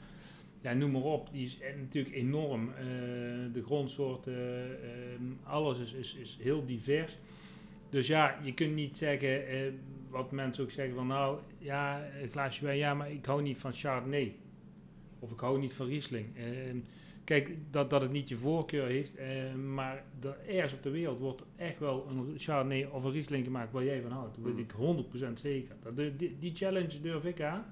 ja, 0.65 0.74
noem 0.74 0.91
maar 0.91 1.02
op, 1.02 1.30
die 1.32 1.46
is 1.46 1.60
eh, 1.60 1.76
natuurlijk 1.80 2.15
enorm. 2.15 2.70
Eh, 2.70 2.86
de 3.54 3.63
grondsoorten, 3.65 4.34
eh, 4.84 5.52
alles 5.52 5.80
is, 5.80 5.94
is, 5.94 6.15
is 6.15 6.38
heel 6.41 6.65
divers. 6.65 7.18
Dus 7.89 8.08
ja, 8.08 8.39
je 8.43 8.54
kunt 8.54 8.74
niet 8.76 8.98
zeggen, 8.98 9.48
eh, 9.48 9.58
wat 10.10 10.32
mensen 10.32 10.63
ook 10.63 10.71
zeggen 10.71 10.95
van 10.95 11.08
nou, 11.08 11.39
ja, 11.58 12.04
een 12.22 12.30
glaasje 12.30 12.64
wijn, 12.66 12.78
ja, 12.78 12.93
maar 12.93 13.12
ik 13.12 13.26
hou 13.26 13.41
niet 13.41 13.57
van 13.57 13.74
Chardonnay. 13.74 14.36
Of 15.20 15.32
ik 15.32 15.39
hou 15.39 15.59
niet 15.59 15.74
van 15.74 15.86
Riesling. 15.88 16.38
Eh, 16.38 16.43
kijk, 17.24 17.51
dat, 17.72 17.89
dat 17.89 18.01
het 18.01 18.12
niet 18.12 18.30
je 18.30 18.36
voorkeur 18.36 18.86
heeft, 18.88 19.16
eh, 19.16 19.53
maar 19.53 20.03
er, 20.24 20.38
ergens 20.47 20.74
op 20.74 20.84
de 20.84 20.89
wereld 20.89 21.20
wordt 21.20 21.41
echt 21.55 21.80
wel 21.80 22.07
een 22.09 22.34
Chardonnay 22.39 22.84
of 22.91 23.03
een 23.03 23.12
Riesling 23.12 23.45
gemaakt 23.45 23.72
waar 23.72 23.84
jij 23.84 24.01
van 24.01 24.12
houdt. 24.12 24.36
Dat 24.36 24.43
weet 24.45 24.53
Mm. 24.53 24.59
ik 24.59 24.72
100% 24.72 25.39
zeker. 25.39 25.76
Dat, 25.84 25.95
die, 26.20 26.38
die 26.39 26.55
challenge 26.55 27.01
durf 27.01 27.24
ik 27.26 27.41
aan. 27.41 27.66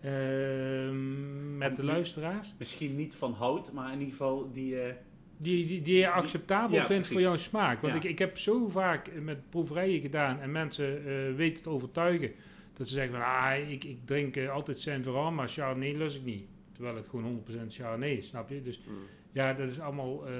Ehm, 0.00 1.56
met 1.58 1.76
de 1.76 1.84
luisteraars. 1.84 2.54
Misschien 2.58 2.96
niet 2.96 3.14
van 3.16 3.32
hout, 3.32 3.72
maar 3.72 3.86
in 3.92 3.98
ieder 3.98 4.10
geval 4.10 4.50
die... 4.52 4.80
eh, 4.80 4.94
Die, 5.42 5.66
die, 5.66 5.82
die 5.82 5.96
je 5.96 6.08
acceptabel 6.10 6.76
Ja, 6.76 6.84
vindt 6.84 6.88
precies. 6.94 7.12
voor 7.12 7.20
jouw 7.20 7.36
smaak. 7.36 7.80
Want 7.80 7.92
Ja. 7.94 7.98
ik, 8.00 8.04
ik 8.04 8.18
heb 8.18 8.38
zo 8.38 8.68
vaak 8.68 9.10
met 9.22 9.50
proeverijen 9.50 10.00
gedaan 10.00 10.40
en 10.40 10.52
mensen 10.52 11.06
eh, 11.06 11.34
weten 11.36 11.62
te 11.62 11.68
overtuigen. 11.70 12.32
Dat 12.72 12.88
ze 12.88 12.94
zeggen 12.94 13.12
van, 13.12 13.22
ah, 13.22 13.70
ik, 13.70 13.84
ik 13.84 13.98
drink 14.06 14.36
eh, 14.36 14.50
altijd 14.50 14.78
Saint-Veran, 14.80 15.34
maar 15.34 15.48
Chardonnay 15.48 15.92
lust 15.96 16.16
ik 16.16 16.24
niet. 16.24 16.44
Terwijl 16.72 16.96
het 16.96 17.08
gewoon 17.08 17.42
100% 17.50 17.66
Chardonnay 17.68 18.10
is, 18.12 18.26
snap 18.26 18.48
je? 18.50 18.62
Dus 18.62 18.80
Mm. 18.88 18.94
ja, 19.32 19.52
dat 19.52 19.68
is 19.68 19.80
allemaal 19.80 20.26
eh, 20.26 20.32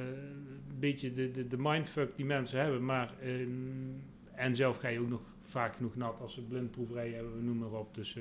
beetje 0.79 1.13
de, 1.13 1.31
de, 1.31 1.47
de 1.47 1.59
mindfuck 1.59 2.17
die 2.17 2.25
mensen 2.27 2.61
hebben. 2.61 2.85
Maar, 2.85 3.15
ehm, 3.23 3.49
en 4.35 4.57
zelf 4.57 4.77
ga 4.79 4.89
je 4.89 5.01
ook 5.01 5.09
nog 5.09 5.21
vaak 5.43 5.75
genoeg 5.77 5.97
nat 5.97 6.21
als 6.21 6.35
ze 6.35 6.43
blindproeverij 6.43 7.11
hebben, 7.11 7.45
noem 7.45 7.59
maar 7.59 7.71
op. 7.73 7.95
Dus 7.95 8.17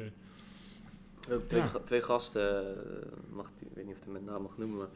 We 1.21 1.27
hebben 1.29 1.47
twee, 1.47 1.61
Ja. 1.61 1.67
twee 1.85 2.01
gasten, 2.01 2.75
eh, 2.75 3.11
mag 3.29 3.51
ik 3.59 3.67
weet 3.73 3.85
niet 3.85 3.93
of 3.93 3.99
ik 3.99 4.03
het 4.05 4.13
met 4.13 4.25
naam 4.25 4.41
mag 4.41 4.57
noemen, 4.57 4.77
maar 4.77 4.89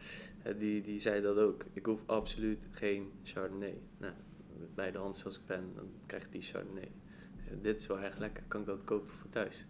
eh, 0.44 0.60
die, 0.60 0.82
die 0.82 1.00
zeiden 1.00 1.36
dat 1.36 1.46
ook. 1.46 1.64
Ik 1.74 1.86
hoef 1.86 2.02
absoluut 2.06 2.60
geen 2.72 3.12
Chardonnay. 3.24 3.78
Nou, 3.98 4.14
bij 4.76 4.92
de 4.92 4.98
hand 4.98 5.18
zoals 5.18 5.36
ik 5.38 5.46
ben, 5.46 5.72
dan 5.76 5.90
krijg 6.06 6.24
ik 6.24 6.32
die 6.32 6.42
Chardonnay. 6.42 6.92
Dit 7.62 7.80
is 7.80 7.88
wel 7.88 8.00
erg 8.00 8.18
lekker, 8.18 8.44
kan 8.48 8.60
ik 8.62 8.68
dat 8.68 8.80
kopen 8.84 9.10
voor 9.14 9.30
thuis? 9.30 9.66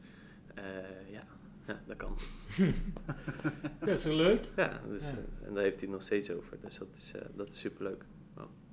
Eh, 0.56 0.64
ja. 1.12 1.24
ja, 1.68 1.82
dat 1.88 1.98
kan. 1.98 2.18
dat 3.80 3.88
is 3.98 4.04
leuk. 4.04 4.44
Ja, 4.56 4.82
dus, 4.88 5.02
Ja. 5.10 5.16
en 5.46 5.54
daar 5.54 5.64
heeft 5.64 5.76
hij 5.76 5.84
het 5.84 5.90
nog 5.90 6.02
steeds 6.02 6.32
over, 6.32 6.58
dus 6.62 6.78
dat 6.78 6.88
is, 6.98 7.12
eh, 7.16 7.22
dat 7.36 7.48
is 7.48 7.60
superleuk. 7.60 8.04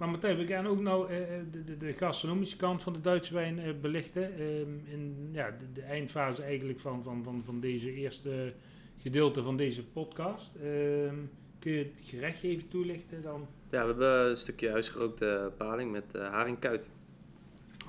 Maar 0.00 0.08
Martijn, 0.08 0.36
we 0.36 0.46
gaan 0.46 0.66
ook 0.66 0.80
nou 0.80 1.08
eh, 1.08 1.38
eh, 1.38 1.44
de, 1.50 1.64
de, 1.64 1.76
de 1.76 1.92
gastronomische 1.92 2.56
kant 2.56 2.82
van 2.82 2.92
de 2.92 3.00
Duitse 3.00 3.34
wijn 3.34 3.58
eh, 3.58 3.72
belichten. 3.80 4.22
Ehm, 4.22 4.68
in 4.84 5.28
ja, 5.32 5.56
de, 5.72 5.82
eindfase 5.82 6.42
eigenlijk 6.42 6.80
van, 6.80 7.02
van, 7.02 7.22
van, 7.22 7.42
van 7.44 7.60
deze 7.60 7.92
eerste 7.92 8.52
gedeelte 8.98 9.42
van 9.42 9.56
deze 9.56 9.86
podcast. 9.86 10.54
Ehm, 10.54 11.14
kun 11.58 11.72
je 11.72 11.78
het 11.78 11.92
gerechtje 12.02 12.48
even 12.48 12.68
toelichten 12.68 13.22
dan? 13.22 13.46
Ja, 13.70 13.80
we 13.80 13.86
hebben 13.86 14.28
een 14.28 14.36
stukje 14.36 14.70
huisgerookte 14.70 15.52
paling 15.56 15.92
met 15.92 16.04
eh 16.14 16.28
haringkuit. 16.28 16.88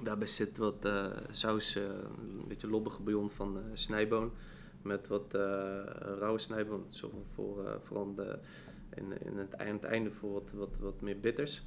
Daarbij 0.03 0.27
zit 0.27 0.57
wat 0.57 0.89
saus, 1.29 1.75
een 1.75 2.47
beetje 2.47 2.69
lobbige 2.69 3.01
bouillon 3.01 3.29
van 3.29 3.57
snijboon. 3.73 4.31
Met 4.81 5.07
wat 5.07 5.33
rauwe 6.19 6.39
snijboon, 6.39 6.85
voor, 7.33 7.79
vooral 7.81 8.15
de, 8.15 8.39
in 8.97 9.37
het, 9.37 9.57
aan 9.57 9.67
het 9.67 9.83
einde 9.83 10.11
voor 10.11 10.43
wat, 10.53 10.77
wat, 10.79 11.01
meer 11.01 11.19
bitters. 11.19 11.61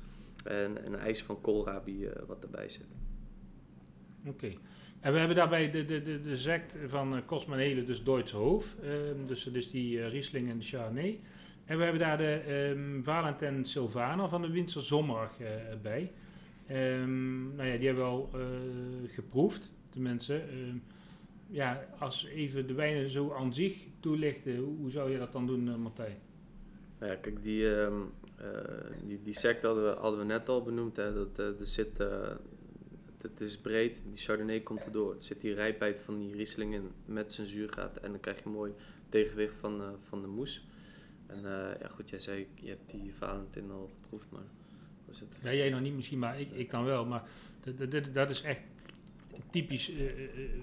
En, 0.44 0.84
en 0.84 0.92
een 0.92 0.98
ijs 0.98 1.22
van 1.22 1.40
koolrabi 1.40 2.06
eh, 2.06 2.22
wat 2.26 2.42
erbij 2.42 2.68
zit. 2.68 2.86
Oké. 4.26 4.52
En 5.00 5.12
we 5.12 5.18
hebben 5.18 5.36
daarbij 5.36 5.70
de, 5.70 5.84
de, 5.84 6.02
de, 6.02 6.20
de 6.20 6.36
sect 6.36 6.74
van 6.86 7.14
uh, 7.14 7.20
Kosmanele, 7.26 7.84
dus 7.84 8.02
Duitse 8.02 8.36
Hoofd. 8.36 8.68
Ehm, 8.82 9.26
dus 9.26 9.70
die 9.70 10.00
eh, 10.00 10.10
Riesling 10.10 10.50
en 10.50 10.58
de 10.58 10.64
Chardonnay. 10.64 11.20
En 11.64 11.76
we 11.76 11.82
hebben 11.82 12.00
daar 12.00 12.18
de 12.18 12.32
ehm 12.34 13.02
Valentin 13.02 13.64
Sylvaner 13.64 14.28
van 14.28 14.42
de 14.42 14.50
Winter 14.50 14.82
Zomerag 14.82 15.40
eh, 15.40 15.46
bij. 15.82 16.12
Ehm, 16.66 17.56
nou 17.56 17.68
ja, 17.68 17.76
die 17.76 17.86
hebben 17.86 18.04
we 18.04 18.10
al 18.10 18.30
eh, 18.32 18.40
geproefd, 19.12 19.70
de 19.92 20.00
mensen. 20.00 20.42
Ja, 21.50 21.86
als 21.98 22.26
even 22.26 22.66
de 22.66 22.74
wijnen 22.74 23.10
zo 23.10 23.32
aan 23.32 23.54
zich 23.54 23.76
toelichten, 24.00 24.56
hoe, 24.56 24.90
zou 24.90 25.10
je 25.10 25.18
dat 25.18 25.32
dan 25.32 25.46
doen, 25.46 25.68
eh, 25.68 25.76
Martijn? 25.76 26.16
Nou 27.04 27.16
ja, 27.16 27.22
kijk, 27.22 27.42
die, 27.42 27.76
ehm 27.76 28.00
eh, 28.36 29.06
die, 29.06 29.22
die 29.22 29.34
sect 29.34 29.62
hadden 29.62 29.84
we, 29.84 30.00
hadden 30.00 30.18
we 30.20 30.26
net 30.26 30.48
al 30.48 30.62
benoemd. 30.62 30.96
Hè, 30.96 31.14
dat, 31.14 31.38
er 31.38 31.66
zit, 31.66 32.00
eh, 32.00 32.34
het 33.22 33.40
is 33.40 33.58
breed, 33.58 34.02
die 34.06 34.18
Chardonnay 34.18 34.60
komt 34.60 34.84
erdoor. 34.84 35.14
Er 35.14 35.22
zit 35.22 35.40
die 35.40 35.54
rijpheid 35.54 36.00
van 36.00 36.18
die 36.18 36.34
Riesling 36.34 36.74
in 36.74 36.90
met 37.04 37.32
zijn 37.32 37.46
zuurgraad. 37.46 37.96
En 37.96 38.10
dan 38.10 38.20
krijg 38.20 38.38
je 38.38 38.44
een 38.44 38.50
mooi 38.50 38.72
tegenwicht 39.08 39.54
van, 39.54 39.82
van 40.08 40.20
de 40.20 40.26
moes. 40.26 40.66
En 41.26 41.42
ja, 41.80 41.88
goed, 41.90 42.10
jij 42.10 42.18
zei, 42.18 42.46
je 42.54 42.68
hebt 42.68 42.90
die 42.90 43.14
Valentin 43.14 43.70
al 43.70 43.90
geproefd, 44.02 44.30
maar 44.30 44.46
was 45.04 45.20
het... 45.20 45.36
Ja, 45.42 45.54
jij 45.54 45.70
nog 45.70 45.80
niet 45.80 45.94
misschien, 45.94 46.18
maar 46.18 46.40
ik, 46.40 46.50
ik 46.52 46.70
dan 46.70 46.84
wel. 46.84 47.06
Maar 47.06 47.28
dat, 48.12 48.30
is 48.30 48.42
echt 48.42 48.62
typisch, 49.50 49.92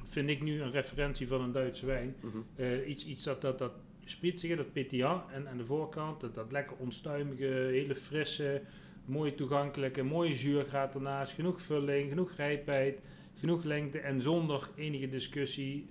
vind 0.04 0.30
ik 0.30 0.42
nu, 0.42 0.62
een 0.62 0.72
referentie 0.72 1.28
van 1.28 1.42
een 1.42 1.52
Duitse 1.52 1.86
wijn. 1.86 2.16
Mhm. 2.20 2.88
Iets, 2.88 3.06
iets 3.06 3.24
dat, 3.24 3.42
dat, 3.42 3.60
dat 3.60 3.74
spitsige, 4.06 4.56
dat 4.56 4.74
PTA 4.74 5.26
en 5.32 5.48
aan 5.48 5.58
de 5.58 5.66
voorkant, 5.66 6.22
dat, 6.22 6.36
dat 6.36 6.52
lekker 6.52 6.78
onstuimige, 6.78 7.46
hele 7.46 7.96
frisse, 7.96 8.62
mooi 9.06 9.36
toegankelijke, 9.36 10.04
mooie 10.04 10.34
zuurgraad 10.34 10.94
ernaast, 10.94 11.34
genoeg 11.34 11.62
vulling, 11.62 12.10
genoeg 12.10 12.32
rijpheid, 12.32 13.00
genoeg 13.34 13.64
lengte 13.64 14.00
en 14.00 14.22
zonder 14.22 14.70
enige 14.76 15.10
discussie 15.10 15.90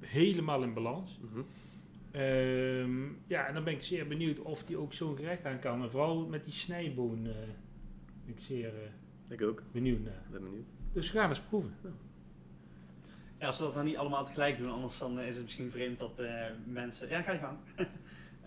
helemaal 0.00 0.62
in 0.62 0.74
balans. 0.74 1.18
Mhm. 1.20 1.40
Ehm, 2.10 3.04
ja, 3.26 3.46
en 3.46 3.54
dan 3.54 3.64
ben 3.64 3.72
ik 3.72 3.82
zeer 3.82 4.06
benieuwd 4.06 4.38
of 4.38 4.64
die 4.64 4.76
ook 4.76 4.92
zo'n 4.92 5.16
gerecht 5.16 5.44
aan 5.44 5.58
kan. 5.58 5.82
En 5.82 5.90
vooral 5.90 6.26
met 6.26 6.44
die 6.44 6.52
snijboon 6.52 7.26
eh, 7.26 7.32
ben 8.24 8.34
ik 8.34 8.40
zeer 8.40 8.68
eh, 8.74 9.32
Ik 9.32 9.42
ook, 9.42 9.62
benieuwd 9.72 10.04
naar. 10.04 10.22
ben 10.30 10.42
benieuwd. 10.42 10.66
Dus 10.92 11.12
we 11.12 11.18
gaan 11.18 11.28
eens 11.28 11.40
proeven. 11.40 11.74
Ja, 11.82 11.90
als 13.46 13.58
we 13.58 13.64
dat 13.64 13.74
dan 13.74 13.84
niet 13.84 13.96
allemaal 13.96 14.24
tegelijk 14.24 14.58
doen, 14.58 14.72
anders 14.72 14.98
dan 14.98 15.18
eh, 15.18 15.26
is 15.26 15.34
het 15.34 15.44
misschien 15.44 15.70
vreemd 15.70 15.98
dat 15.98 16.18
eh, 16.18 16.44
mensen... 16.64 17.08
Ja, 17.08 17.22
ga 17.22 17.32
je 17.32 17.38
gang. 17.38 17.58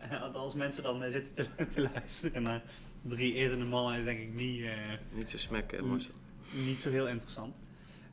Eh, 0.10 0.34
als 0.36 0.54
mensen 0.54 0.84
dan 0.84 1.12
zitten 1.12 1.48
te, 1.56 1.68
te 1.68 1.90
luisteren 1.94 2.44
naar 2.44 2.62
drie 3.02 3.34
etende 3.34 3.66
mannen, 3.66 3.98
is 3.98 4.04
denk 4.04 4.20
ik 4.20 4.34
niet, 4.34 4.66
Niet 5.12 5.30
zo 5.30 5.38
smekken. 5.38 5.88
Marcel. 5.88 6.14
niet 6.52 6.82
zo 6.82 6.90
heel 6.90 7.08
interessant. 7.08 7.56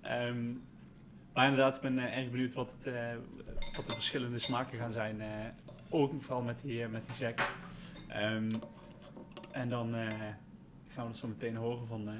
Ehm, 0.00 0.52
maar 1.32 1.44
inderdaad, 1.44 1.76
ik 1.76 1.80
ben 1.80 1.98
erg 1.98 2.30
benieuwd 2.30 2.52
wat, 2.52 2.74
het, 2.78 2.94
wat 3.76 3.86
de 3.86 3.94
verschillende 3.94 4.38
smaken 4.38 4.78
gaan 4.78 4.92
zijn. 4.92 5.22
ook 5.88 6.22
vooral 6.22 6.42
met 6.42 6.60
die, 6.62 6.88
met 6.88 7.06
die 7.06 7.14
sec. 7.14 7.52
Ehm, 8.08 8.50
en 9.50 9.68
dan 9.68 9.92
gaan 10.88 11.04
we 11.04 11.10
het 11.10 11.16
zo 11.16 11.28
meteen 11.28 11.56
horen 11.56 11.86
van, 11.86 12.10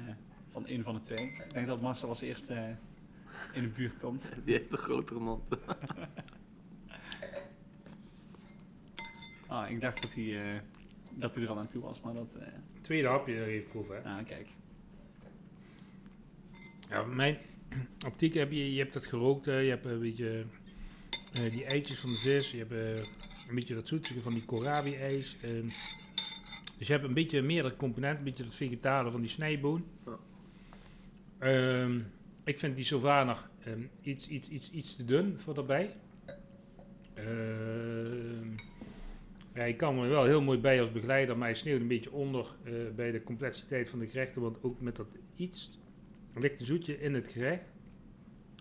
van 0.51 0.63
een 0.67 0.83
van 0.83 0.93
de 0.93 0.99
twee. 0.99 1.27
Ik 1.27 1.53
denk 1.53 1.67
dat 1.67 1.81
Marcel 1.81 2.09
als 2.09 2.21
eerste 2.21 2.75
in 3.53 3.63
de 3.63 3.69
buurt 3.69 3.99
komt. 3.99 4.31
Die 4.45 4.57
heeft 4.57 4.71
een 4.71 4.77
grotere 4.77 5.19
mond. 5.19 5.43
Ah, 9.47 9.69
ik 9.69 9.81
dacht 9.81 10.01
dat 10.01 10.13
hij, 10.13 10.53
eh, 10.53 10.59
dat 11.15 11.35
hij 11.35 11.43
er 11.43 11.49
al 11.49 11.59
aan 11.59 11.67
toe 11.67 11.81
was, 11.81 12.01
maar 12.01 12.13
dat... 12.13 12.35
eh 12.39 12.47
Tweede 12.81 13.07
hapje 13.07 13.45
even 13.45 13.69
proeven. 13.69 13.95
Hè? 13.95 14.01
nou, 14.03 14.23
kijk. 14.23 14.47
Ja, 16.89 17.03
mijn 17.03 17.37
optiek 18.07 18.33
heb 18.33 18.51
je, 18.51 18.73
je 18.73 18.79
hebt 18.79 18.93
het 18.93 19.05
gerookt, 19.05 19.47
eh, 19.47 19.63
je 19.63 19.69
hebt 19.69 19.85
een 19.85 19.99
beetje 19.99 20.45
eh, 21.33 21.51
die 21.51 21.65
eitjes 21.65 21.99
van 21.99 22.09
de 22.09 22.17
vis, 22.17 22.51
je 22.51 22.57
hebt 22.57 22.71
eh, 22.71 22.95
een 23.49 23.55
beetje 23.55 23.75
dat 23.75 23.87
zoetige 23.87 24.21
van 24.21 24.33
die 24.33 24.45
kohlrabi-ijs. 24.45 25.37
ehm. 25.41 25.67
dus 26.77 26.87
je 26.87 26.93
hebt 26.93 27.05
een 27.05 27.13
beetje 27.13 27.41
meerdere 27.41 27.75
componenten, 27.75 28.17
een 28.17 28.23
beetje 28.23 28.43
dat 28.43 28.55
vegetale 28.55 29.11
van 29.11 29.21
die 29.21 29.29
snijboon. 29.29 29.85
Ja. 30.05 30.17
Ehm, 31.37 31.99
ik 32.43 32.59
vind 32.59 32.75
die 32.75 32.85
Sylvaner 32.85 33.49
ehm, 33.63 33.81
iets, 34.01 34.27
iets, 34.27 34.49
iets, 34.49 34.71
iets 34.71 34.95
te 34.95 35.05
dun 35.05 35.39
voor 35.39 35.53
daarbij. 35.53 35.95
Ehm, 37.13 38.55
ja, 39.53 39.63
ik 39.63 39.77
kan 39.77 39.95
me 39.95 40.07
wel 40.07 40.23
heel 40.23 40.41
mooi 40.41 40.59
bij 40.59 40.81
als 40.81 40.91
begeleider, 40.91 41.37
maar 41.37 41.47
hij 41.47 41.57
sneeuwt 41.57 41.81
een 41.81 41.87
beetje 41.87 42.11
onder 42.11 42.55
eh, 42.63 42.73
bij 42.95 43.11
de 43.11 43.23
complexiteit 43.23 43.89
van 43.89 43.99
de 43.99 44.07
gerechten. 44.07 44.41
Want 44.41 44.63
ook 44.63 44.81
met 44.81 44.95
dat 44.95 45.07
iets 45.35 45.79
lichte 46.35 46.65
zoetje 46.65 46.99
in 46.99 47.13
het 47.13 47.27
gerecht 47.27 47.63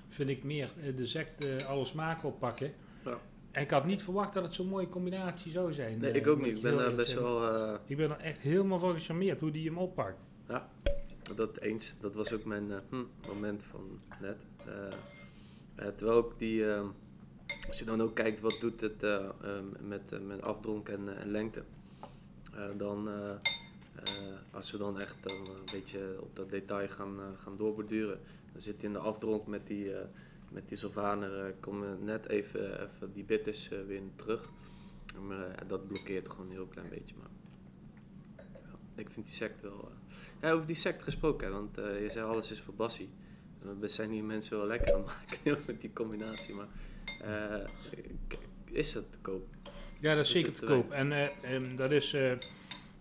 vind 0.08 0.30
ik 0.30 0.44
meer 0.44 0.72
eh, 0.82 0.96
de 0.96 1.06
sect 1.06 1.44
eh, 1.44 1.68
alle 1.68 1.84
smaken 1.84 2.28
oppakken. 2.28 2.72
Ja. 3.04 3.18
En 3.50 3.62
ik 3.62 3.70
had 3.70 3.86
niet 3.86 4.02
verwacht 4.02 4.34
dat 4.34 4.42
het 4.42 4.54
zo'n 4.54 4.68
mooie 4.68 4.88
combinatie 4.88 5.50
zou 5.52 5.72
zijn. 5.72 5.98
Nee, 5.98 6.12
ik 6.12 6.26
ook 6.26 6.40
niet. 6.40 6.56
Ik 6.56 6.62
ben 6.62 6.76
daar 6.76 6.94
best 6.94 7.14
wel... 7.14 7.74
Ik 7.86 7.96
ben 7.96 8.10
er 8.10 8.18
echt 8.18 8.38
helemaal 8.38 8.78
van 8.78 8.94
gecharmeerd 8.94 9.40
hoe 9.40 9.50
die 9.50 9.66
hem 9.66 9.78
oppakt. 9.78 10.29
Dat 11.34 11.56
eens, 11.56 11.94
dat 12.00 12.14
was 12.14 12.32
ook 12.32 12.44
mijn 12.44 12.72
eh, 12.72 12.78
hm, 12.88 13.04
moment 13.28 13.64
van 13.64 14.00
net. 14.20 14.36
Eh, 14.66 14.98
eh, 15.80 15.88
terwijl 15.96 16.32
die, 16.36 16.64
als 17.66 17.78
je 17.78 17.84
dan 17.84 18.02
ook 18.02 18.14
kijkt 18.14 18.40
wat 18.40 18.56
doet 18.60 18.80
het 18.80 19.02
eh, 19.02 19.14
eh, 19.14 19.30
met, 19.80 20.26
met 20.26 20.42
afdronk 20.42 20.88
en, 20.88 21.18
en 21.18 21.30
lengte, 21.30 21.62
dan 22.76 23.08
als 24.50 24.70
we 24.70 24.78
dan 24.78 25.00
echt 25.00 25.16
een 25.22 25.48
beetje 25.72 26.16
op 26.20 26.36
dat 26.36 26.50
detail 26.50 26.88
gaan, 26.88 27.18
gaan 27.36 27.56
doorborduren, 27.56 28.20
dan 28.52 28.62
zit 28.62 28.80
je 28.80 28.86
in 28.86 28.92
de 28.92 28.98
afdronk 28.98 29.46
met 29.46 29.66
die, 29.66 29.90
met 30.48 30.68
die 30.68 30.76
Sylvaner, 30.76 31.54
komen 31.60 32.04
net 32.04 32.28
even, 32.28 32.82
even 32.82 33.12
die 33.12 33.24
bitters 33.24 33.68
weer 33.68 34.00
terug. 34.16 34.50
Maar 35.26 35.66
dat 35.66 35.86
blokkeert 35.86 36.28
gewoon 36.28 36.46
een 36.46 36.52
heel 36.52 36.66
klein 36.66 36.88
beetje. 36.88 37.14
Maar 37.18 37.30
ik 39.00 39.10
vind 39.10 39.26
die 39.26 39.34
sect 39.34 39.60
wel. 39.60 39.90
eh, 39.90 40.48
ja, 40.48 40.50
over 40.50 40.66
die 40.66 40.76
sect 40.76 41.02
gesproken, 41.02 41.46
hè, 41.46 41.52
want 41.52 41.78
eh, 41.78 42.02
je 42.02 42.10
zei 42.10 42.26
alles 42.26 42.50
is 42.50 42.60
voor 42.60 42.74
Bassie. 42.74 43.08
We 43.80 43.88
zijn 43.88 44.10
hier 44.10 44.24
mensen 44.24 44.56
wel 44.56 44.66
lekker 44.66 44.94
aan 44.94 45.04
maken 45.04 45.58
met 45.66 45.80
die 45.80 45.92
combinatie, 45.92 46.54
maar 46.54 46.68
eh, 47.20 47.66
is 48.70 48.92
dat 48.92 49.04
te 49.10 49.18
koop? 49.22 49.46
Ja, 50.00 50.14
dat 50.14 50.24
is 50.24 50.30
zeker 50.30 50.52
te 50.52 50.64
koop. 50.64 50.90
En 50.90 51.12
eh, 51.12 51.54
ehm, 51.54 51.76
dat 51.76 51.92
is, 51.92 52.12
eh, 52.12 52.30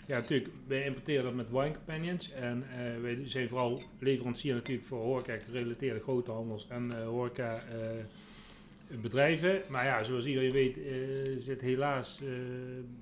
ja 0.05 0.17
natuurlijk, 0.17 0.49
wij 0.67 0.85
importeren 0.85 1.23
dat 1.23 1.33
met 1.33 1.49
Wine 1.49 1.73
Companions. 1.73 2.31
En 2.31 2.65
wij 3.01 3.21
zijn 3.25 3.49
vooral 3.49 3.81
leverancier 3.99 4.53
natuurlijk 4.53 4.87
voor 4.87 4.99
horeca 4.99 5.37
gerelateerde 5.39 5.99
groothandels 5.99 6.67
en 6.69 7.03
horeca 7.03 7.61
bedrijven. 9.01 9.61
Maar 9.69 9.85
ja, 9.85 10.03
zoals 10.03 10.25
iedereen 10.25 10.51
weet 10.51 10.77
zit 11.43 11.61
helaas 11.61 12.19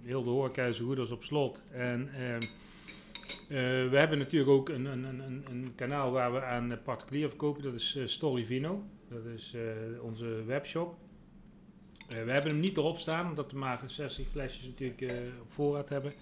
heel 0.04 0.24
de 0.24 0.30
horeca 0.30 0.72
zo 0.72 0.86
goed 0.86 1.00
als 1.00 1.12
op 1.12 1.24
slot. 1.24 1.62
En 1.72 2.10
eh, 2.14 2.48
we 3.48 3.90
hebben 3.98 4.18
natuurlijk 4.18 4.52
ook 4.52 4.70
een, 4.70 4.86
een, 4.86 5.04
een, 5.04 5.44
een- 5.50 5.72
kanaal 5.76 6.12
waar 6.12 6.34
we 6.34 6.42
aan 6.44 6.72
eh, 6.72 6.78
particulier 6.84 7.28
verkopen. 7.30 7.64
Dat 7.64 7.74
is 7.74 7.96
eh, 7.96 8.06
Storyvino. 8.06 8.84
Dat 9.10 9.26
is 9.36 9.54
eh, 9.54 10.04
onze 10.04 10.44
webshop. 10.46 10.96
Eh, 12.10 12.24
we 12.24 12.32
hebben 12.32 12.52
hem 12.52 12.60
niet 12.60 12.78
erop 12.78 12.98
staan, 13.00 13.30
omdat 13.30 13.52
we 13.52 13.58
maar 13.58 13.82
60 13.86 14.28
flesjes 14.28 14.66
natuurlijk 14.66 15.02
eh, 15.02 15.18
op 15.42 15.52
voorraad 15.52 15.90
hebben. 15.90 16.14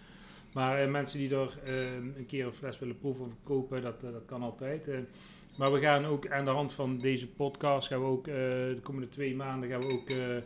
Maar 0.54 0.80
eh, 0.84 0.92
mensen 0.92 1.20
die 1.20 1.36
er 1.36 1.60
eh, 1.64 1.94
een 1.94 2.26
keer 2.28 2.46
een 2.46 2.54
fles 2.54 2.80
willen 2.80 2.98
proeven 2.98 3.26
of 3.26 3.32
kopen, 3.44 3.82
dat, 3.82 4.04
eh, 4.04 4.12
dat 4.12 4.26
kan 4.26 4.42
altijd. 4.42 4.88
eh. 4.88 5.00
maar 5.58 5.72
we 5.72 5.80
gaan 5.80 6.06
ook 6.06 6.28
aan 6.28 6.46
de 6.46 6.52
hand 6.52 6.74
van 6.74 6.98
deze 7.00 7.28
podcast, 7.28 7.88
gaan 7.88 8.00
we 8.00 8.06
ook 8.06 8.28
eh, 8.28 8.34
de 8.36 8.80
komende 8.84 9.08
twee 9.08 9.36
maanden 9.36 9.70
gaan 9.70 9.80
we 9.82 9.92
ook 9.94 10.10
eh, 10.10 10.38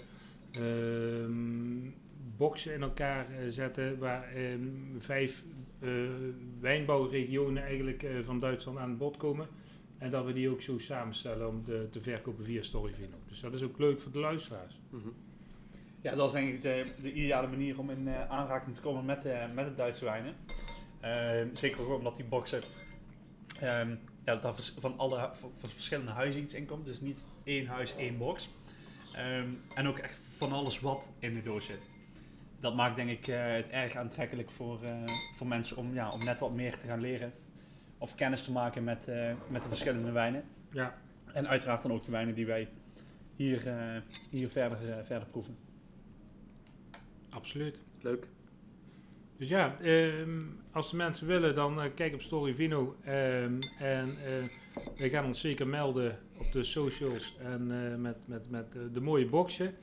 ehm, 0.52 1.88
boxen 2.40 2.74
in 2.74 2.82
elkaar 2.82 3.26
eh, 3.30 3.38
zetten 3.50 3.98
waar 3.98 4.34
ehm, 4.34 4.62
vijf 5.00 5.44
eh, 5.80 5.90
wijnbouwregionen 6.60 7.64
eigenlijk 7.64 8.04
eh, 8.04 8.12
van 8.26 8.40
Duitsland 8.40 8.78
aan 8.78 8.98
bod 8.98 9.18
komen. 9.18 9.48
En 9.98 10.10
dat 10.10 10.26
we 10.26 10.34
die 10.34 10.50
ook 10.50 10.62
zo 10.62 10.78
samenstellen 10.78 11.48
om 11.48 11.64
te, 11.64 11.88
te 11.92 12.02
verkopen 12.02 12.46
via 12.46 12.62
Storyvino. 12.62 13.16
Dus 13.28 13.40
dat 13.40 13.54
is 13.54 13.62
ook 13.62 13.78
leuk 13.78 14.02
voor 14.02 14.12
de 14.12 14.20
luisteraars. 14.20 14.80
Mhm. 14.90 15.08
Ja, 16.02 16.16
dat 16.16 16.36
is 16.36 16.42
ik 16.42 16.62
de, 16.62 16.86
de 17.02 17.14
ideale 17.14 17.48
manier 17.48 17.80
om 17.80 17.90
in 17.90 18.10
aanraking 18.10 18.76
te 18.76 18.82
komen 18.82 19.06
met, 19.06 19.24
met 19.54 19.66
de 19.66 19.76
Duitse 19.76 20.06
wijnen. 20.06 20.36
Ehm, 21.00 21.48
zeker 21.54 21.82
ook 21.82 21.98
omdat 21.98 22.16
die 22.16 22.26
boxen 22.26 22.62
ehm, 23.60 23.96
ja, 24.26 24.36
dat 24.36 24.74
van 24.80 24.98
alle 24.98 25.32
verschillende 25.54 26.12
huizen 26.12 26.42
iets 26.42 26.54
in 26.54 26.66
komt. 26.66 26.86
Dus 26.86 27.02
niet 27.02 27.24
één 27.44 27.68
huis, 27.68 27.96
één 27.96 28.18
box. 28.18 28.50
En 29.76 29.88
ook 29.88 29.98
echt 29.98 30.20
van 30.38 30.52
alles 30.52 30.80
wat 30.80 31.12
in 31.20 31.34
de 31.34 31.44
doos 31.44 31.66
zit. 31.66 31.99
Dat 32.60 32.76
maakt 32.76 32.96
denk 32.96 33.10
ik 33.10 33.28
eh, 33.28 33.54
het 33.54 33.70
erg 33.70 33.96
aantrekkelijk 33.96 34.50
voor, 34.50 34.84
eh, 34.84 35.04
voor 35.36 35.48
mensen 35.48 35.78
om, 35.78 35.94
ja, 35.94 36.10
om 36.10 36.24
net 36.24 36.40
wat 36.40 36.54
meer 36.54 36.78
te 36.78 36.88
gaan 36.88 37.02
leren. 37.02 37.34
Of 37.98 38.16
kennis 38.16 38.44
te 38.44 38.52
maken 38.52 38.84
met, 38.84 39.08
eh, 39.08 39.32
met 39.48 39.64
de 39.64 39.70
verschillende 39.70 40.12
wijnen. 40.12 40.44
Ja, 40.72 40.98
En 41.34 41.48
uiteraard 41.48 41.82
dan 41.82 41.92
ook 41.92 42.04
de 42.04 42.12
wijnen 42.12 42.36
die 42.36 42.46
wij 42.46 42.70
hier, 43.36 43.68
eh, 43.68 44.02
hier 44.30 44.50
verder, 44.50 45.06
verder 45.06 45.28
proeven. 45.28 45.58
absoluut. 47.30 47.80
Leuk. 48.02 48.28
Dus 49.38 49.48
ja, 49.50 49.78
ehm, 49.82 50.42
als 50.72 50.90
de 50.90 50.96
mensen 50.96 51.28
willen, 51.28 51.56
dan 51.56 51.94
kijk 51.96 52.14
op 52.14 52.22
Storyvino. 52.22 52.96
ehm 53.04 53.60
en 53.80 54.06
eh 54.26 54.50
wij 54.98 55.10
gaan 55.10 55.26
ons 55.26 55.40
zeker 55.42 55.68
melden 55.68 56.20
op 56.38 56.52
de 56.52 56.64
socials 56.64 57.38
en 57.38 57.72
eh, 57.72 57.98
met, 57.98 58.18
met, 58.26 58.50
met 58.50 58.76
eh, 58.76 58.82
de 58.94 59.02
mooie 59.02 59.26
boxen. 59.26 59.76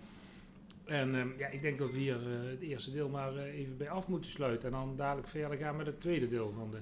En 0.86 1.14
ehm, 1.14 1.28
ja, 1.38 1.48
ik 1.48 1.62
denk 1.62 1.78
dat 1.78 1.90
we 1.90 1.98
hier 1.98 2.16
eh, 2.16 2.50
het 2.50 2.60
eerste 2.60 2.90
deel 2.90 3.08
maar 3.08 3.36
eh, 3.36 3.58
even 3.58 3.76
bij 3.76 3.90
af 3.90 4.08
moeten 4.08 4.30
sluiten. 4.30 4.68
En 4.68 4.74
dan 4.74 4.96
dadelijk 4.96 5.28
verder 5.28 5.58
gaan 5.58 5.76
met 5.76 5.86
het 5.86 6.00
tweede 6.00 6.28
deel 6.28 6.52
van 6.56 6.70
de 6.70 6.78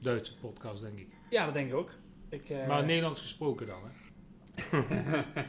Duitse 0.00 0.36
podcast, 0.36 0.82
denk 0.82 0.98
ik. 0.98 1.08
Ja, 1.30 1.44
dat 1.44 1.54
denk 1.54 1.68
ik 1.68 1.74
ook. 1.74 1.90
Ik, 2.28 2.50
eh, 2.50 2.66
Maar 2.66 2.84
Nederlands 2.84 3.20
gesproken 3.20 3.66
dan, 3.66 3.80
hè? 3.84 3.92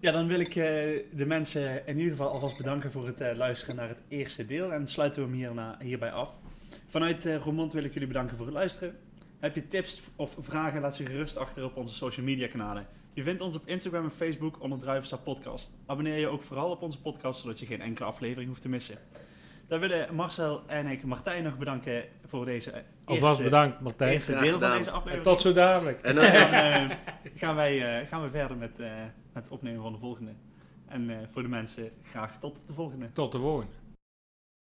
Ja, 0.00 0.12
dan 0.12 0.26
wil 0.26 0.40
ik 0.40 0.48
eh, 0.48 0.54
de 1.12 1.26
mensen 1.26 1.86
in 1.86 1.96
ieder 1.96 2.10
geval 2.10 2.30
alvast 2.30 2.56
bedanken 2.56 2.92
voor 2.92 3.06
het 3.06 3.36
luisteren 3.36 3.76
naar 3.76 3.88
het 3.88 4.02
eerste 4.08 4.46
deel. 4.46 4.72
En 4.72 4.86
sluiten 4.86 5.22
we 5.22 5.28
hem 5.28 5.36
hierna, 5.36 5.78
hierbij 5.80 6.12
af. 6.12 6.36
Vanuit 6.86 7.24
Roermond 7.24 7.72
wil 7.72 7.84
ik 7.84 7.92
jullie 7.92 8.08
bedanken 8.08 8.36
voor 8.36 8.46
het 8.46 8.54
luisteren. 8.54 8.98
Heb 9.40 9.54
je 9.54 9.68
tips 9.68 10.02
of 10.16 10.36
vragen, 10.40 10.80
laat 10.80 10.96
ze 10.96 11.06
gerust 11.06 11.36
achter 11.36 11.64
op 11.64 11.76
onze 11.76 11.94
social 11.94 12.26
media 12.26 12.48
kanalen. 12.48 12.86
Je 13.14 13.22
vindt 13.22 13.40
ons 13.40 13.54
op 13.56 13.62
Instagram 13.66 14.04
en 14.04 14.10
Facebook 14.10 14.60
onder 14.62 14.78
Druivenstad 14.78 15.24
Podcast. 15.24 15.72
Abonneer 15.86 16.18
je 16.18 16.26
ook 16.28 16.42
vooral 16.42 16.70
op 16.70 16.82
onze 16.82 17.00
podcast, 17.00 17.40
zodat 17.40 17.58
je 17.60 17.66
geen 17.66 17.80
enkele 17.80 18.06
aflevering 18.06 18.48
hoeft 18.48 18.62
te 18.62 18.68
missen. 18.68 18.98
Dan 19.68 19.80
willen 19.80 20.14
Marcel 20.14 20.62
en 20.66 20.86
ik 20.86 21.04
Martijn 21.04 21.42
nog 21.44 21.58
bedanken 21.58 22.04
voor 22.24 22.44
deze 22.44 22.70
eh, 22.70 22.82
Alvast 23.04 23.26
eerste, 23.28 23.42
bedankt, 23.42 23.80
Martijn. 23.80 24.12
eerste 24.12 24.32
deel 24.32 24.40
van 24.42 24.52
gedaan. 24.52 24.76
deze 24.76 24.90
En 24.90 24.96
aflevering. 24.96 25.26
tot 25.26 25.40
zo 25.40 25.52
dadelijk. 25.52 26.00
En 26.02 26.08
En 26.10 26.14
dan, 26.14 26.32
dan 26.32 26.52
eh, 26.52 26.90
gaan, 27.34 27.54
wij, 27.54 28.00
eh, 28.00 28.08
gaan 28.08 28.22
we 28.22 28.30
verder 28.30 28.56
met, 28.56 28.78
eh, 28.80 28.86
met 29.32 29.44
het 29.44 29.48
opnemen 29.52 29.82
van 29.82 29.92
de 29.92 29.98
volgende. 29.98 30.30
En 30.86 31.10
eh, 31.10 31.16
voor 31.32 31.42
de 31.42 31.48
mensen 31.48 31.90
graag 32.02 32.38
tot 32.38 32.62
de 32.66 32.72
volgende. 32.72 33.12
Tot 33.12 33.32
de 33.32 33.38
volgende. 33.38 33.72